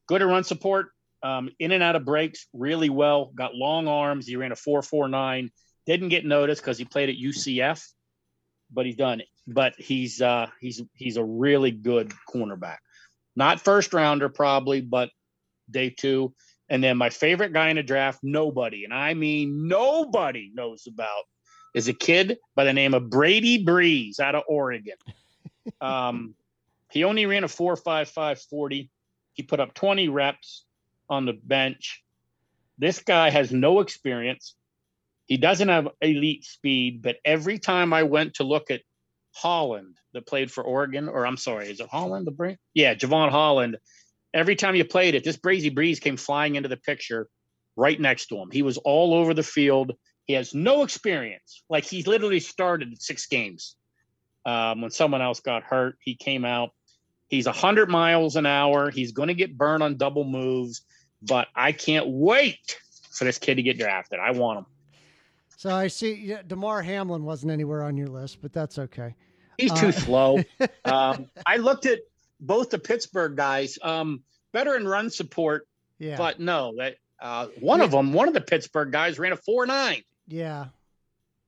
Good 0.07 0.23
at 0.23 0.29
run 0.29 0.45
support, 0.45 0.89
um, 1.23 1.51
in 1.59 1.73
and 1.73 1.83
out 1.83 1.97
of 1.97 2.05
breaks 2.05 2.47
really 2.53 2.91
well. 2.91 3.33
Got 3.35 3.55
long 3.55 3.89
arms. 3.89 4.27
He 4.27 4.37
ran 4.37 4.53
a 4.53 4.57
4.49. 4.57 5.51
Didn't 5.87 6.09
get 6.09 6.25
noticed 6.25 6.63
because 6.63 6.79
he 6.79 6.85
played 6.85 7.09
at 7.09 7.17
UCF, 7.17 7.83
but 8.71 8.87
he's 8.87 8.97
done 8.97 9.21
it. 9.21 9.29
But 9.47 9.75
he's 9.77 10.23
uh, 10.23 10.47
he's 10.61 10.81
he's 10.95 11.17
a 11.17 11.25
really 11.25 11.73
good 11.73 12.13
cornerback. 12.33 12.77
Not 13.35 13.61
first 13.61 13.93
rounder 13.93 14.29
probably, 14.29 14.81
but 14.81 15.11
day 15.71 15.91
two. 15.91 16.35
And 16.69 16.83
then 16.83 16.97
my 16.97 17.11
favorite 17.11 17.53
guy 17.53 17.71
in 17.71 17.77
the 17.77 17.83
draft, 17.83 18.21
nobody, 18.23 18.85
and 18.85 18.95
I 18.95 19.15
mean 19.15 19.67
nobody 19.67 20.53
knows 20.55 20.87
about, 20.87 21.25
is 21.75 21.89
a 21.89 21.93
kid 21.93 22.39
by 22.55 22.65
the 22.65 22.73
name 22.73 22.95
of 22.95 23.09
Brady 23.11 23.63
Breeze 23.63 24.21
out 24.21 24.35
of 24.35 24.43
Oregon. 24.47 24.97
um, 25.81 26.35
he 26.91 27.05
only 27.05 27.27
ran 27.27 27.45
a 27.45 27.49
four 27.49 27.77
five 27.77 28.09
five 28.09 28.41
forty. 28.41 28.91
He 29.35 29.43
put 29.43 29.61
up 29.61 29.73
20 29.75 30.09
reps 30.09 30.65
on 31.09 31.25
the 31.25 31.33
bench. 31.33 32.03
This 32.79 33.01
guy 33.01 33.31
has 33.31 33.51
no 33.51 33.81
experience. 33.81 34.55
He 35.27 35.37
doesn't 35.39 35.69
have 35.69 35.89
elite 36.01 36.45
speed, 36.45 37.01
but 37.01 37.17
every 37.25 37.59
time 37.59 37.93
I 37.93 38.03
went 38.03 38.35
to 38.35 38.45
look 38.45 38.71
at 38.71 38.83
Holland 39.33 39.97
that 40.13 40.27
played 40.27 40.51
for 40.51 40.63
Oregon, 40.63 41.09
or 41.09 41.27
I'm 41.27 41.37
sorry, 41.37 41.71
is 41.71 41.81
it 41.81 41.89
Holland 41.89 42.27
the 42.27 42.33
brain? 42.33 42.59
Yeah, 42.75 42.95
Jevon 42.95 43.31
Holland. 43.31 43.79
Every 44.35 44.57
time 44.57 44.75
you 44.75 44.85
played 44.85 45.15
it, 45.15 45.25
this 45.25 45.37
Brady 45.37 45.71
Breeze 45.71 46.01
came 46.01 46.17
flying 46.17 46.57
into 46.57 46.69
the 46.69 46.77
picture 46.77 47.29
right 47.77 47.99
next 47.99 48.27
to 48.27 48.37
him. 48.37 48.51
He 48.51 48.63
was 48.63 48.79
all 48.79 49.15
over 49.15 49.33
the 49.33 49.43
field. 49.43 49.93
He 50.27 50.35
has 50.35 50.55
no 50.55 50.83
experience. 50.83 51.63
Like 51.69 51.85
he 51.85 52.03
literally 52.05 52.41
started 52.41 53.01
six 53.01 53.27
games. 53.27 53.77
Um, 54.45 54.81
when 54.81 54.91
someone 54.91 55.23
else 55.23 55.41
got 55.41 55.63
hurt, 55.63 55.97
he 56.01 56.15
came 56.15 56.45
out. 56.45 56.71
He's 57.29 57.47
100 57.47 57.89
miles 57.89 58.37
an 58.37 58.47
hour. 58.47 58.91
He's 58.91 59.13
going 59.13 59.29
to 59.29 59.35
get 59.35 59.57
burned 59.57 59.83
on 59.83 59.97
double 59.97 60.25
moves, 60.25 60.83
but 61.23 61.49
I 61.55 61.73
can't 61.73 62.07
wait 62.09 62.79
for 63.11 63.25
this 63.25 63.39
kid 63.39 63.57
to 63.57 63.63
get 63.63 63.79
drafted. 63.79 64.19
I 64.19 64.33
want 64.33 64.61
him. 64.61 64.67
So 65.57 65.71
I 65.71 65.87
see 65.87 66.15
yeah, 66.15 66.43
Damar 66.47 66.83
Hamlin 66.83 67.25
wasn't 67.25 67.53
anywhere 67.53 67.85
on 67.85 67.97
your 67.97 68.09
list, 68.09 68.43
but 68.43 68.53
that's 68.53 68.79
okay. 68.79 69.15
He's 69.59 69.73
too 69.73 69.89
uh, 69.89 69.93
slow. 69.93 70.43
Um, 70.85 71.31
I 71.47 71.59
looked 71.59 71.87
at 71.87 72.01
both 72.41 72.71
the 72.71 72.79
Pittsburgh 72.79 73.37
guys, 73.37 73.79
um, 73.83 74.23
better 74.53 74.77
in 74.77 74.87
run 74.87 75.11
support, 75.11 75.69
yeah. 75.99 76.17
but 76.17 76.41
no, 76.41 76.75
that 76.77 76.97
uh, 77.21 77.47
one 77.61 77.79
yeah. 77.79 77.85
of 77.85 77.93
them, 77.93 78.13
one 78.13 78.27
of 78.27 78.35
the 78.35 78.41
Pittsburgh 78.41 78.91
guys 78.91 79.19
ran 79.19 79.33
a 79.33 79.37
four 79.37 79.65
nine. 79.65 80.03
Yeah. 80.33 80.67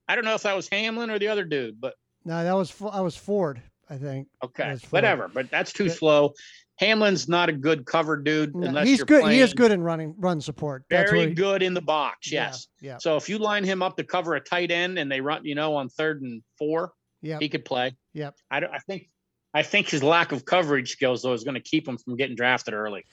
I 0.07 0.15
don't 0.15 0.25
know 0.25 0.35
if 0.35 0.43
that 0.43 0.55
was 0.55 0.69
Hamlin 0.69 1.09
or 1.09 1.17
the 1.17 1.27
other 1.27 1.43
dude, 1.43 1.81
but 1.81 1.95
no, 2.23 2.43
that 2.43 2.53
was 2.53 2.73
I 2.91 3.01
was 3.01 3.17
Ford, 3.17 3.61
I 3.89 3.97
think. 3.97 4.27
Okay, 4.43 4.77
whatever, 4.91 5.27
but 5.27 5.49
that's 5.49 5.73
too 5.73 5.87
but, 5.87 5.97
slow. 5.97 6.33
Hamlin's 6.77 7.27
not 7.27 7.49
a 7.49 7.53
good 7.53 7.85
cover 7.85 8.17
dude 8.17 8.53
no, 8.55 8.83
he's 8.83 9.03
good. 9.03 9.31
He 9.31 9.39
is 9.39 9.53
good 9.53 9.71
in 9.71 9.81
running 9.81 10.13
run 10.17 10.41
support. 10.41 10.83
That's 10.89 11.09
very 11.09 11.29
he, 11.29 11.33
good 11.33 11.63
in 11.63 11.73
the 11.73 11.81
box. 11.81 12.31
Yes. 12.31 12.67
Yeah, 12.81 12.91
yeah. 12.91 12.97
So 12.99 13.15
if 13.15 13.29
you 13.29 13.37
line 13.39 13.63
him 13.63 13.81
up 13.81 13.97
to 13.97 14.03
cover 14.03 14.35
a 14.35 14.39
tight 14.39 14.71
end 14.71 14.99
and 14.99 15.11
they 15.11 15.21
run, 15.21 15.45
you 15.45 15.55
know, 15.55 15.75
on 15.75 15.89
third 15.89 16.21
and 16.21 16.43
four, 16.57 16.91
yeah, 17.21 17.39
he 17.39 17.49
could 17.49 17.65
play. 17.65 17.95
Yep. 18.13 18.35
I 18.51 18.59
don't. 18.59 18.73
I 18.73 18.79
think. 18.79 19.09
I 19.53 19.63
think 19.63 19.87
his 19.87 20.03
lack 20.03 20.33
of 20.33 20.43
coverage 20.43 20.91
skills 20.91 21.23
though 21.23 21.33
is 21.33 21.45
going 21.45 21.55
to 21.55 21.61
keep 21.61 21.87
him 21.87 21.97
from 21.97 22.17
getting 22.17 22.35
drafted 22.35 22.73
early. 22.73 23.05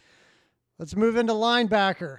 Let's 0.78 0.96
move 0.96 1.16
into 1.16 1.32
linebacker. 1.32 2.18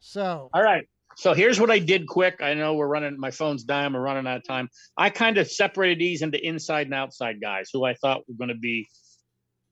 So. 0.00 0.48
All 0.54 0.62
right. 0.62 0.88
So 1.18 1.34
here's 1.34 1.58
what 1.58 1.68
I 1.68 1.80
did 1.80 2.06
quick. 2.06 2.36
I 2.40 2.54
know 2.54 2.74
we're 2.74 2.86
running. 2.86 3.18
My 3.18 3.32
phone's 3.32 3.64
dying. 3.64 3.92
We're 3.92 4.00
running 4.00 4.28
out 4.28 4.36
of 4.36 4.44
time. 4.44 4.68
I 4.96 5.10
kind 5.10 5.36
of 5.36 5.50
separated 5.50 5.98
these 5.98 6.22
into 6.22 6.40
inside 6.40 6.86
and 6.86 6.94
outside 6.94 7.40
guys 7.40 7.70
who 7.72 7.84
I 7.84 7.94
thought 7.94 8.22
were 8.28 8.36
going 8.36 8.50
to 8.50 8.54
be 8.54 8.86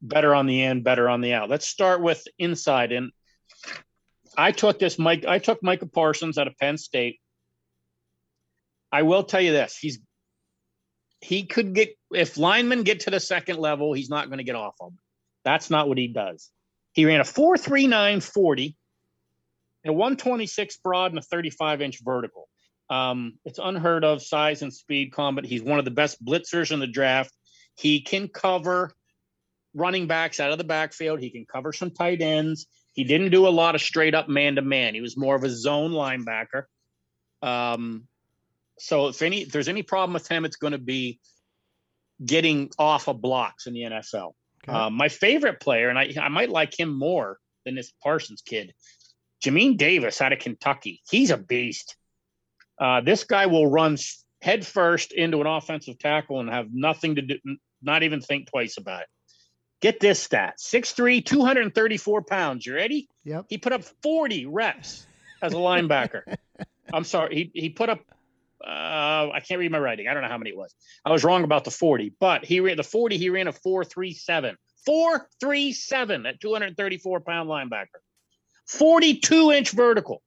better 0.02 0.34
on 0.34 0.46
the 0.46 0.60
end, 0.60 0.82
better 0.82 1.08
on 1.08 1.20
the 1.20 1.34
out. 1.34 1.48
Let's 1.48 1.68
start 1.68 2.02
with 2.02 2.20
inside. 2.40 2.90
And 2.90 3.12
I 4.36 4.50
took 4.50 4.80
this 4.80 4.98
Mike, 4.98 5.24
I 5.24 5.38
took 5.38 5.62
Micah 5.62 5.86
Parsons 5.86 6.36
out 6.36 6.48
of 6.48 6.58
Penn 6.58 6.78
State. 6.78 7.20
I 8.90 9.02
will 9.02 9.22
tell 9.22 9.40
you 9.40 9.52
this. 9.52 9.76
He's 9.76 10.00
he 11.20 11.44
could 11.44 11.74
get 11.74 11.96
if 12.12 12.36
linemen 12.36 12.82
get 12.82 13.00
to 13.00 13.10
the 13.10 13.20
second 13.20 13.58
level, 13.58 13.92
he's 13.92 14.10
not 14.10 14.26
going 14.26 14.38
to 14.38 14.44
get 14.44 14.56
off 14.56 14.74
of 14.80 14.90
them. 14.90 14.98
That's 15.44 15.70
not 15.70 15.88
what 15.88 15.96
he 15.96 16.08
does. 16.08 16.50
He 16.90 17.04
ran 17.04 17.20
a 17.20 17.24
439 17.24 18.20
40 18.20 18.76
and 19.86 19.94
a 19.94 19.98
126 19.98 20.78
broad 20.78 21.12
and 21.12 21.18
a 21.20 21.22
35 21.22 21.80
inch 21.80 22.00
vertical. 22.04 22.48
Um, 22.90 23.34
it's 23.44 23.60
unheard 23.62 24.04
of 24.04 24.20
size 24.20 24.62
and 24.62 24.74
speed 24.74 25.12
combat. 25.12 25.44
He's 25.44 25.62
one 25.62 25.78
of 25.78 25.84
the 25.84 25.92
best 25.92 26.24
blitzers 26.24 26.72
in 26.72 26.80
the 26.80 26.88
draft. 26.88 27.32
He 27.76 28.00
can 28.00 28.26
cover 28.26 28.90
running 29.74 30.08
backs 30.08 30.40
out 30.40 30.50
of 30.50 30.58
the 30.58 30.64
backfield. 30.64 31.20
He 31.20 31.30
can 31.30 31.46
cover 31.46 31.72
some 31.72 31.92
tight 31.92 32.20
ends. 32.20 32.66
He 32.94 33.04
didn't 33.04 33.30
do 33.30 33.46
a 33.46 33.50
lot 33.50 33.76
of 33.76 33.80
straight 33.80 34.14
up 34.14 34.28
man 34.28 34.56
to 34.56 34.62
man. 34.62 34.94
He 34.94 35.00
was 35.00 35.16
more 35.16 35.36
of 35.36 35.44
a 35.44 35.50
zone 35.50 35.92
linebacker. 35.92 36.64
Um, 37.42 38.08
so 38.78 39.06
if 39.08 39.22
any, 39.22 39.42
if 39.42 39.52
there's 39.52 39.68
any 39.68 39.84
problem 39.84 40.14
with 40.14 40.26
him, 40.26 40.44
it's 40.44 40.56
going 40.56 40.72
to 40.72 40.78
be 40.78 41.20
getting 42.24 42.70
off 42.76 43.08
of 43.08 43.20
blocks 43.20 43.68
in 43.68 43.74
the 43.74 43.82
NFL. 43.82 44.32
Okay. 44.64 44.76
Uh, 44.76 44.90
my 44.90 45.08
favorite 45.08 45.60
player, 45.60 45.90
and 45.90 45.98
I, 45.98 46.12
I 46.20 46.28
might 46.28 46.50
like 46.50 46.78
him 46.78 46.92
more 46.92 47.38
than 47.64 47.74
this 47.74 47.92
Parsons 48.02 48.42
kid, 48.42 48.72
Jamin 49.46 49.76
Davis 49.76 50.20
out 50.20 50.32
of 50.32 50.40
Kentucky. 50.40 51.02
He's 51.08 51.30
a 51.30 51.36
beast. 51.36 51.96
Uh, 52.80 53.00
this 53.00 53.24
guy 53.24 53.46
will 53.46 53.66
run 53.66 53.96
head 54.42 54.66
first 54.66 55.12
into 55.12 55.40
an 55.40 55.46
offensive 55.46 55.98
tackle 55.98 56.40
and 56.40 56.50
have 56.50 56.68
nothing 56.72 57.14
to 57.14 57.22
do, 57.22 57.38
not 57.80 58.02
even 58.02 58.20
think 58.20 58.50
twice 58.50 58.76
about 58.76 59.02
it. 59.02 59.08
Get 59.80 60.00
this 60.00 60.20
stat 60.20 60.54
6'3, 60.58 61.24
234 61.24 62.22
pounds. 62.22 62.66
You 62.66 62.74
ready? 62.74 63.08
Yep. 63.24 63.46
He 63.48 63.58
put 63.58 63.72
up 63.72 63.84
40 64.02 64.46
reps 64.46 65.06
as 65.40 65.52
a 65.52 65.56
linebacker. 65.56 66.22
I'm 66.92 67.04
sorry. 67.04 67.34
He, 67.34 67.60
he 67.60 67.68
put 67.68 67.88
up, 67.88 68.00
uh, 68.66 69.30
I 69.32 69.40
can't 69.46 69.60
read 69.60 69.70
my 69.70 69.78
writing. 69.78 70.08
I 70.08 70.14
don't 70.14 70.22
know 70.22 70.28
how 70.28 70.38
many 70.38 70.50
it 70.50 70.56
was. 70.56 70.74
I 71.04 71.12
was 71.12 71.24
wrong 71.24 71.44
about 71.44 71.64
the 71.64 71.70
40, 71.70 72.14
but 72.18 72.44
he 72.44 72.60
ran 72.60 72.78
the 72.78 72.82
40, 72.82 73.16
he 73.16 73.30
ran 73.30 73.48
a 73.48 73.52
437. 73.52 74.56
437 74.86 76.26
at 76.26 76.40
234 76.40 77.20
pound 77.20 77.48
linebacker. 77.48 78.00
42 78.66 79.52
inch 79.52 79.70
vertical 79.70 80.22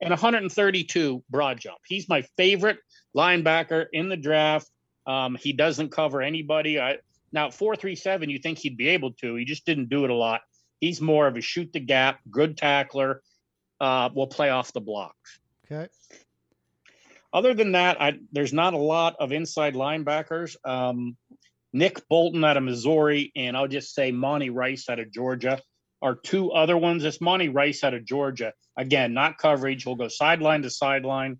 and 0.00 0.10
132 0.10 1.22
broad 1.30 1.60
jump. 1.60 1.78
He's 1.86 2.08
my 2.08 2.22
favorite 2.36 2.78
linebacker 3.16 3.86
in 3.92 4.08
the 4.08 4.16
draft. 4.16 4.68
Um, 5.06 5.36
he 5.40 5.52
doesn't 5.52 5.90
cover 5.90 6.22
anybody. 6.22 6.80
I, 6.80 6.98
now, 7.32 7.50
437, 7.50 8.28
you 8.28 8.38
think 8.38 8.58
he'd 8.58 8.76
be 8.76 8.88
able 8.88 9.12
to. 9.14 9.36
He 9.36 9.44
just 9.44 9.64
didn't 9.64 9.88
do 9.88 10.04
it 10.04 10.10
a 10.10 10.14
lot. 10.14 10.42
He's 10.80 11.00
more 11.00 11.26
of 11.26 11.36
a 11.36 11.40
shoot 11.40 11.72
the 11.72 11.80
gap, 11.80 12.20
good 12.30 12.56
tackler, 12.56 13.22
uh, 13.80 14.10
will 14.14 14.26
play 14.26 14.50
off 14.50 14.72
the 14.72 14.80
blocks. 14.80 15.40
Okay. 15.64 15.88
Other 17.32 17.54
than 17.54 17.72
that, 17.72 18.00
I, 18.00 18.18
there's 18.32 18.52
not 18.52 18.74
a 18.74 18.78
lot 18.78 19.16
of 19.18 19.32
inside 19.32 19.74
linebackers. 19.74 20.56
Um, 20.64 21.16
Nick 21.72 22.06
Bolton 22.08 22.44
out 22.44 22.58
of 22.58 22.62
Missouri, 22.62 23.32
and 23.34 23.56
I'll 23.56 23.68
just 23.68 23.94
say 23.94 24.12
Monty 24.12 24.50
Rice 24.50 24.90
out 24.90 24.98
of 24.98 25.10
Georgia 25.10 25.58
are 26.02 26.16
two 26.16 26.50
other 26.52 26.76
ones. 26.76 27.04
It's 27.04 27.20
Monty 27.20 27.48
Rice 27.48 27.84
out 27.84 27.94
of 27.94 28.04
Georgia. 28.04 28.52
Again, 28.76 29.14
not 29.14 29.38
coverage. 29.38 29.84
He'll 29.84 29.94
go 29.94 30.08
sideline 30.08 30.62
to 30.62 30.70
sideline. 30.70 31.38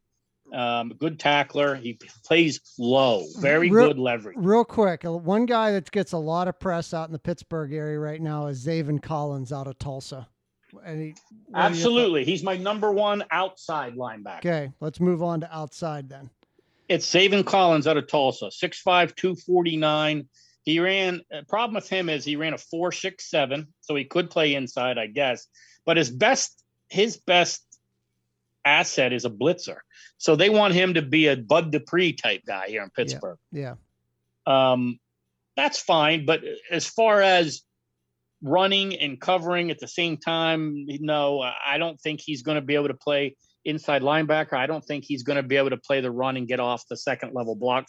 Um, 0.52 0.92
good 0.98 1.18
tackler. 1.18 1.74
He 1.76 1.98
plays 2.24 2.60
low, 2.78 3.24
very 3.38 3.70
Real- 3.70 3.88
good 3.88 3.98
leverage. 3.98 4.36
Real 4.38 4.64
quick, 4.64 5.04
uh, 5.04 5.12
one 5.12 5.46
guy 5.46 5.72
that 5.72 5.90
gets 5.90 6.12
a 6.12 6.18
lot 6.18 6.46
of 6.46 6.60
press 6.60 6.92
out 6.92 7.08
in 7.08 7.12
the 7.12 7.18
Pittsburgh 7.18 7.72
area 7.72 7.98
right 7.98 8.20
now 8.20 8.46
is 8.48 8.66
Zaven 8.66 9.02
Collins 9.02 9.52
out 9.52 9.66
of 9.66 9.78
Tulsa. 9.78 10.28
And 10.84 11.00
he, 11.00 11.08
what 11.08 11.16
do 11.28 11.34
you 11.36 11.42
thought? 11.52 11.64
Absolutely. 11.70 12.24
He's 12.24 12.42
my 12.42 12.56
number 12.56 12.92
one 12.92 13.24
outside 13.30 13.94
linebacker. 13.94 14.38
Okay, 14.38 14.72
let's 14.80 15.00
move 15.00 15.22
on 15.22 15.40
to 15.40 15.54
outside 15.54 16.08
then. 16.08 16.28
It's 16.88 17.06
Zaven 17.06 17.46
Collins 17.46 17.86
out 17.86 17.96
of 17.96 18.06
Tulsa, 18.06 18.46
6'5, 18.46 19.14
249. 19.14 20.28
He 20.64 20.78
ran, 20.78 21.22
uh, 21.34 21.42
problem 21.48 21.74
with 21.74 21.88
him 21.88 22.08
is 22.08 22.24
he 22.24 22.36
ran 22.36 22.54
a 22.54 22.56
4'6'7, 22.56 23.66
so 23.80 23.94
he 23.94 24.04
could 24.04 24.30
play 24.30 24.54
inside, 24.54 24.98
I 24.98 25.06
guess. 25.06 25.46
But 25.84 25.96
his 25.96 26.10
best, 26.10 26.62
his 26.88 27.16
best 27.16 27.62
asset 28.64 29.12
is 29.12 29.24
a 29.24 29.30
blitzer. 29.30 29.78
So 30.18 30.36
they 30.36 30.50
want 30.50 30.74
him 30.74 30.94
to 30.94 31.02
be 31.02 31.26
a 31.26 31.36
Bud 31.36 31.72
Dupree 31.72 32.12
type 32.12 32.42
guy 32.46 32.68
here 32.68 32.82
in 32.82 32.90
Pittsburgh. 32.90 33.38
Yeah. 33.50 33.74
Um, 34.46 34.98
that's 35.56 35.80
fine. 35.80 36.26
But 36.26 36.42
as 36.70 36.86
far 36.86 37.20
as 37.20 37.62
running 38.40 38.96
and 38.96 39.20
covering 39.20 39.70
at 39.70 39.78
the 39.78 39.88
same 39.88 40.16
time, 40.16 40.86
no, 40.86 41.40
I 41.40 41.78
don't 41.78 42.00
think 42.00 42.20
he's 42.20 42.42
going 42.42 42.56
to 42.56 42.62
be 42.62 42.74
able 42.74 42.88
to 42.88 42.94
play 42.94 43.36
inside 43.64 44.02
linebacker. 44.02 44.54
I 44.54 44.66
don't 44.66 44.84
think 44.84 45.04
he's 45.04 45.22
going 45.22 45.36
to 45.36 45.42
be 45.42 45.56
able 45.56 45.70
to 45.70 45.76
play 45.76 46.00
the 46.00 46.10
run 46.10 46.36
and 46.36 46.48
get 46.48 46.60
off 46.60 46.86
the 46.88 46.96
second 46.96 47.32
level 47.34 47.54
block 47.54 47.86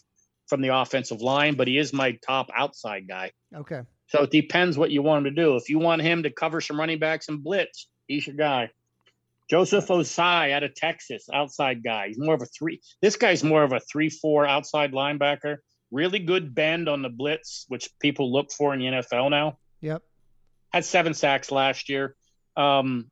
from 0.47 0.61
the 0.61 0.69
offensive 0.69 1.21
line, 1.21 1.55
but 1.55 1.67
he 1.67 1.77
is 1.77 1.93
my 1.93 2.17
top 2.25 2.49
outside 2.55 3.07
guy. 3.07 3.31
Okay. 3.55 3.81
So 4.07 4.23
it 4.23 4.31
depends 4.31 4.77
what 4.77 4.91
you 4.91 5.01
want 5.01 5.25
him 5.25 5.35
to 5.35 5.41
do. 5.41 5.55
If 5.55 5.69
you 5.69 5.79
want 5.79 6.01
him 6.01 6.23
to 6.23 6.29
cover 6.29 6.61
some 6.61 6.79
running 6.79 6.99
backs 6.99 7.29
and 7.29 7.43
blitz, 7.43 7.87
he's 8.07 8.27
your 8.27 8.35
guy. 8.35 8.69
Joseph 9.49 9.87
Ossai 9.87 10.51
out 10.51 10.63
of 10.63 10.73
Texas, 10.75 11.27
outside 11.33 11.83
guy. 11.83 12.07
He's 12.07 12.19
more 12.19 12.33
of 12.33 12.41
a 12.41 12.45
three. 12.45 12.81
This 13.01 13.15
guy's 13.15 13.43
more 13.43 13.63
of 13.63 13.73
a 13.73 13.79
three-four 13.79 14.45
outside 14.45 14.93
linebacker. 14.93 15.57
Really 15.91 16.19
good 16.19 16.55
bend 16.55 16.89
on 16.89 17.01
the 17.01 17.09
blitz, 17.09 17.65
which 17.67 17.89
people 17.99 18.31
look 18.31 18.51
for 18.51 18.73
in 18.73 18.79
the 18.79 18.85
NFL 18.85 19.29
now. 19.29 19.57
Yep. 19.81 20.01
Had 20.71 20.85
seven 20.85 21.13
sacks 21.13 21.51
last 21.51 21.89
year. 21.89 22.15
Um, 22.55 23.11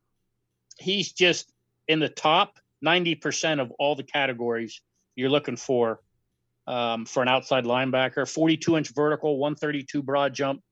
he's 0.78 1.12
just 1.12 1.52
in 1.86 2.00
the 2.00 2.08
top 2.08 2.58
90% 2.84 3.60
of 3.60 3.70
all 3.78 3.94
the 3.94 4.02
categories 4.02 4.80
you're 5.14 5.30
looking 5.30 5.56
for 5.56 6.00
um, 6.66 7.04
for 7.06 7.22
an 7.22 7.28
outside 7.28 7.64
linebacker. 7.64 8.28
42 8.28 8.76
inch 8.76 8.94
vertical, 8.94 9.38
132 9.38 10.02
broad 10.02 10.34
jump. 10.34 10.62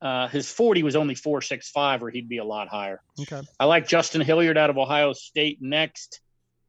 Uh, 0.00 0.28
his 0.28 0.50
40 0.50 0.82
was 0.82 0.96
only 0.96 1.14
465, 1.14 2.02
or 2.02 2.10
he'd 2.10 2.28
be 2.28 2.38
a 2.38 2.44
lot 2.44 2.68
higher. 2.68 3.02
Okay. 3.20 3.42
I 3.58 3.66
like 3.66 3.86
Justin 3.86 4.22
Hilliard 4.22 4.56
out 4.56 4.70
of 4.70 4.78
Ohio 4.78 5.12
State 5.12 5.58
next. 5.60 6.20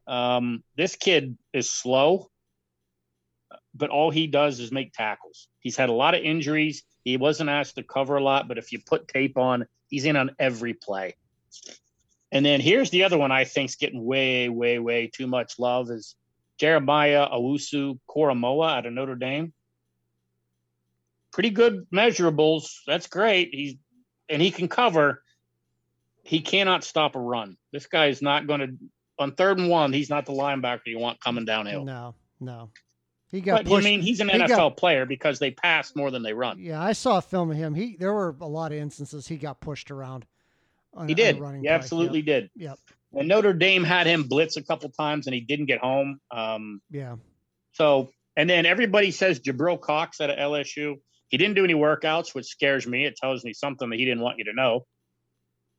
Um, 0.06 0.62
this 0.76 0.96
kid 0.96 1.38
is 1.52 1.70
slow, 1.70 2.30
but 3.74 3.90
all 3.90 4.10
he 4.10 4.26
does 4.26 4.60
is 4.60 4.70
make 4.70 4.92
tackles. 4.92 5.48
He's 5.60 5.76
had 5.76 5.88
a 5.88 5.94
lot 5.94 6.14
of 6.14 6.22
injuries. 6.22 6.82
He 7.04 7.16
wasn't 7.16 7.48
asked 7.48 7.76
to 7.76 7.82
cover 7.82 8.16
a 8.16 8.22
lot, 8.22 8.48
but 8.48 8.58
if 8.58 8.70
you 8.72 8.80
put 8.84 9.08
tape 9.08 9.38
on, 9.38 9.66
he's 9.88 10.04
in 10.04 10.16
on 10.16 10.34
every 10.38 10.74
play. 10.74 11.16
And 12.30 12.44
then 12.44 12.60
here's 12.60 12.90
the 12.90 13.04
other 13.04 13.18
one 13.18 13.32
I 13.32 13.44
think's 13.44 13.76
getting 13.76 14.04
way, 14.04 14.48
way, 14.48 14.78
way 14.78 15.06
too 15.06 15.26
much 15.26 15.58
love 15.58 15.90
is 15.90 16.16
Jeremiah 16.62 17.26
Owusu 17.28 17.98
Koromoa 18.08 18.76
out 18.78 18.86
of 18.86 18.92
Notre 18.92 19.16
Dame. 19.16 19.52
Pretty 21.32 21.50
good 21.50 21.86
measurables. 21.92 22.68
That's 22.86 23.08
great. 23.08 23.48
He's 23.52 23.74
and 24.28 24.40
he 24.40 24.52
can 24.52 24.68
cover. 24.68 25.24
He 26.22 26.38
cannot 26.40 26.84
stop 26.84 27.16
a 27.16 27.18
run. 27.20 27.56
This 27.72 27.86
guy 27.86 28.06
is 28.06 28.22
not 28.22 28.46
going 28.46 28.60
to 28.60 28.68
on 29.18 29.32
third 29.32 29.58
and 29.58 29.68
one. 29.70 29.92
He's 29.92 30.08
not 30.08 30.24
the 30.24 30.32
linebacker 30.34 30.82
you 30.86 31.00
want 31.00 31.18
coming 31.20 31.44
downhill. 31.44 31.84
No, 31.84 32.14
no. 32.38 32.70
He 33.32 33.40
got 33.40 33.64
But. 33.64 33.78
I 33.78 33.80
mean, 33.80 34.00
he's 34.00 34.20
an 34.20 34.28
he 34.28 34.38
NFL 34.38 34.48
got- 34.48 34.76
player 34.76 35.04
because 35.04 35.40
they 35.40 35.50
pass 35.50 35.96
more 35.96 36.12
than 36.12 36.22
they 36.22 36.32
run. 36.32 36.60
yeah, 36.60 36.80
I 36.80 36.92
saw 36.92 37.18
a 37.18 37.22
film 37.22 37.50
of 37.50 37.56
him. 37.56 37.74
He 37.74 37.96
there 37.98 38.12
were 38.12 38.36
a 38.40 38.46
lot 38.46 38.70
of 38.70 38.78
instances 38.78 39.26
he 39.26 39.36
got 39.36 39.60
pushed 39.60 39.90
around. 39.90 40.26
On, 40.94 41.08
He 41.08 41.14
did. 41.14 41.40
running 41.40 41.62
He 41.62 41.68
absolutely 41.68 42.20
Yep. 42.20 42.26
did. 42.26 42.50
Yep. 42.54 42.78
And 43.14 43.28
Notre 43.28 43.52
Dame 43.52 43.84
had 43.84 44.06
him 44.06 44.24
blitz 44.24 44.56
a 44.56 44.62
couple 44.62 44.88
times, 44.90 45.26
and 45.26 45.34
he 45.34 45.40
didn't 45.40 45.66
get 45.66 45.80
home. 45.80 46.18
Um, 46.30 46.80
Yeah. 46.90 47.16
So, 47.72 48.10
and 48.36 48.48
then 48.48 48.66
everybody 48.66 49.10
says 49.10 49.40
Jabril 49.40 49.80
Cox 49.80 50.20
at 50.20 50.36
LSU. 50.36 50.96
He 51.28 51.38
didn't 51.38 51.54
do 51.54 51.64
any 51.64 51.74
workouts, 51.74 52.34
which 52.34 52.46
scares 52.46 52.86
me. 52.86 53.06
It 53.06 53.16
tells 53.16 53.44
me 53.44 53.52
something 53.54 53.88
that 53.88 53.98
he 53.98 54.04
didn't 54.04 54.22
want 54.22 54.38
you 54.38 54.44
to 54.44 54.52
know. 54.52 54.86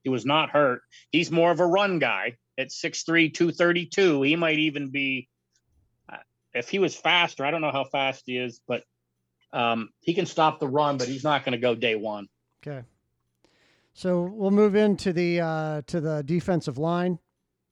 He 0.04 0.10
was 0.10 0.26
not 0.26 0.50
hurt. 0.50 0.82
He's 1.12 1.32
more 1.32 1.52
of 1.52 1.60
a 1.60 1.66
run 1.66 2.00
guy 2.00 2.38
at 2.58 2.70
6'3, 2.70 3.34
232. 3.34 4.22
He 4.22 4.36
might 4.36 4.60
even 4.60 4.90
be, 4.90 5.30
uh, 6.12 6.18
if 6.54 6.70
he 6.70 6.80
was 6.80 6.96
faster, 6.96 7.46
I 7.46 7.52
don't 7.52 7.62
know 7.62 7.72
how 7.72 7.86
fast 7.86 8.24
he 8.26 8.38
is, 8.38 8.60
but 8.68 8.84
um, 9.54 9.90
he 10.02 10.14
can 10.14 10.26
stop 10.26 10.60
the 10.60 10.68
run, 10.68 10.98
but 10.98 11.08
he's 11.08 11.24
not 11.24 11.46
going 11.46 11.54
to 11.54 11.60
go 11.60 11.76
day 11.76 11.96
one. 11.96 12.28
Okay. 12.66 12.86
So 13.94 14.24
we'll 14.24 14.52
move 14.52 14.76
into 14.76 15.14
the 15.14 15.40
uh 15.42 15.82
to 15.88 16.02
the 16.02 16.24
defensive 16.24 16.78
line. 16.78 17.20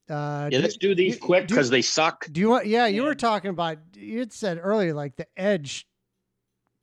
Uh 0.08 0.48
Yeah, 0.52 0.58
do- 0.58 0.62
let's 0.62 0.76
do 0.76 0.94
these 0.94 1.14
you- 1.14 1.20
quick 1.20 1.48
because 1.48 1.70
they 1.70 1.82
suck. 1.82 2.26
Do 2.30 2.40
you 2.40 2.50
want? 2.50 2.66
Yeah, 2.66 2.86
you 2.86 3.02
Yeah. 3.02 3.08
were 3.08 3.14
talking 3.14 3.50
about. 3.50 3.78
You 3.94 4.20
had 4.20 4.32
said 4.32 4.58
earlier, 4.62 4.94
like 4.94 5.16
the 5.16 5.26
edge 5.36 5.86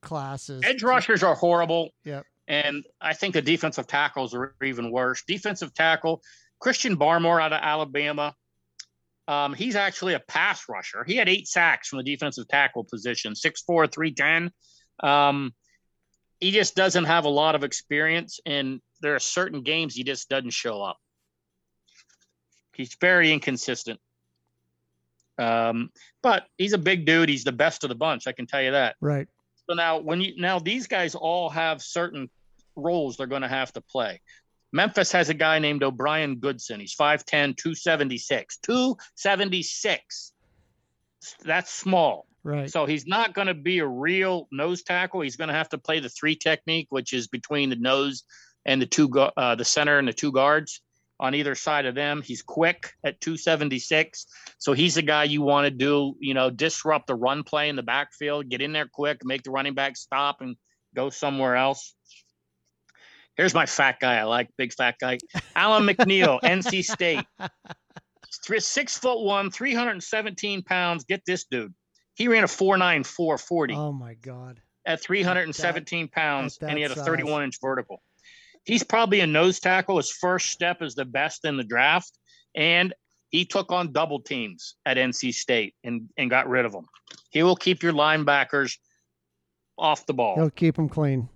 classes. 0.01 0.61
Edge 0.65 0.83
rushers 0.83 1.23
are 1.23 1.35
horrible. 1.35 1.91
Yep. 2.05 2.25
And 2.47 2.83
I 2.99 3.13
think 3.13 3.33
the 3.33 3.41
defensive 3.41 3.85
tackles 3.87 4.33
are 4.33 4.55
even 4.63 4.91
worse. 4.91 5.23
Defensive 5.27 5.73
tackle, 5.73 6.23
Christian 6.59 6.97
Barmore 6.97 7.41
out 7.41 7.53
of 7.53 7.59
Alabama. 7.61 8.35
Um, 9.27 9.53
he's 9.53 9.75
actually 9.75 10.15
a 10.15 10.19
pass 10.19 10.67
rusher. 10.67 11.03
He 11.03 11.15
had 11.15 11.29
eight 11.29 11.47
sacks 11.47 11.87
from 11.89 11.97
the 11.97 12.03
defensive 12.03 12.47
tackle 12.47 12.83
position, 12.85 13.33
6'4, 13.35 13.87
310. 13.91 14.51
Um, 15.07 15.53
he 16.39 16.49
just 16.49 16.75
doesn't 16.75 17.03
have 17.05 17.25
a 17.25 17.29
lot 17.29 17.53
of 17.53 17.63
experience, 17.63 18.39
and 18.47 18.81
there 19.01 19.15
are 19.15 19.19
certain 19.19 19.61
games 19.61 19.95
he 19.95 20.03
just 20.03 20.29
doesn't 20.29 20.51
show 20.51 20.81
up. 20.81 20.97
He's 22.73 22.95
very 22.99 23.31
inconsistent. 23.33 23.99
Um, 25.37 25.89
but 26.21 26.45
he's 26.57 26.73
a 26.73 26.77
big 26.77 27.05
dude. 27.05 27.29
He's 27.29 27.43
the 27.43 27.51
best 27.51 27.83
of 27.83 27.89
the 27.89 27.95
bunch. 27.95 28.27
I 28.27 28.33
can 28.33 28.45
tell 28.45 28.61
you 28.61 28.71
that. 28.71 28.95
Right. 28.99 29.27
So 29.69 29.75
now, 29.75 29.99
when 29.99 30.19
you 30.21 30.33
now 30.37 30.59
these 30.59 30.87
guys 30.87 31.15
all 31.15 31.49
have 31.49 31.81
certain 31.81 32.29
roles 32.75 33.17
they're 33.17 33.27
going 33.27 33.41
to 33.41 33.47
have 33.47 33.71
to 33.73 33.81
play. 33.81 34.21
Memphis 34.71 35.11
has 35.11 35.29
a 35.29 35.33
guy 35.33 35.59
named 35.59 35.83
O'Bryan 35.83 36.35
Goodson. 36.35 36.79
He's 36.79 36.95
5'10, 36.95 37.57
276. 37.57 38.57
276. 38.57 40.33
That's 41.43 41.71
small. 41.71 42.27
Right. 42.43 42.69
So 42.69 42.85
he's 42.85 43.07
not 43.07 43.33
going 43.33 43.47
to 43.47 43.53
be 43.53 43.79
a 43.79 43.87
real 43.87 44.47
nose 44.51 44.83
tackle. 44.83 45.21
He's 45.21 45.35
going 45.35 45.47
to 45.47 45.55
have 45.55 45.69
to 45.69 45.77
play 45.77 45.99
the 45.99 46.09
three 46.09 46.35
technique, 46.35 46.87
which 46.89 47.13
is 47.13 47.27
between 47.27 47.69
the 47.69 47.75
nose 47.75 48.23
and 48.65 48.81
the 48.81 48.85
two 48.85 49.09
uh, 49.19 49.55
the 49.55 49.65
center 49.65 49.97
and 49.97 50.07
the 50.07 50.13
two 50.13 50.31
guards 50.31 50.81
on 51.19 51.35
either 51.35 51.55
side 51.55 51.85
of 51.85 51.95
them. 51.95 52.21
He's 52.21 52.41
quick 52.41 52.93
at 53.03 53.19
276. 53.19 54.25
So 54.57 54.73
he's 54.73 54.95
the 54.95 55.01
guy 55.01 55.25
you 55.25 55.41
want 55.41 55.65
to 55.65 55.71
do, 55.71 56.15
you 56.19 56.33
know, 56.33 56.49
disrupt 56.49 57.07
the 57.07 57.15
run 57.15 57.43
play 57.43 57.69
in 57.69 57.75
the 57.75 57.83
backfield, 57.83 58.49
get 58.49 58.61
in 58.61 58.71
there 58.71 58.89
quick, 58.91 59.25
make 59.25 59.43
the 59.43 59.51
running 59.51 59.73
back 59.73 59.97
stop 59.97 60.41
and 60.41 60.55
go 60.95 61.09
somewhere 61.09 61.55
else. 61.55 61.93
Here's 63.35 63.53
my 63.53 63.65
fat 63.65 63.99
guy. 63.99 64.17
I 64.17 64.23
like 64.23 64.49
big 64.57 64.73
fat 64.73 64.95
guy. 64.99 65.17
Alan 65.55 65.85
McNeill, 65.85 66.41
NC 66.43 66.83
State. 66.83 67.25
Six 68.29 68.97
foot 68.97 69.23
one, 69.23 69.49
317 69.49 70.63
pounds. 70.63 71.03
Get 71.03 71.21
this 71.25 71.45
dude. 71.49 71.73
He 72.15 72.27
ran 72.27 72.43
a 72.43 72.47
4'9, 72.47 73.05
440 73.05 73.75
oh 73.75 73.93
my 73.93 74.13
God. 74.15 74.61
at 74.85 75.01
317 75.01 76.09
pounds, 76.09 76.57
at 76.61 76.69
and 76.69 76.77
he 76.77 76.81
had 76.81 76.91
a 76.91 76.95
size. 76.95 77.05
31 77.05 77.43
inch 77.43 77.59
vertical. 77.61 78.01
He's 78.69 78.83
probably 78.83 79.21
a 79.21 79.25
nose 79.25 79.59
tackle. 79.59 79.97
His 79.97 80.11
first 80.11 80.51
step 80.51 80.83
is 80.83 80.93
the 80.93 81.03
best 81.03 81.43
in 81.43 81.57
the 81.57 81.63
draft, 81.63 82.15
and 82.55 82.93
he 83.29 83.43
took 83.43 83.71
on 83.71 83.91
double 83.91 84.21
teams 84.21 84.75
at 84.85 84.95
NC 84.95 85.33
State 85.33 85.73
and, 85.83 86.07
and 86.19 86.29
got 86.29 86.47
rid 86.47 86.65
of 86.65 86.71
them. 86.71 86.85
He 87.31 87.41
will 87.41 87.55
keep 87.55 87.81
your 87.81 87.93
linebackers 87.93 88.77
off 89.75 90.05
the 90.05 90.13
ball. 90.13 90.35
He'll 90.35 90.51
keep 90.51 90.75
them 90.75 90.87
clean. 90.87 91.29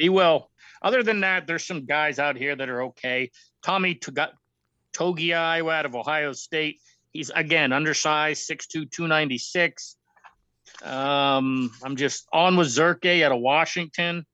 He 0.00 0.08
will. 0.08 0.50
Other 0.82 1.04
than 1.04 1.20
that, 1.20 1.46
there's 1.46 1.64
some 1.64 1.86
guys 1.86 2.18
out 2.18 2.36
here 2.36 2.56
that 2.56 2.68
are 2.68 2.82
okay. 2.82 3.30
Tommy 3.62 3.94
Togiai 4.92 5.72
out 5.72 5.86
of 5.86 5.94
Ohio 5.94 6.32
State. 6.32 6.80
He's 7.12 7.30
again 7.30 7.72
undersized, 7.72 8.50
6'2", 8.50 8.90
296. 8.90 9.96
Um, 10.82 11.70
I'm 11.84 11.94
just 11.94 12.26
Onwuzurike 12.34 13.22
out 13.22 13.30
of 13.30 13.38
Washington. 13.38 14.26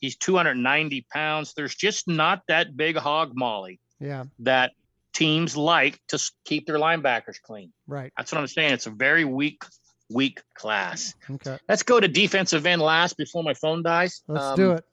He's 0.00 0.16
290 0.16 1.06
pounds. 1.12 1.52
There's 1.54 1.74
just 1.74 2.08
not 2.08 2.42
that 2.48 2.76
big 2.76 2.96
hog 2.96 3.32
molly 3.34 3.78
Yeah. 4.00 4.24
that 4.40 4.72
teams 5.12 5.56
like 5.56 6.00
to 6.08 6.18
keep 6.44 6.66
their 6.66 6.76
linebackers 6.76 7.40
clean. 7.42 7.72
Right. 7.86 8.12
That's 8.16 8.32
what 8.32 8.40
I'm 8.40 8.46
saying. 8.46 8.72
It's 8.72 8.86
a 8.86 8.90
very 8.90 9.24
weak, 9.24 9.62
weak 10.08 10.40
class. 10.54 11.14
Okay. 11.28 11.58
Let's 11.68 11.82
go 11.82 12.00
to 12.00 12.08
defensive 12.08 12.64
end 12.64 12.80
last 12.80 13.16
before 13.16 13.42
my 13.42 13.54
phone 13.54 13.82
dies. 13.82 14.22
Let's 14.26 14.44
Um, 14.46 14.56
do 14.56 14.70
it. 14.72 14.84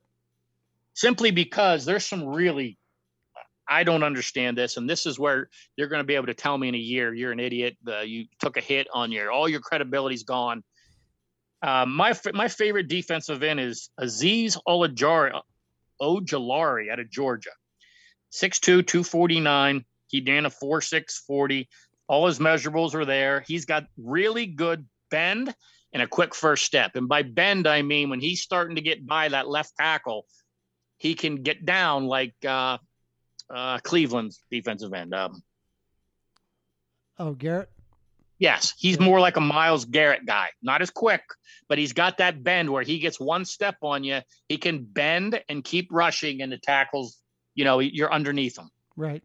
Simply 0.94 1.32
because 1.32 1.86
there's 1.86 2.06
some 2.06 2.26
really, 2.26 2.78
I 3.68 3.84
don't 3.84 4.04
understand 4.04 4.58
this, 4.58 4.78
and 4.78 4.90
this 4.90 5.06
is 5.06 5.20
where 5.20 5.50
you're 5.76 5.88
going 5.90 6.00
to 6.00 6.06
be 6.08 6.16
able 6.16 6.26
to 6.28 6.34
tell 6.34 6.58
me 6.58 6.68
in 6.70 6.76
a 6.76 6.80
year 6.80 7.14
you're 7.14 7.32
an 7.32 7.40
idiot. 7.40 7.78
Uh, 7.88 8.00
you 8.00 8.26
took 8.40 8.58
a 8.58 8.62
hit 8.62 8.88
on 8.94 9.12
your 9.12 9.32
all 9.32 9.48
your 9.48 9.60
credibility's 9.60 10.24
gone. 10.24 10.64
Um, 11.62 11.96
my 11.96 12.14
my 12.34 12.48
favorite 12.48 12.88
defensive 12.88 13.42
end 13.44 13.60
is 13.60 13.90
Aziz 13.98 14.58
Olajari, 14.68 15.40
Ojulari 16.02 16.92
out 16.92 17.00
of 17.00 17.10
Georgia. 17.10 17.50
6'2", 18.32 18.86
249. 18.86 19.86
He 20.08 20.24
ran 20.26 20.46
a 20.46 20.50
4'6", 20.50 21.12
40. 21.26 21.68
All 22.08 22.28
his 22.28 22.40
measurables 22.40 22.94
are 22.94 23.06
there. 23.06 23.44
He's 23.48 23.66
got 23.66 23.86
really 23.98 24.46
good 24.46 24.86
bend 25.10 25.54
and 25.94 26.04
a 26.04 26.08
quick 26.08 26.36
first 26.36 26.66
step. 26.66 26.96
And 26.96 27.08
by 27.08 27.24
bend, 27.24 27.68
I 27.68 27.82
mean 27.82 28.10
when 28.10 28.20
he's 28.20 28.42
starting 28.42 28.76
to 28.76 28.82
get 28.82 29.06
by 29.06 29.30
that 29.30 29.48
left 29.48 29.74
tackle, 29.78 30.26
he 30.98 31.16
can 31.16 31.38
get 31.38 31.66
down 31.66 32.06
like 32.06 32.36
uh, 32.46 32.78
uh, 33.50 33.80
Cleveland's 33.80 34.44
defensive 34.52 34.94
end. 34.94 35.14
Um, 35.14 35.42
Oh, 37.20 37.34
Garrett. 37.34 37.70
Yes, 38.40 38.74
he's 38.78 39.00
more 39.00 39.20
like 39.20 39.38
a 39.38 39.42
Myles 39.42 39.86
Garrett 39.86 40.26
guy. 40.26 40.50
Not 40.62 40.82
as 40.82 40.92
quick, 40.92 41.24
but 41.68 41.78
he's 41.78 41.94
got 41.94 42.20
that 42.20 42.44
bend 42.44 42.70
where 42.70 42.84
he 42.84 43.00
gets 43.00 43.20
one 43.20 43.46
step 43.46 43.78
on 43.82 44.04
you. 44.04 44.22
He 44.48 44.58
can 44.58 44.84
bend 44.84 45.42
and 45.50 45.64
keep 45.64 45.90
rushing, 45.92 46.42
and 46.42 46.52
the 46.52 46.58
tackles, 46.58 47.18
you 47.56 47.66
know, 47.66 47.80
you're 47.80 48.14
underneath 48.14 48.58
him. 48.58 48.70
Right. 48.96 49.24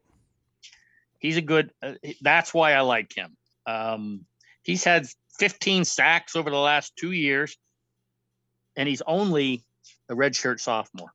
He's 1.18 1.36
a 1.36 1.42
good. 1.42 1.72
Uh, 1.82 1.94
that's 2.22 2.54
why 2.54 2.72
I 2.72 2.80
like 2.80 3.14
him. 3.14 3.36
Um, 3.66 4.24
he's 4.62 4.82
had 4.82 5.06
15 5.38 5.84
sacks 5.84 6.34
over 6.34 6.50
the 6.50 6.56
last 6.56 6.96
two 6.96 7.12
years, 7.12 7.56
and 8.76 8.88
he's 8.88 9.02
only 9.02 9.64
a 10.08 10.14
redshirt 10.14 10.60
sophomore. 10.60 11.12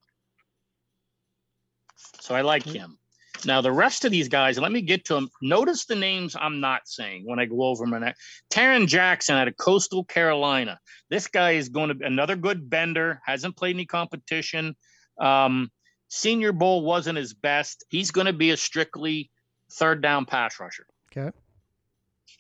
So 2.22 2.36
I 2.36 2.42
like 2.42 2.64
him. 2.64 2.98
Now 3.46 3.62
the 3.62 3.72
rest 3.72 4.06
of 4.06 4.12
these 4.12 4.28
guys, 4.28 4.58
let 4.58 4.72
me 4.72 4.82
get 4.82 5.06
to 5.06 5.14
them. 5.14 5.30
Notice 5.42 5.86
the 5.86 5.96
names 5.96 6.36
I'm 6.40 6.60
not 6.60 6.88
saying 6.88 7.24
when 7.26 7.40
I 7.40 7.46
go 7.46 7.64
over 7.64 7.86
them. 7.86 7.94
And 7.94 8.14
Tarron 8.50 8.88
Jackson 8.88 9.36
out 9.36 9.48
of 9.48 9.58
Coastal 9.58 10.04
Carolina. 10.04 10.80
This 11.10 11.28
guy 11.28 11.52
is 11.52 11.70
going 11.70 11.90
to 11.90 11.96
be 11.96 12.06
another 12.06 12.36
good 12.36 12.70
bender. 12.70 13.22
Hasn't 13.26 13.56
played 13.56 13.76
any 13.76 13.86
competition. 13.86 14.76
Um, 15.20 15.72
Senior 16.10 16.52
Bowl 16.52 16.84
wasn't 16.84 17.18
his 17.18 17.34
best. 17.34 17.86
He's 17.90 18.12
going 18.12 18.28
to 18.28 18.34
be 18.34 18.52
a 18.52 18.58
strictly 18.58 19.30
third 19.72 20.02
down 20.02 20.26
pass 20.26 20.60
rusher. 20.60 20.86
Okay. 21.12 21.32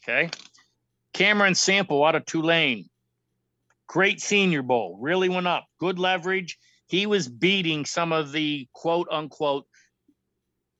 Okay. 0.03 0.29
Cameron 1.13 1.55
Sample 1.55 2.03
out 2.05 2.15
of 2.15 2.25
Tulane. 2.25 2.89
Great 3.87 4.21
Senior 4.21 4.61
Bowl. 4.61 4.97
Really 5.01 5.29
went 5.29 5.47
up. 5.47 5.65
Good 5.79 5.99
leverage. 5.99 6.57
He 6.87 7.05
was 7.05 7.27
beating 7.27 7.85
some 7.85 8.11
of 8.11 8.31
the 8.31 8.67
quote 8.73 9.07
unquote 9.11 9.65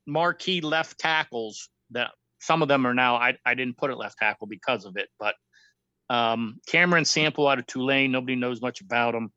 marquee 0.08 0.62
left 0.62 0.98
tackles 0.98 1.70
that 1.92 2.12
some 2.40 2.62
of 2.62 2.68
them 2.68 2.88
are 2.88 2.94
now. 2.94 3.16
I, 3.16 3.38
I 3.46 3.54
didn't 3.54 3.78
put 3.78 3.92
it 3.92 3.98
left 3.98 4.18
tackle 4.18 4.48
because 4.48 4.86
of 4.86 4.98
it, 4.98 5.10
but 5.20 5.36
um, 6.10 6.60
Cameron 6.68 7.06
Sample 7.06 7.48
out 7.48 7.60
of 7.60 7.68
Tulane. 7.68 8.12
Nobody 8.12 8.36
knows 8.36 8.62
much 8.62 8.82
about 8.82 9.16
him. 9.16 9.32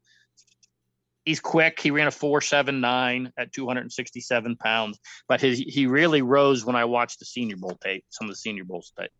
He's 1.25 1.41
quick. 1.41 1.81
He 1.81 1.91
ran 1.91 2.07
a 2.07 2.11
4.79 2.11 3.33
at 3.37 3.53
267 3.53 4.57
pounds, 4.57 4.99
but 5.29 5.41
his 5.41 5.59
he 5.59 5.87
really 5.87 6.23
rose 6.23 6.65
when 6.65 6.77
I 6.77 6.87
watched 6.87 7.19
the 7.19 7.27
Senior 7.27 7.57
Bowl 7.57 7.79
tape, 7.83 8.05
some 8.09 8.27
of 8.27 8.33
the 8.33 8.37
Senior 8.37 8.65
Bowl 8.65 8.83
tape. 8.99 9.11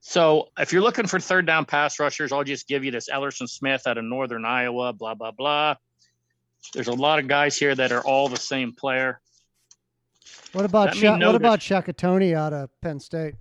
So 0.00 0.50
if 0.58 0.72
you're 0.72 0.82
looking 0.82 1.06
for 1.06 1.18
third 1.18 1.46
down 1.46 1.64
pass 1.64 1.98
rushers, 1.98 2.32
I'll 2.32 2.44
just 2.44 2.68
give 2.68 2.84
you 2.84 2.92
this 2.92 3.08
Ellerson 3.08 3.48
Smith 3.48 3.86
out 3.86 3.98
of 3.98 4.04
Northern 4.04 4.44
Iowa, 4.44 4.92
blah, 4.92 5.14
blah, 5.14 5.32
blah. 5.32 5.74
There's 6.72 6.88
a 6.88 6.92
lot 6.92 7.18
of 7.18 7.28
guys 7.28 7.58
here 7.58 7.74
that 7.74 7.92
are 7.92 8.04
all 8.04 8.28
the 8.28 8.36
same 8.36 8.72
player. 8.72 9.20
What 10.52 10.64
about 10.64 10.94
Sha- 10.94 11.18
what 11.18 11.34
about 11.34 11.62
Shaka 11.62 11.92
Toney 11.92 12.34
out 12.34 12.52
of 12.52 12.70
Penn 12.80 12.98
State? 13.00 13.34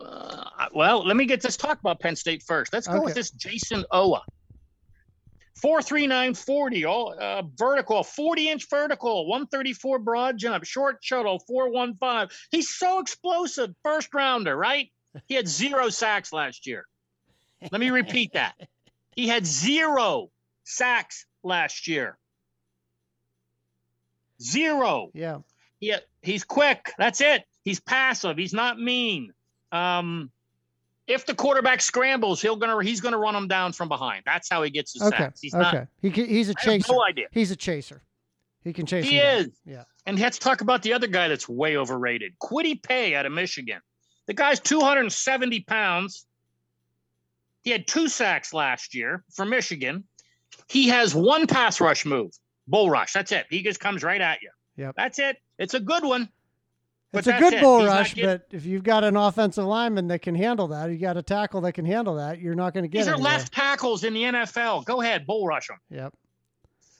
Uh, 0.00 0.44
well, 0.72 1.04
let 1.04 1.16
me 1.16 1.26
get 1.26 1.40
this 1.40 1.56
talk 1.56 1.80
about 1.80 2.00
Penn 2.00 2.16
State 2.16 2.42
first. 2.42 2.72
Let's 2.72 2.86
go 2.86 3.02
with 3.02 3.14
this 3.14 3.30
Jayson 3.32 3.84
Oweh. 3.92 4.22
43940, 5.60 6.84
all 6.86 7.14
uh, 7.20 7.42
vertical, 7.56 8.02
40 8.02 8.48
inch 8.48 8.68
vertical, 8.68 9.28
134 9.28 9.98
broad 10.00 10.36
jump, 10.36 10.64
short 10.64 10.98
shuttle, 11.02 11.38
415. 11.46 12.36
He's 12.50 12.68
so 12.70 12.98
explosive, 12.98 13.70
first 13.84 14.12
rounder, 14.12 14.56
right? 14.56 14.88
He 15.28 15.34
had 15.34 15.46
zero 15.46 15.88
sacks 15.90 16.32
last 16.32 16.66
year. 16.66 16.84
Let 17.70 17.80
me 17.80 17.90
repeat 17.90 18.32
that. 18.32 18.54
He 19.14 19.28
had 19.28 19.46
zero 19.46 20.30
sacks 20.64 21.26
last 21.44 21.86
year. 21.86 22.18
Zero. 24.42 25.10
Yeah. 25.14 25.38
Yeah, 25.80 25.98
he's 26.22 26.44
quick. 26.44 26.92
That's 26.98 27.20
it. 27.20 27.44
He's 27.64 27.80
passive. 27.80 28.36
He's 28.36 28.52
not 28.52 28.78
mean. 28.78 29.32
Um, 29.72 30.30
if 31.08 31.26
the 31.26 31.34
quarterback 31.34 31.80
scrambles, 31.80 32.40
he'll 32.40 32.56
gonna 32.56 32.82
he's 32.84 33.00
gonna 33.00 33.18
run 33.18 33.34
him 33.34 33.48
down 33.48 33.72
from 33.72 33.88
behind. 33.88 34.22
That's 34.24 34.48
how 34.48 34.62
he 34.62 34.70
gets 34.70 34.92
his 34.92 35.02
Okay. 35.02 35.16
sacks. 35.16 35.40
He's 35.40 35.54
okay. 35.54 35.78
not. 35.78 35.88
he 36.00 36.10
he's 36.10 36.48
a 36.48 36.54
chaser. 36.54 36.92
no 36.92 37.02
idea. 37.04 37.26
He's 37.32 37.50
a 37.50 37.56
chaser. 37.56 38.02
He 38.62 38.72
can 38.72 38.86
chase. 38.86 39.04
He 39.04 39.18
him 39.18 39.24
down. 39.24 39.36
is. 39.46 39.60
Yeah. 39.64 39.84
And 40.06 40.18
let's 40.18 40.38
talk 40.38 40.60
about 40.60 40.82
the 40.82 40.92
other 40.92 41.08
guy 41.08 41.28
that's 41.28 41.48
way 41.48 41.76
overrated. 41.76 42.34
Kwity 42.40 42.80
Paye 42.80 43.14
out 43.14 43.26
of 43.26 43.32
Michigan. 43.32 43.80
The 44.26 44.34
guy's 44.34 44.60
270 44.60 45.60
pounds. 45.60 46.26
He 47.64 47.70
had 47.70 47.86
two 47.86 48.08
sacks 48.08 48.52
last 48.52 48.94
year 48.94 49.24
for 49.34 49.44
Michigan. 49.44 50.04
He 50.68 50.88
has 50.88 51.14
one 51.14 51.46
pass 51.46 51.80
rush 51.80 52.04
move, 52.04 52.32
bull 52.66 52.90
rush. 52.90 53.12
That's 53.12 53.32
it. 53.32 53.46
He 53.50 53.62
just 53.62 53.80
comes 53.80 54.02
right 54.02 54.20
at 54.20 54.42
you. 54.42 54.50
Yep. 54.76 54.94
That's 54.96 55.18
it. 55.18 55.36
It's 55.58 55.74
a 55.74 55.80
good 55.80 56.04
one. 56.04 56.28
It's 57.12 57.26
a 57.26 57.38
good 57.38 57.52
it. 57.52 57.60
bull 57.60 57.80
He's 57.80 57.88
rush, 57.88 58.14
getting- 58.14 58.30
but 58.30 58.46
if 58.52 58.64
you've 58.64 58.82
got 58.84 59.04
an 59.04 59.16
offensive 59.16 59.64
lineman 59.66 60.08
that 60.08 60.22
can 60.22 60.34
handle 60.34 60.68
that, 60.68 60.90
you 60.90 60.96
got 60.96 61.18
a 61.18 61.22
tackle 61.22 61.60
that 61.62 61.72
can 61.74 61.84
handle 61.84 62.14
that, 62.16 62.40
you're 62.40 62.54
not 62.54 62.72
going 62.72 62.84
to 62.84 62.88
get 62.88 63.00
These 63.00 63.08
are 63.08 63.14
anywhere. 63.14 63.32
left 63.32 63.52
tackles 63.52 64.02
in 64.04 64.14
the 64.14 64.22
NFL. 64.22 64.84
Go 64.86 65.02
ahead, 65.02 65.26
bull 65.26 65.46
rush 65.46 65.68
them. 65.68 65.76
Yep. 65.90 66.14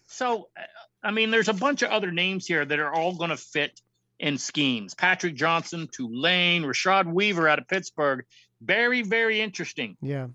So, 0.09 0.49
uh, 0.55 0.61
I 1.03 1.11
mean, 1.13 1.31
there's 1.31 1.49
a 1.49 1.55
bunch 1.55 1.81
of 1.81 1.91
other 1.91 2.11
names 2.11 2.47
here 2.47 2.63
that 2.65 2.79
are 2.79 2.93
all 2.93 3.15
going 3.17 3.31
to 3.31 3.39
fit 3.39 3.81
in 4.19 4.37
schemes. 4.37 4.95
Patrick 4.95 5.35
Johnson, 5.35 5.89
Tulane, 5.91 6.63
Rashad 6.63 7.11
Weaver 7.11 7.49
out 7.49 7.59
of 7.59 7.67
Pittsburgh. 7.67 8.25
Very, 8.61 9.01
very 9.03 9.41
interesting. 9.41 9.97
Yeah. 10.03 10.27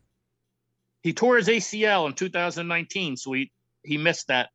He 1.04 1.14
tore 1.14 1.38
his 1.38 1.48
ACL 1.48 2.08
in 2.08 2.14
2019, 2.14 3.16
so 3.16 3.32
he, 3.34 3.52
he 3.84 3.98
missed 4.00 4.28
that. 4.30 4.50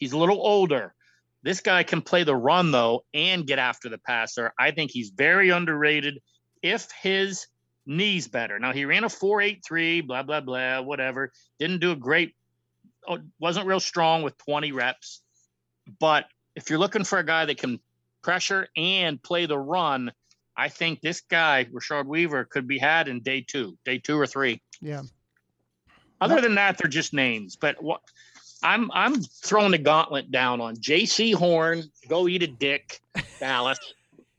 He's 0.00 0.12
a 0.12 0.18
little 0.18 0.40
older. 0.40 0.94
This 1.42 1.60
guy 1.60 1.84
can 1.84 2.02
play 2.02 2.24
the 2.24 2.34
run, 2.34 2.72
though, 2.72 3.04
and 3.14 3.46
get 3.46 3.58
after 3.58 3.88
the 3.88 3.98
passer. 3.98 4.52
I 4.58 4.72
think 4.72 4.90
he's 4.90 5.10
very 5.10 5.50
underrated 5.50 6.20
if 6.62 6.88
his 7.02 7.46
knees 7.86 8.28
better. 8.28 8.58
Now, 8.58 8.72
he 8.72 8.84
ran 8.84 9.04
a 9.04 9.08
4.83, 9.08 10.06
blah, 10.06 10.22
blah, 10.22 10.40
blah, 10.40 10.80
whatever. 10.82 11.32
Didn't 11.58 11.80
do 11.80 11.92
a 11.92 11.96
great, 11.96 12.34
oh, 13.08 13.18
wasn't 13.38 13.66
real 13.66 13.80
strong 13.80 14.22
with 14.22 14.36
20 14.38 14.72
reps. 14.72 15.22
But 15.98 16.26
if 16.54 16.68
you're 16.68 16.78
looking 16.78 17.04
for 17.04 17.18
a 17.18 17.24
guy 17.24 17.46
that 17.46 17.58
can 17.58 17.80
pressure 18.22 18.68
and 18.76 19.22
play 19.22 19.46
the 19.46 19.58
run, 19.58 20.12
I 20.56 20.68
think 20.68 21.00
this 21.00 21.22
guy, 21.22 21.64
Rashard 21.64 22.06
Weaver, 22.06 22.44
could 22.44 22.66
be 22.66 22.78
had 22.78 23.08
in 23.08 23.20
day 23.20 23.40
two, 23.40 23.78
day 23.84 23.98
two 23.98 24.18
or 24.18 24.26
three. 24.26 24.60
Yeah. 24.80 25.02
Other 26.20 26.42
than 26.42 26.56
that, 26.56 26.76
they're 26.76 26.90
just 26.90 27.14
names. 27.14 27.56
But 27.56 27.82
what 27.82 28.02
I'm 28.62 28.90
I'm 28.92 29.20
throwing 29.22 29.72
the 29.72 29.78
gauntlet 29.78 30.30
down 30.30 30.60
on 30.60 30.76
Jaycee 30.76 31.34
Horn. 31.34 31.84
Go 32.08 32.28
eat 32.28 32.42
a 32.42 32.46
dick, 32.46 33.00
Dallas. 33.38 33.78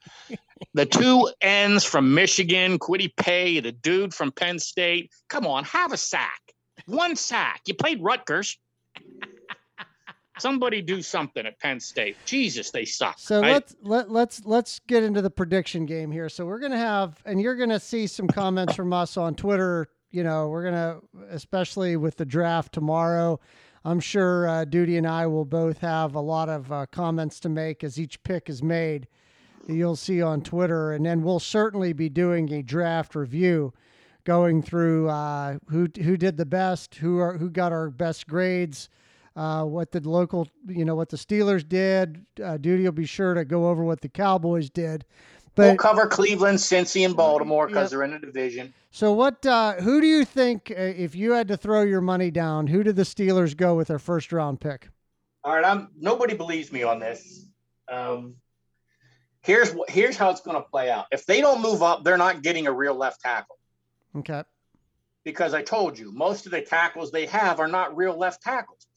the 0.74 0.86
two 0.86 1.30
ends 1.42 1.84
from 1.84 2.14
Michigan, 2.14 2.80
Kwity 2.80 3.16
Paye, 3.16 3.60
the 3.60 3.72
dude 3.72 4.14
from 4.14 4.32
Penn 4.32 4.60
State. 4.60 5.12
Come 5.30 5.46
on, 5.48 5.64
have 5.66 5.92
a 5.92 5.98
sack. 5.98 6.42
One 6.86 7.16
sack. 7.16 7.62
You 7.66 7.74
played 7.74 8.02
Rutgers. 8.02 8.58
Somebody 10.40 10.82
do 10.82 11.02
something 11.02 11.46
at 11.46 11.60
Penn 11.60 11.80
State. 11.80 12.18
Jesus, 12.26 12.72
they 12.72 12.86
suck. 12.86 13.16
So 13.20 13.44
I- 13.44 13.52
let's 13.52 13.76
let 13.82 14.10
let's 14.10 14.46
let's 14.46 14.80
get 14.88 15.04
into 15.04 15.22
the 15.22 15.30
prediction 15.30 15.86
game 15.86 16.12
here. 16.12 16.30
So 16.30 16.46
we're 16.46 16.60
gonna 16.60 16.78
have, 16.78 17.22
and 17.26 17.42
you're 17.42 17.56
gonna 17.56 17.80
see 17.80 18.08
some 18.08 18.28
comments 18.28 18.74
from 18.76 18.94
us 18.94 19.18
on 19.18 19.36
Twitter. 19.36 19.88
You 20.10 20.24
know, 20.24 20.48
we're 20.48 20.64
gonna, 20.64 21.00
especially 21.30 21.96
with 21.96 22.18
the 22.18 22.26
draft 22.26 22.74
tomorrow. 22.74 23.40
I'm 23.84 24.00
sure 24.00 24.48
uh, 24.48 24.66
Duty 24.66 24.98
and 24.98 25.08
I 25.08 25.26
will 25.26 25.46
both 25.46 25.80
have 25.80 26.14
a 26.14 26.22
lot 26.22 26.50
of 26.50 26.72
uh, 26.72 26.86
comments 26.92 27.40
to 27.42 27.50
make 27.50 27.84
as 27.84 28.00
each 28.00 28.22
pick 28.24 28.50
is 28.50 28.62
made. 28.62 29.08
You'll 29.68 29.96
see 29.96 30.22
on 30.22 30.42
Twitter, 30.42 30.92
and 30.92 31.06
then 31.06 31.24
we'll 31.24 31.40
certainly 31.40 31.94
be 31.94 32.10
doing 32.10 32.52
a 32.52 32.62
draft 32.62 33.16
review, 33.16 33.74
going 34.24 34.62
through 34.62 35.10
uh, 35.10 35.58
who 35.70 35.88
who 36.02 36.18
did 36.18 36.38
the 36.38 36.46
best, 36.46 36.96
who 36.96 37.20
are 37.20 37.38
who 37.38 37.50
got 37.50 37.72
our 37.72 37.90
best 37.90 38.28
grades, 38.28 38.90
uh, 39.36 39.64
what 39.64 39.92
the 39.92 40.08
local, 40.08 40.48
you 40.68 40.86
know, 40.86 40.96
what 40.96 41.10
the 41.10 41.18
Steelers 41.18 41.68
did. 41.68 42.26
Uh, 42.44 42.58
Duty 42.58 42.84
will 42.84 42.92
be 42.92 43.06
sure 43.06 43.34
to 43.34 43.46
go 43.46 43.68
over 43.68 43.84
what 43.84 44.02
the 44.02 44.10
Cowboys 44.10 44.70
did. 44.70 45.06
But 45.56 45.64
we'll 45.68 45.76
cover 45.78 46.08
Cleveland, 46.08 46.58
Cincy, 46.60 47.06
and 47.06 47.16
Baltimore 47.16 47.68
because 47.68 47.86
Yep. 47.86 47.90
they're 47.92 48.04
in 48.04 48.14
a 48.14 48.20
division. 48.20 48.74
so, 48.90 49.12
what? 49.12 49.46
Uh, 49.46 49.74
who 49.74 50.00
do 50.00 50.08
you 50.08 50.24
think, 50.24 50.72
uh, 50.72 50.76
if 50.80 51.14
you 51.16 51.32
had 51.34 51.48
to 51.50 51.58
throw 51.58 51.82
your 51.84 52.02
money 52.02 52.32
down, 52.32 52.68
who 52.68 52.84
did 52.84 52.96
the 52.96 53.04
Steelers 53.04 53.56
go 53.56 53.76
with 53.76 53.88
their 53.90 54.00
first 54.00 54.32
round 54.32 54.62
pick? 54.62 54.90
All 55.44 55.54
right, 55.56 55.66
I'm 55.66 55.90
nobody 56.00 56.36
believes 56.36 56.72
me 56.72 56.84
on 56.84 57.00
this. 57.00 57.46
Um, 57.92 58.36
here's 59.42 59.74
what 59.74 59.90
here's 59.90 60.16
how 60.16 60.30
it's 60.30 60.42
going 60.42 60.56
to 60.56 60.64
play 60.70 60.90
out. 60.90 61.06
If 61.12 61.26
they 61.26 61.42
don't 61.42 61.62
move 61.62 61.82
up, 61.84 62.04
they're 62.04 62.18
not 62.18 62.44
getting 62.44 62.68
a 62.68 62.72
real 62.72 62.94
left 62.96 63.22
tackle 63.22 63.58
Okay. 64.16 64.44
because 65.24 65.54
I 65.54 65.64
told 65.64 65.98
you 66.00 66.12
most 66.14 66.46
of 66.46 66.52
the 66.52 66.62
tackles 66.62 67.12
they 67.12 67.26
have 67.26 67.60
are 67.60 67.68
not 67.68 67.96
real 67.98 68.18
left 68.18 68.42
tackles. 68.44 68.88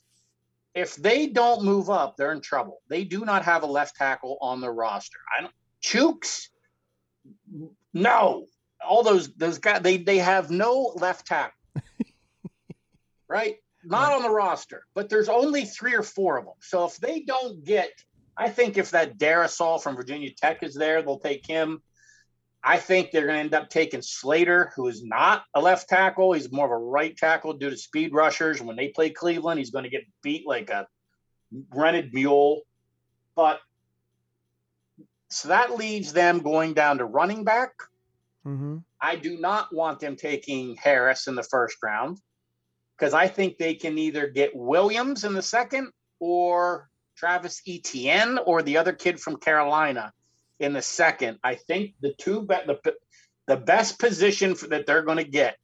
If 0.74 0.96
they 0.96 1.26
don't 1.28 1.64
move 1.64 1.88
up, 1.88 2.16
they're 2.16 2.32
in 2.32 2.40
trouble. 2.40 2.82
They 2.88 3.04
do 3.04 3.24
not 3.24 3.44
have 3.44 3.62
a 3.62 3.66
left 3.66 3.96
tackle 3.96 4.36
on 4.40 4.60
the 4.60 4.70
roster. 4.70 5.18
I 5.36 5.40
don't 5.40 5.52
Chooks, 5.84 6.48
no. 7.92 8.46
All 8.86 9.02
those 9.02 9.32
those 9.34 9.58
guys 9.58 9.82
they 9.82 9.98
they 9.98 10.18
have 10.18 10.50
no 10.50 10.92
left 10.96 11.26
tackle. 11.26 11.52
right? 13.28 13.56
Not 13.84 14.12
on 14.12 14.22
the 14.22 14.30
roster, 14.30 14.86
but 14.94 15.10
there's 15.10 15.28
only 15.28 15.66
three 15.66 15.94
or 15.94 16.02
four 16.02 16.38
of 16.38 16.46
them. 16.46 16.54
So 16.60 16.86
if 16.86 16.96
they 16.96 17.20
don't 17.20 17.62
get, 17.64 17.90
I 18.34 18.48
think 18.48 18.78
if 18.78 18.92
that 18.92 19.18
Darrisaw 19.18 19.82
from 19.82 19.96
Virginia 19.96 20.30
Tech 20.34 20.62
is 20.62 20.74
there, 20.74 21.02
they'll 21.02 21.18
take 21.18 21.46
him. 21.46 21.82
I 22.62 22.78
think 22.78 23.10
they're 23.10 23.26
going 23.26 23.36
to 23.36 23.40
end 23.40 23.54
up 23.54 23.68
taking 23.68 24.00
Slater, 24.00 24.72
who 24.74 24.88
is 24.88 25.04
not 25.04 25.44
a 25.54 25.60
left 25.60 25.86
tackle. 25.86 26.32
He's 26.32 26.50
more 26.50 26.64
of 26.64 26.72
a 26.72 26.78
right 26.78 27.14
tackle 27.14 27.52
due 27.52 27.68
to 27.68 27.76
speed 27.76 28.14
rushers. 28.14 28.62
When 28.62 28.76
they 28.76 28.88
play 28.88 29.10
Cleveland, 29.10 29.58
he's 29.58 29.70
going 29.70 29.84
to 29.84 29.90
get 29.90 30.04
beat 30.22 30.46
like 30.46 30.70
a 30.70 30.86
rented 31.74 32.14
mule. 32.14 32.62
But 33.36 33.60
so 35.34 35.48
that 35.48 35.76
leaves 35.76 36.12
them 36.12 36.40
going 36.40 36.74
down 36.74 36.98
to 36.98 37.04
running 37.04 37.44
back. 37.44 37.72
Mm-hmm. 38.46 38.78
I 39.00 39.16
do 39.16 39.38
not 39.38 39.74
want 39.74 40.00
them 40.00 40.16
taking 40.16 40.76
Harris 40.76 41.26
in 41.26 41.34
the 41.34 41.42
first 41.42 41.76
round 41.82 42.20
because 42.96 43.14
I 43.14 43.28
think 43.28 43.58
they 43.58 43.74
can 43.74 43.98
either 43.98 44.28
get 44.28 44.54
Williams 44.54 45.24
in 45.24 45.32
the 45.34 45.42
second 45.42 45.90
or 46.20 46.88
Travis 47.16 47.62
Etienne 47.66 48.38
or 48.38 48.62
the 48.62 48.76
other 48.78 48.92
kid 48.92 49.20
from 49.20 49.36
Carolina 49.36 50.12
in 50.60 50.72
the 50.72 50.82
second. 50.82 51.38
I 51.42 51.54
think 51.56 51.94
the 52.00 52.12
two 52.12 52.42
be- 52.42 52.54
the, 52.66 52.94
the 53.46 53.56
best 53.56 53.98
position 53.98 54.54
for, 54.54 54.68
that 54.68 54.86
they're 54.86 55.02
going 55.02 55.18
to 55.18 55.24
get, 55.24 55.56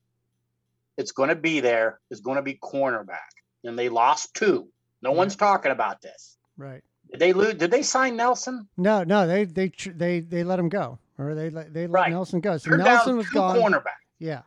it's 0.97 1.13
going 1.13 1.29
to 1.29 1.37
be 1.37 1.61
there, 1.61 2.01
is 2.11 2.21
going 2.21 2.37
to 2.37 2.43
be 2.43 2.55
cornerback. 2.55 3.31
And 3.65 3.79
they 3.79 3.89
lost 3.89 4.35
two. 4.35 4.69
No 5.03 5.13
Yeah. 5.13 5.17
one's 5.19 5.37
talking 5.37 5.73
about 5.73 6.01
this. 6.01 6.37
Right. 6.57 6.83
Did 7.11 7.21
they 7.21 7.33
lose? 7.33 7.55
Did 7.55 7.71
they 7.71 7.83
sign 7.83 8.17
Nelson? 8.17 8.69
No, 8.77 9.03
no, 9.05 9.27
they 9.27 9.45
they 9.45 9.73
they 9.87 10.21
they 10.21 10.45
let 10.45 10.59
him 10.59 10.69
go, 10.69 10.99
or 11.19 11.35
they 11.35 11.51
let 11.51 11.73
they 11.75 11.87
let 11.87 11.93
Right. 11.93 12.11
Nelson 12.11 12.41
go. 12.41 12.57
So 12.57 12.71
They're 12.71 12.79
Nelson 12.79 13.17
was 13.17 13.29
gone. 13.31 13.57
cornerback. 13.57 13.99
Yeah. 14.19 14.43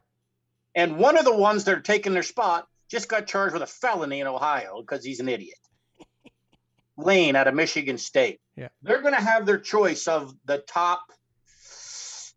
And 0.75 0.97
one 0.97 1.17
of 1.17 1.25
the 1.25 1.35
ones 1.35 1.65
that 1.65 1.77
are 1.77 1.81
taking 1.81 2.13
their 2.13 2.23
spot 2.23 2.67
just 2.89 3.09
got 3.09 3.27
charged 3.27 3.53
with 3.53 3.63
a 3.63 3.67
felony 3.67 4.21
in 4.21 4.27
Ohio 4.27 4.81
because 4.81 5.03
he's 5.03 5.19
an 5.19 5.27
idiot. 5.29 5.57
Layne 6.97 7.35
out 7.35 7.47
of 7.47 7.53
Michigan 7.53 7.97
State. 7.97 8.39
Yeah. 8.55 8.69
They're 8.81 9.01
going 9.01 9.13
to 9.15 9.21
have 9.21 9.45
their 9.45 9.57
choice 9.57 10.07
of 10.07 10.33
the 10.45 10.59
top, 10.59 11.01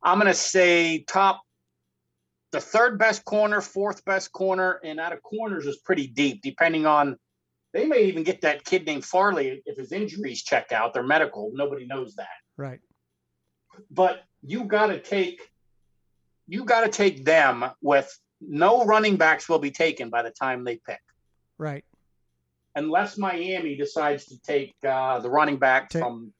I'm 0.02 0.18
going 0.18 0.28
to 0.32 0.34
say 0.34 1.04
top, 1.06 1.42
the 2.52 2.60
third 2.60 2.98
best 2.98 3.24
corner, 3.24 3.60
fourth 3.60 4.04
best 4.04 4.32
corner, 4.32 4.80
and 4.82 4.98
out 4.98 5.12
of 5.12 5.22
corners 5.22 5.66
is 5.66 5.76
pretty 5.78 6.06
deep, 6.06 6.42
depending 6.42 6.86
on. 6.86 7.18
They 7.76 7.84
may 7.84 8.04
even 8.04 8.22
get 8.22 8.40
that 8.40 8.64
kid 8.64 8.86
named 8.86 9.04
Farley 9.04 9.62
if 9.66 9.76
his 9.76 9.92
injuries 9.92 10.42
check 10.42 10.72
out. 10.72 10.94
They're 10.94 11.02
medical. 11.02 11.50
Nobody 11.52 11.84
knows 11.86 12.14
that 12.14 12.26
Right. 12.56 12.80
but 13.90 14.22
you 14.42 14.64
got 14.64 14.86
to 14.86 14.98
take 14.98 15.42
you 16.48 16.64
got 16.64 16.82
to 16.84 16.88
take 16.88 17.24
them 17.26 17.66
with 17.82 18.08
no 18.40 18.86
running 18.86 19.16
backs 19.16 19.46
will 19.46 19.58
be 19.58 19.70
taken 19.70 20.08
by 20.08 20.22
the 20.22 20.30
time 20.30 20.64
they 20.64 20.76
pick 20.76 21.00
Right. 21.58 21.84
unless 22.74 23.18
miami 23.18 23.76
decides 23.76 24.24
to 24.26 24.40
take 24.40 24.74
uh, 24.88 25.18
the 25.18 25.28
running 25.28 25.58
back 25.58 25.90
Take- 25.90 26.02
from 26.02 26.32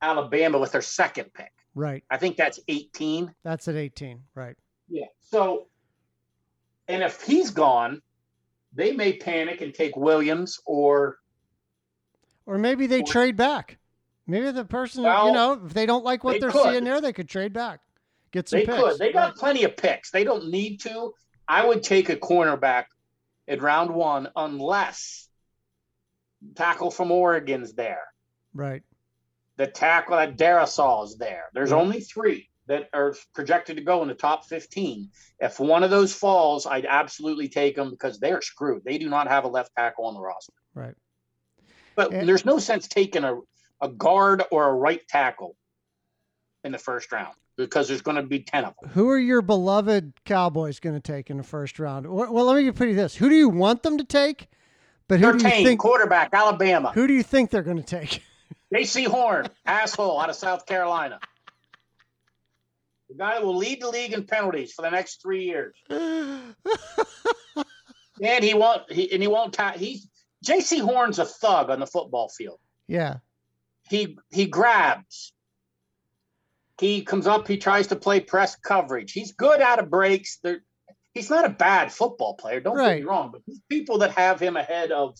alabama 0.00 0.58
with 0.58 0.72
their 0.72 0.80
second 0.82 1.34
pick 1.34 1.52
Right. 1.74 2.02
i 2.10 2.16
think 2.16 2.36
that's 2.38 2.60
18 2.68 3.34
That's 3.44 3.68
at 3.68 3.74
18. 3.76 4.22
Right. 4.34 4.56
yeah 4.88 5.06
so 5.20 5.66
and 6.86 7.02
if 7.02 7.20
he's 7.22 7.50
gone 7.50 8.00
they 8.78 8.92
may 8.92 9.12
panic 9.14 9.60
and 9.60 9.74
take 9.74 9.96
williams 9.96 10.60
or 10.64 11.18
Or 12.46 12.56
maybe 12.58 12.86
they 12.86 13.00
Or- 13.02 13.06
trade 13.06 13.36
back. 13.36 13.76
Maybe 14.26 14.50
the 14.52 14.64
person, 14.64 15.02
you 15.04 15.08
know, 15.32 15.60
if 15.66 15.74
they 15.74 15.84
don't 15.86 16.04
like 16.04 16.22
what 16.22 16.32
they 16.34 16.38
they're 16.38 16.50
could. 16.50 16.62
seeing 16.72 16.84
there, 16.84 17.00
they 17.00 17.12
could 17.14 17.28
trade 17.28 17.52
back, 17.52 17.80
get 18.30 18.48
some 18.48 18.60
They 18.60 18.66
picks. 18.66 18.78
could. 18.78 18.98
They 18.98 19.10
got 19.12 19.36
plenty 19.36 19.64
of 19.64 19.76
picks. 19.76 20.10
They 20.10 20.22
don't 20.24 20.48
need 20.50 20.80
to. 20.82 21.12
I 21.48 21.66
would 21.66 21.82
take 21.82 22.08
a 22.10 22.16
cornerback 22.16 22.84
at 23.48 23.60
round 23.62 23.90
one 23.94 24.28
unless 24.36 25.28
tackle 26.54 26.90
from 26.90 27.10
Oregon's 27.10 27.72
there. 27.72 28.04
Right. 28.54 28.82
The 29.56 29.66
tackle 29.66 30.14
at 30.16 30.36
Darrisaw 30.36 31.04
is 31.06 31.16
there. 31.16 31.44
There's 31.54 31.72
only 31.72 32.00
three 32.00 32.48
that 32.68 32.88
are 32.92 33.14
projected 33.34 33.76
to 33.76 33.82
go 33.82 34.02
in 34.02 34.08
the 34.08 34.14
top 34.14 34.44
15. 34.44 35.10
If 35.40 35.58
one 35.58 35.82
of 35.82 35.90
those 35.90 36.12
falls, 36.14 36.66
I'd 36.66 36.86
absolutely 36.86 37.48
take 37.48 37.76
them 37.76 37.90
because 37.90 38.20
they're 38.20 38.42
screwed. 38.42 38.84
They 38.84 38.98
do 38.98 39.08
not 39.08 39.26
have 39.28 39.44
a 39.44 39.48
left 39.48 39.72
tackle 39.76 40.04
on 40.04 40.14
the 40.14 40.20
roster. 40.20 40.52
Right. 40.74 40.94
But 41.96 42.12
And- 42.12 42.28
there's 42.28 42.44
no 42.44 42.58
sense 42.58 42.86
taking 42.86 43.24
a, 43.24 43.38
a 43.80 43.88
guard 43.88 44.44
or 44.50 44.68
a 44.68 44.72
right 44.72 45.00
tackle 45.08 45.56
in 46.62 46.72
the 46.72 46.78
first 46.78 47.10
round 47.10 47.34
because 47.56 47.88
there's 47.88 48.02
going 48.02 48.16
to 48.16 48.22
be 48.22 48.40
10 48.40 48.64
of 48.64 48.74
them. 48.80 48.90
Who 48.90 49.08
are 49.08 49.18
your 49.18 49.42
beloved 49.42 50.12
Cowboys 50.24 50.78
going 50.78 50.94
to 50.94 51.00
take 51.00 51.30
in 51.30 51.38
the 51.38 51.42
first 51.42 51.78
round? 51.78 52.06
Well, 52.06 52.44
let 52.44 52.62
me 52.62 52.70
put 52.70 52.88
you 52.88 52.94
this: 52.94 53.16
Who 53.16 53.28
do 53.28 53.34
you 53.34 53.48
want 53.48 53.82
them 53.82 53.98
to 53.98 54.04
take? 54.04 54.48
But 55.08 55.20
who 55.20 55.38
do 55.38 55.44
you 55.44 55.64
think? 55.64 55.80
quarterback, 55.80 56.28
Alabama. 56.34 56.92
Who 56.94 57.06
do 57.06 57.14
you 57.14 57.22
think 57.22 57.50
they're 57.50 57.62
going 57.62 57.78
to 57.78 57.82
take? 57.82 58.22
Jaycee 58.74 59.06
Horn, 59.06 59.48
asshole, 59.64 60.20
out 60.20 60.28
of 60.28 60.36
South 60.36 60.66
Carolina. 60.66 61.18
The 63.08 63.14
guy 63.16 63.38
will 63.40 63.56
lead 63.56 63.80
the 63.80 63.88
league 63.88 64.12
in 64.12 64.24
penalties 64.24 64.72
for 64.74 64.82
the 64.82 64.90
next 64.90 65.22
three 65.22 65.44
years, 65.44 65.74
and 65.90 66.54
he 68.44 68.54
won't. 68.54 68.90
He 68.92 69.10
and 69.12 69.22
he 69.22 69.28
won't. 69.28 69.52
Ta- 69.54 69.74
he's 69.76 70.08
Jaycee 70.44 70.80
Horn's 70.80 71.18
a 71.18 71.24
thug 71.24 71.70
on 71.70 71.80
the 71.80 71.86
football 71.86 72.28
field. 72.28 72.58
yeah. 72.86 73.16
He 73.88 74.18
he 74.30 74.44
grabs. 74.46 75.32
He 76.78 77.02
comes 77.02 77.26
up. 77.26 77.48
He 77.48 77.56
tries 77.56 77.86
to 77.88 77.96
play 77.96 78.20
press 78.20 78.54
coverage. 78.54 79.12
He's 79.12 79.32
good 79.32 79.62
out 79.62 79.78
of 79.78 79.88
breaks. 79.88 80.38
There, 80.42 80.58
he's 81.14 81.30
not 81.30 81.46
a 81.46 81.48
bad 81.48 81.90
football 81.90 82.34
player. 82.34 82.60
Don't 82.60 82.76
get 82.76 82.82
Right. 82.82 83.00
me 83.02 83.08
wrong, 83.08 83.30
but 83.32 83.40
people 83.70 83.98
that 83.98 84.10
have 84.12 84.38
him 84.40 84.58
ahead 84.58 84.92
of. 84.92 85.16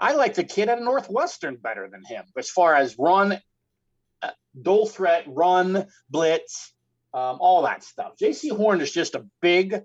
I 0.00 0.14
like 0.14 0.34
the 0.34 0.42
kid 0.44 0.68
at 0.68 0.82
Northwestern 0.82 1.56
better 1.56 1.88
than 1.88 2.04
him 2.04 2.24
as 2.36 2.50
far 2.50 2.74
as 2.74 2.98
run, 2.98 3.40
uh, 4.20 4.30
dual 4.60 4.86
threat, 4.86 5.24
run, 5.28 5.86
blitz, 6.10 6.74
um, 7.16 7.38
all 7.40 7.62
that 7.62 7.82
stuff. 7.82 8.12
Jaycee 8.20 8.56
Horn 8.56 8.80
is 8.80 8.92
just 8.92 9.14
a 9.14 9.24
big, 9.40 9.82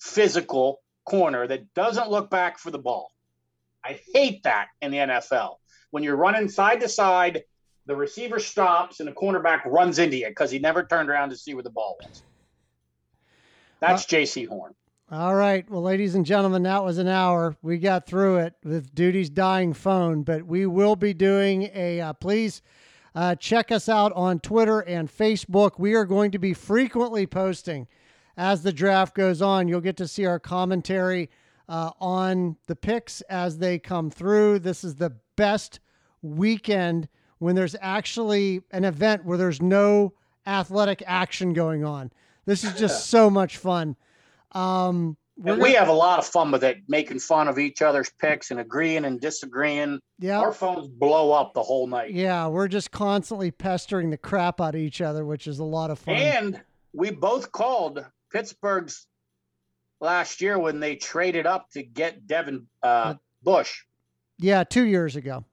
physical 0.00 0.80
corner 1.06 1.46
that 1.46 1.72
doesn't 1.74 2.10
look 2.10 2.28
back 2.28 2.58
for 2.58 2.70
the 2.70 2.78
ball. 2.78 3.10
I 3.84 4.00
hate 4.12 4.42
that 4.42 4.68
in 4.80 4.90
the 4.90 4.98
NFL 4.98 5.56
when 5.92 6.02
you're 6.02 6.16
running 6.16 6.48
side 6.48 6.80
to 6.80 6.88
side, 6.88 7.44
the 7.86 7.94
receiver 7.94 8.40
stops 8.40 8.98
and 8.98 9.08
the 9.08 9.12
cornerback 9.12 9.64
runs 9.66 9.98
into 9.98 10.16
you 10.16 10.28
because 10.28 10.50
he 10.50 10.58
never 10.58 10.82
turned 10.82 11.08
around 11.08 11.30
to 11.30 11.36
see 11.36 11.54
where 11.54 11.62
the 11.62 11.70
ball 11.70 11.96
was. 12.02 12.22
That's 13.78 14.06
Jaycee 14.06 14.48
Horn. 14.48 14.74
All 15.10 15.34
right. 15.34 15.68
Well, 15.70 15.82
ladies 15.82 16.14
and 16.14 16.24
gentlemen, 16.24 16.62
that 16.62 16.82
was 16.82 16.96
an 16.96 17.08
hour. 17.08 17.56
We 17.60 17.78
got 17.78 18.06
through 18.06 18.38
it 18.38 18.54
with 18.64 18.94
Duty's 18.94 19.28
dying 19.28 19.74
phone, 19.74 20.22
but 20.22 20.46
we 20.46 20.64
will 20.64 20.96
be 20.96 21.12
doing 21.12 21.68
a 21.74 22.00
uh, 22.00 22.12
please 22.14 22.62
uh, 23.14 23.34
check 23.34 23.70
us 23.70 23.88
out 23.88 24.12
on 24.12 24.40
Twitter 24.40 24.80
and 24.80 25.08
Facebook. 25.08 25.72
We 25.78 25.94
are 25.94 26.04
going 26.04 26.30
to 26.32 26.38
be 26.38 26.54
frequently 26.54 27.26
posting 27.26 27.86
as 28.36 28.62
the 28.62 28.72
draft 28.72 29.14
goes 29.14 29.42
on. 29.42 29.68
You'll 29.68 29.80
get 29.80 29.96
to 29.98 30.08
see 30.08 30.26
our 30.26 30.38
commentary 30.38 31.30
uh, 31.68 31.90
on 32.00 32.56
the 32.66 32.76
picks 32.76 33.20
as 33.22 33.58
they 33.58 33.78
come 33.78 34.10
through. 34.10 34.60
This 34.60 34.84
is 34.84 34.96
the 34.96 35.14
best 35.36 35.80
weekend 36.22 37.08
when 37.38 37.54
there's 37.54 37.76
actually 37.80 38.62
an 38.70 38.84
event 38.84 39.24
where 39.24 39.38
there's 39.38 39.60
no 39.60 40.12
athletic 40.46 41.02
action 41.06 41.52
going 41.52 41.84
on. 41.84 42.10
This 42.46 42.64
is 42.64 42.72
just 42.74 43.06
so 43.10 43.28
much 43.28 43.58
fun. 43.58 43.96
Um, 44.52 45.16
And 45.44 45.60
we 45.60 45.72
have 45.74 45.88
a 45.88 45.92
lot 45.92 46.18
of 46.18 46.26
fun 46.26 46.50
with 46.50 46.62
it, 46.64 46.78
making 46.88 47.18
fun 47.18 47.48
of 47.48 47.58
each 47.58 47.82
other's 47.82 48.10
picks 48.20 48.50
and 48.50 48.60
agreeing 48.60 49.04
and 49.04 49.20
disagreeing. 49.20 49.98
yeah, 50.18 50.38
Our 50.40 50.52
phones 50.52 50.88
blow 50.88 51.32
up 51.32 51.54
the 51.54 51.62
whole 51.62 51.86
night. 51.86 52.12
yeah, 52.12 52.46
we're 52.46 52.68
just 52.68 52.90
constantly 52.90 53.50
pestering 53.50 54.10
the 54.10 54.16
crap 54.16 54.60
out 54.60 54.74
of 54.74 54.80
each 54.80 55.00
other, 55.00 55.24
which 55.24 55.46
is 55.46 55.58
a 55.58 55.64
lot 55.64 55.90
of 55.90 55.98
fun. 55.98 56.14
And 56.16 56.60
we 56.92 57.10
both 57.10 57.50
called 57.52 58.04
Pittsburgh's 58.32 59.06
last 60.00 60.40
year 60.40 60.58
when 60.58 60.80
they 60.80 60.96
traded 60.96 61.46
up 61.46 61.70
to 61.72 61.82
get 61.82 62.26
Devin 62.26 62.66
uh, 62.82 63.14
Bush. 63.42 63.82
Yeah, 64.38 64.64
two 64.64 64.84
years 64.84 65.16
ago. 65.16 65.44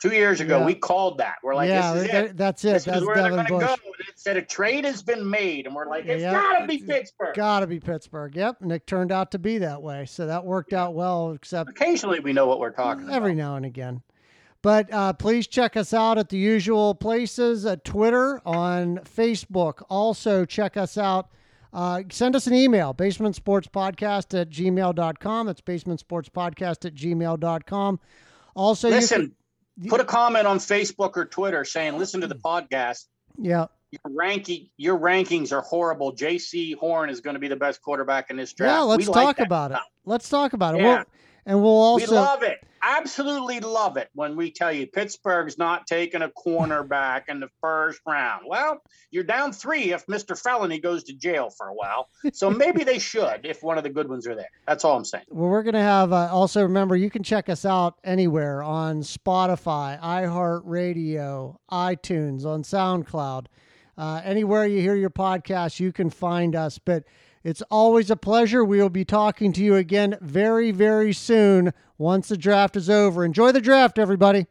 Two 0.00 0.10
years 0.10 0.40
ago, 0.40 0.60
Yeah. 0.60 0.66
we 0.66 0.74
called 0.76 1.18
that. 1.18 1.36
We're 1.42 1.56
like, 1.56 1.68
yeah, 1.68 1.92
this 1.92 2.04
is 2.04 2.10
th- 2.10 2.24
it. 2.30 2.36
that's 2.36 2.64
it. 2.64 2.72
This 2.74 2.84
that's 2.84 2.98
is 3.00 3.04
where 3.06 3.16
they're 3.16 3.30
Devin 3.30 3.46
going 3.46 3.60
to 3.62 3.66
Bush. 3.66 3.76
go. 3.82 3.90
And 3.98 4.08
it 4.08 4.18
said 4.18 4.36
a 4.36 4.42
trade 4.42 4.84
has 4.84 5.02
been 5.02 5.28
made, 5.28 5.66
and 5.66 5.74
we're 5.74 5.88
like, 5.88 6.06
it's 6.06 6.22
Yeah. 6.22 6.32
got 6.32 6.60
to 6.60 6.66
be 6.68 6.78
Pittsburgh. 6.78 7.34
Got 7.34 7.60
to 7.60 7.66
be 7.66 7.80
Pittsburgh. 7.80 8.36
Yep, 8.36 8.62
and 8.62 8.70
it 8.70 8.86
turned 8.86 9.10
out 9.10 9.32
to 9.32 9.38
be 9.40 9.58
that 9.58 9.82
way. 9.82 10.06
So 10.06 10.26
that 10.26 10.44
worked 10.44 10.72
out 10.72 10.94
well, 10.94 11.32
except 11.32 11.70
Occasionally, 11.70 12.20
we 12.20 12.32
know 12.32 12.46
what 12.46 12.60
we're 12.60 12.70
talking 12.70 13.04
about. 13.04 13.16
every 13.16 13.32
about. 13.32 13.42
now 13.42 13.56
and 13.56 13.66
again. 13.66 14.02
But 14.62 14.92
uh, 14.92 15.12
please 15.14 15.46
check 15.46 15.76
us 15.76 15.92
out 15.94 16.16
at 16.18 16.28
the 16.28 16.36
usual 16.38 16.94
places 16.94 17.66
at 17.66 17.84
Twitter, 17.84 18.40
on 18.44 18.98
Facebook. 18.98 19.82
Also, 19.90 20.44
check 20.44 20.76
us 20.76 20.96
out. 20.98 21.28
Uh, 21.72 22.02
send 22.10 22.34
us 22.34 22.46
an 22.46 22.54
email, 22.54 22.94
basementsportspodcast 22.94 24.40
at 24.40 24.50
gmail.com. 24.50 25.46
That's 25.46 25.60
basementsportspodcast 25.60 26.84
at 26.86 26.94
gmail.com. 26.94 28.00
Also, 28.56 28.88
you 28.88 28.94
Listen, 28.94 29.20
can, 29.20 29.34
put 29.86 30.00
a 30.00 30.04
comment 30.04 30.46
on 30.46 30.58
Facebook 30.58 31.16
or 31.16 31.24
Twitter 31.24 31.64
saying, 31.64 31.98
"Listen 31.98 32.20
to 32.22 32.26
the 32.26 32.34
podcast. 32.34 33.04
yeah, 33.38 33.66
Your 33.90 34.00
ranking, 34.16 34.68
your 34.76 34.98
rankings 34.98 35.52
are 35.52 35.60
horrible. 35.62 36.12
Jaycee 36.14 36.74
Horn 36.76 37.08
is 37.10 37.20
going 37.20 37.34
to 37.34 37.40
be 37.40 37.48
the 37.48 37.56
best 37.56 37.80
quarterback 37.80 38.30
in 38.30 38.36
this 38.36 38.52
draft. 38.52 38.78
yeah. 38.78 38.80
Let's 38.82 39.06
We 39.06 39.12
talk 39.12 39.36
that 39.36 39.46
about 39.46 39.70
it. 39.72 39.78
Let's 40.04 40.28
talk 40.28 40.52
about 40.52 40.74
it. 40.74 40.80
Yeah. 40.80 40.96
We'll, 40.96 41.04
and 41.46 41.62
we'll 41.62 41.72
also 41.72 42.10
we 42.10 42.16
love 42.16 42.42
it. 42.42 42.58
Absolutely 42.82 43.60
love 43.60 43.96
it 43.96 44.08
when 44.14 44.36
we 44.36 44.50
tell 44.50 44.72
you 44.72 44.86
Pittsburgh's 44.86 45.58
not 45.58 45.86
taking 45.86 46.22
a 46.22 46.28
cornerback 46.28 47.22
in 47.28 47.40
the 47.40 47.48
first 47.60 48.00
round. 48.06 48.44
Well, 48.46 48.82
you're 49.10 49.24
down 49.24 49.52
three 49.52 49.92
if 49.92 50.06
Mr. 50.06 50.40
Felony 50.40 50.78
goes 50.78 51.04
to 51.04 51.12
jail 51.14 51.50
for 51.50 51.68
a 51.68 51.74
while. 51.74 52.08
So 52.32 52.50
maybe 52.64 52.84
they 52.84 52.98
should 52.98 53.44
if 53.44 53.62
one 53.62 53.78
of 53.78 53.84
the 53.84 53.90
good 53.90 54.08
ones 54.08 54.26
are 54.26 54.34
there. 54.34 54.50
That's 54.66 54.84
all 54.84 54.96
I'm 54.96 55.04
saying. 55.04 55.24
Well, 55.28 55.48
we're 55.48 55.62
going 55.62 55.74
to 55.74 55.80
have 55.80 56.12
uh, 56.12 56.28
also 56.30 56.62
remember 56.62 56.96
you 56.96 57.10
can 57.10 57.22
check 57.22 57.48
us 57.48 57.64
out 57.64 57.98
anywhere 58.04 58.62
on 58.62 59.02
Spotify, 59.02 60.00
iHeartRadio, 60.00 61.56
iTunes, 61.70 62.44
on 62.44 62.62
SoundCloud. 62.62 63.46
Uh, 63.96 64.20
anywhere 64.24 64.64
you 64.64 64.80
hear 64.80 64.94
your 64.94 65.10
podcast, 65.10 65.80
you 65.80 65.92
can 65.92 66.08
find 66.08 66.54
us. 66.54 66.78
But 66.78 67.04
it's 67.44 67.62
always 67.70 68.10
a 68.10 68.16
pleasure. 68.16 68.64
We 68.64 68.80
will 68.80 68.88
be 68.88 69.04
talking 69.04 69.52
to 69.54 69.62
you 69.62 69.76
again 69.76 70.16
very, 70.20 70.70
very 70.70 71.12
soon 71.12 71.72
once 71.96 72.28
the 72.28 72.36
draft 72.36 72.76
is 72.76 72.90
over. 72.90 73.24
Enjoy 73.24 73.52
the 73.52 73.60
draft, 73.60 73.98
everybody. 73.98 74.46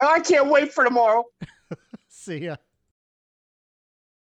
I 0.00 0.20
can't 0.20 0.50
wait 0.50 0.72
for 0.72 0.84
tomorrow. 0.84 1.24
See 2.08 2.38
ya. 2.38 2.56